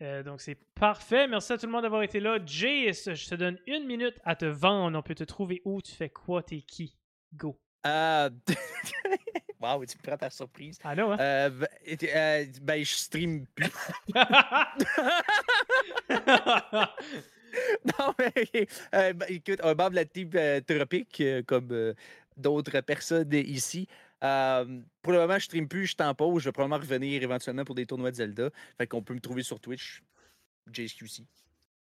[0.00, 1.28] donc, c'est parfait.
[1.28, 2.38] Merci à tout le monde d'avoir été là.
[2.44, 4.98] Jace, je te donne une minute à te vendre.
[4.98, 6.96] On peut te trouver où, tu fais quoi, t'es qui?
[7.34, 7.60] Go.
[7.86, 8.30] Euh...
[9.60, 10.78] Waouh, tu me prends ta surprise.
[10.84, 11.18] Ah non, hein?
[11.20, 13.72] Euh, ben, ben, je stream plus.
[17.98, 21.94] non, mais euh, ben, écoute, un membre de la team euh, tropique, euh, comme euh,
[22.36, 23.88] d'autres personnes ici.
[24.20, 26.42] pour le moment, je stream plus, je t'en pause.
[26.42, 28.50] Je vais probablement revenir éventuellement pour des tournois de Zelda.
[28.76, 30.02] Fait qu'on peut me trouver sur Twitch,
[30.72, 31.24] JSQC.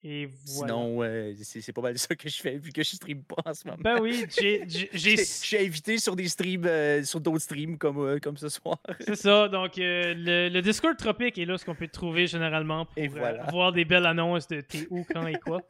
[0.05, 0.73] Et voilà.
[0.73, 3.67] Sinon, c'est pas mal ça que je fais vu que je stream pas en ce
[3.67, 3.81] moment.
[3.83, 4.65] Ben oui, j'ai.
[4.69, 8.79] Je suis invité sur des streams, sur d'autres streams comme, comme ce soir.
[9.01, 13.05] C'est ça, donc le, le, Discord Tropique est là, ce qu'on peut trouver généralement pour
[13.51, 15.63] voir des belles annonces de t'es où, quand et quoi.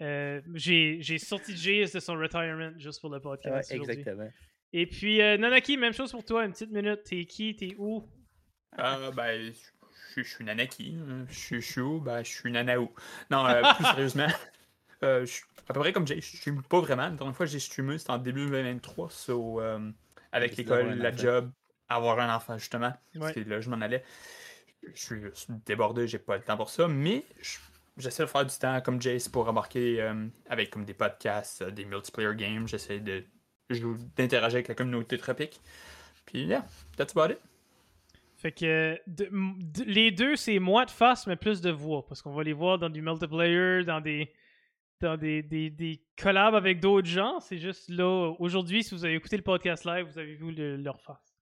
[0.54, 3.70] j'ai sorti Jace de son retirement juste pour le podcast.
[3.70, 4.30] Ouais, exactement.
[4.72, 7.02] Et puis, Nanaki, même chose pour toi, une petite minute.
[7.04, 8.02] T'es qui, t'es où?
[8.78, 9.52] Euh, ben, je,
[10.22, 10.96] suis Nanaki.
[10.98, 11.26] Hein.
[11.28, 12.00] Je, suis où?
[12.00, 12.90] Ben, je suis Nanaou.
[13.30, 14.28] Non, euh, plus sérieusement,
[15.02, 16.20] euh, je suis à peu près comme Jay.
[16.20, 17.04] Je stream pas vraiment.
[17.04, 19.10] La dernière fois que j'ai streamé, c'était en début 2023.
[19.10, 19.90] So, euh,
[20.32, 21.50] avec l'école, la job,
[21.88, 22.92] avoir un enfant, justement.
[23.32, 24.04] C'est là je m'en allais.
[24.94, 25.20] Je suis
[25.64, 26.86] débordé, j'ai pas le temps pour ça.
[26.86, 27.24] Mais
[27.96, 30.12] j'essaie de faire du temps comme Jace pour remarquer
[30.48, 32.68] avec comme des podcasts, des multiplayer games.
[32.68, 33.24] J'essaie de
[34.16, 35.60] d'interagir avec la communauté tropique.
[36.26, 36.64] Puis, yeah,
[36.96, 37.40] that's about it.
[38.36, 38.98] Fait que
[39.86, 42.06] les deux, c'est moins de face, mais plus de voix.
[42.06, 44.30] Parce qu'on va les voir dans du multiplayer, dans des
[45.00, 47.40] dans des, des, des collabs avec d'autres gens.
[47.40, 51.00] C'est juste là, aujourd'hui, si vous avez écouté le podcast live, vous avez vu leur
[51.00, 51.36] face.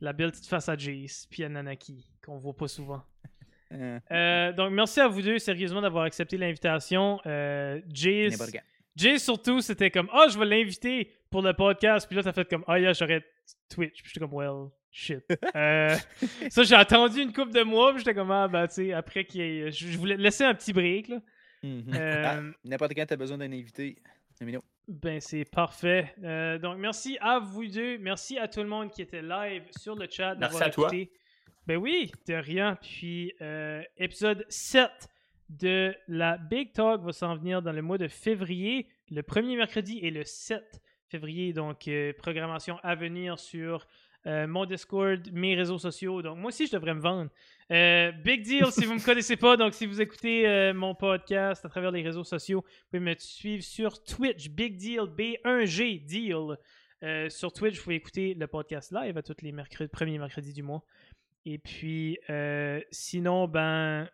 [0.00, 3.02] La belle petite face à Jace, puis à Nanaki, qu'on voit pas souvent.
[4.10, 7.18] Euh, donc, merci à vous deux, sérieusement, d'avoir accepté l'invitation.
[7.24, 8.52] Euh, Jace,
[8.94, 12.06] Jace, surtout, c'était comme Ah, oh, je vais l'inviter pour le podcast.
[12.06, 13.24] Puis là, t'as fait comme Ah, yeah, j'aurais
[13.70, 14.02] Twitch.
[14.02, 15.24] Puis j'étais comme Well, shit.
[15.56, 15.96] Euh,
[16.50, 17.90] ça, j'ai attendu une couple de mois.
[17.92, 19.72] Puis j'étais comme Ah, ben, tu sais, après qu'il ait...
[19.72, 21.20] Je voulais laisser un petit break, là.
[21.62, 21.94] Mhm.
[21.94, 23.96] Euh, ah, n'importe quand tu as besoin d'un invité,
[24.88, 26.12] Ben, c'est parfait.
[26.22, 27.98] Euh, donc, merci à vous deux.
[27.98, 30.34] Merci à tout le monde qui était live sur le chat.
[30.34, 30.90] Merci à toi.
[31.66, 32.76] Ben oui, de rien.
[32.80, 34.90] Puis, euh, épisode 7
[35.48, 40.00] de la Big Talk va s'en venir dans le mois de février, le premier mercredi
[40.02, 41.52] et le 7 février.
[41.52, 41.88] Donc,
[42.18, 43.86] programmation à venir sur
[44.24, 46.22] mon Discord, mes réseaux sociaux.
[46.22, 47.30] Donc, moi aussi, je devrais me vendre.
[47.72, 49.56] Euh, big deal si vous ne me connaissez pas.
[49.56, 53.14] Donc, si vous écoutez euh, mon podcast à travers les réseaux sociaux, vous pouvez me
[53.18, 54.50] suivre sur Twitch.
[54.50, 56.58] Big deal, B1G deal.
[57.02, 60.52] Euh, sur Twitch, vous pouvez écouter le podcast live à tous les mercredis, premiers mercredis
[60.52, 60.84] du mois.
[61.46, 62.18] Et puis,
[62.90, 64.08] sinon, ben,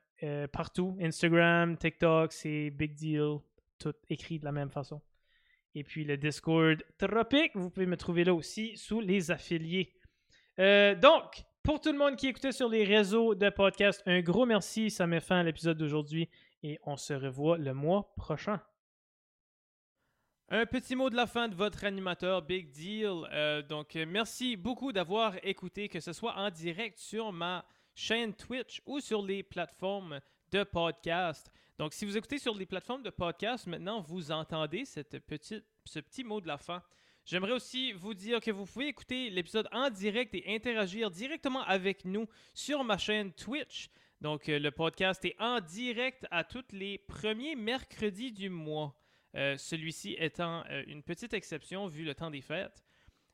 [0.52, 3.38] partout, Instagram, TikTok, c'est Big Deal,
[3.78, 5.02] tout écrit de la même façon.
[5.74, 9.92] Et puis le Discord Tropic, vous pouvez me trouver là aussi sous les affiliés.
[10.58, 14.90] Donc, pour tout le monde qui écoutait sur les réseaux de podcast, un gros merci.
[14.90, 16.28] Ça met fin à l'épisode d'aujourd'hui
[16.62, 18.60] et on se revoit le mois prochain.
[20.48, 23.28] Un petit mot de la fin de votre animateur Big Deal.
[23.32, 28.80] Euh, donc, merci beaucoup d'avoir écouté, que ce soit en direct sur ma chaîne Twitch
[28.86, 30.20] ou sur les plateformes
[30.50, 31.52] de podcast.
[31.78, 35.00] Donc, si vous écoutez sur les plateformes de podcast, maintenant vous entendez ce
[36.00, 36.82] petit mot de la fin.
[37.28, 42.06] J'aimerais aussi vous dire que vous pouvez écouter l'épisode en direct et interagir directement avec
[42.06, 43.90] nous sur ma chaîne Twitch.
[44.22, 48.98] Donc, euh, le podcast est en direct à tous les premiers mercredis du mois.
[49.34, 52.82] Euh, celui-ci étant euh, une petite exception vu le temps des fêtes.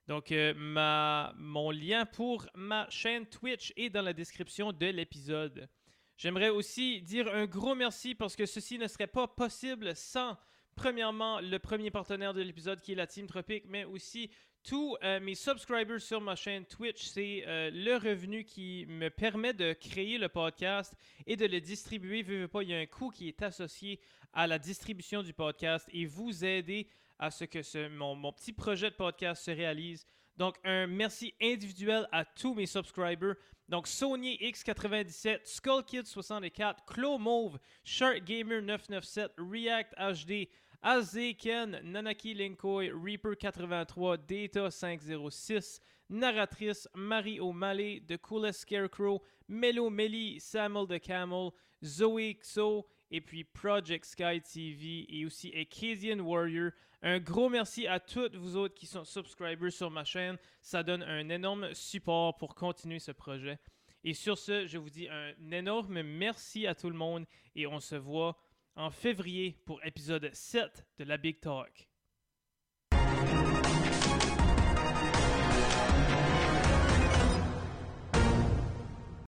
[0.08, 5.68] Donc, ma, mon lien pour ma chaîne Twitch est dans la description de l'épisode.
[6.16, 10.36] J'aimerais aussi dire un gros merci parce que ceci ne serait pas possible sans
[10.76, 14.30] Premièrement, le premier partenaire de l'épisode qui est la Team Tropic, mais aussi
[14.64, 17.02] tous euh, mes subscribers sur ma chaîne Twitch.
[17.02, 20.94] C'est euh, le revenu qui me permet de créer le podcast
[21.26, 22.22] et de le distribuer.
[22.22, 24.00] Vu pas, il y a un coût qui est associé
[24.32, 26.88] à la distribution du podcast et vous aider
[27.18, 30.06] à ce que mon, petit projet de podcast se réalise.
[30.36, 33.34] Donc, un merci individuel à tous mes subscribers.
[33.68, 40.48] Donc, Sony X97, SkullKid64, Claw Mauve, Shark Gamer 997, React HD,
[40.84, 45.80] Azeken, Nanaki Linkoi, Reaper83, Data 506,
[46.10, 53.44] Narratrice, Marie O'Malley, The Coolest Scarecrow, Melo Melly, Samuel the Camel, Zoe Xo, et puis
[53.44, 56.72] Project Sky TV et aussi Acadian Warrior.
[57.00, 60.36] Un gros merci à toutes vous autres qui sont subscribers sur ma chaîne.
[60.60, 63.58] Ça donne un énorme support pour continuer ce projet.
[64.02, 67.80] Et sur ce, je vous dis un énorme merci à tout le monde et on
[67.80, 68.36] se voit
[68.76, 71.88] en février pour épisode 7 de la Big Talk.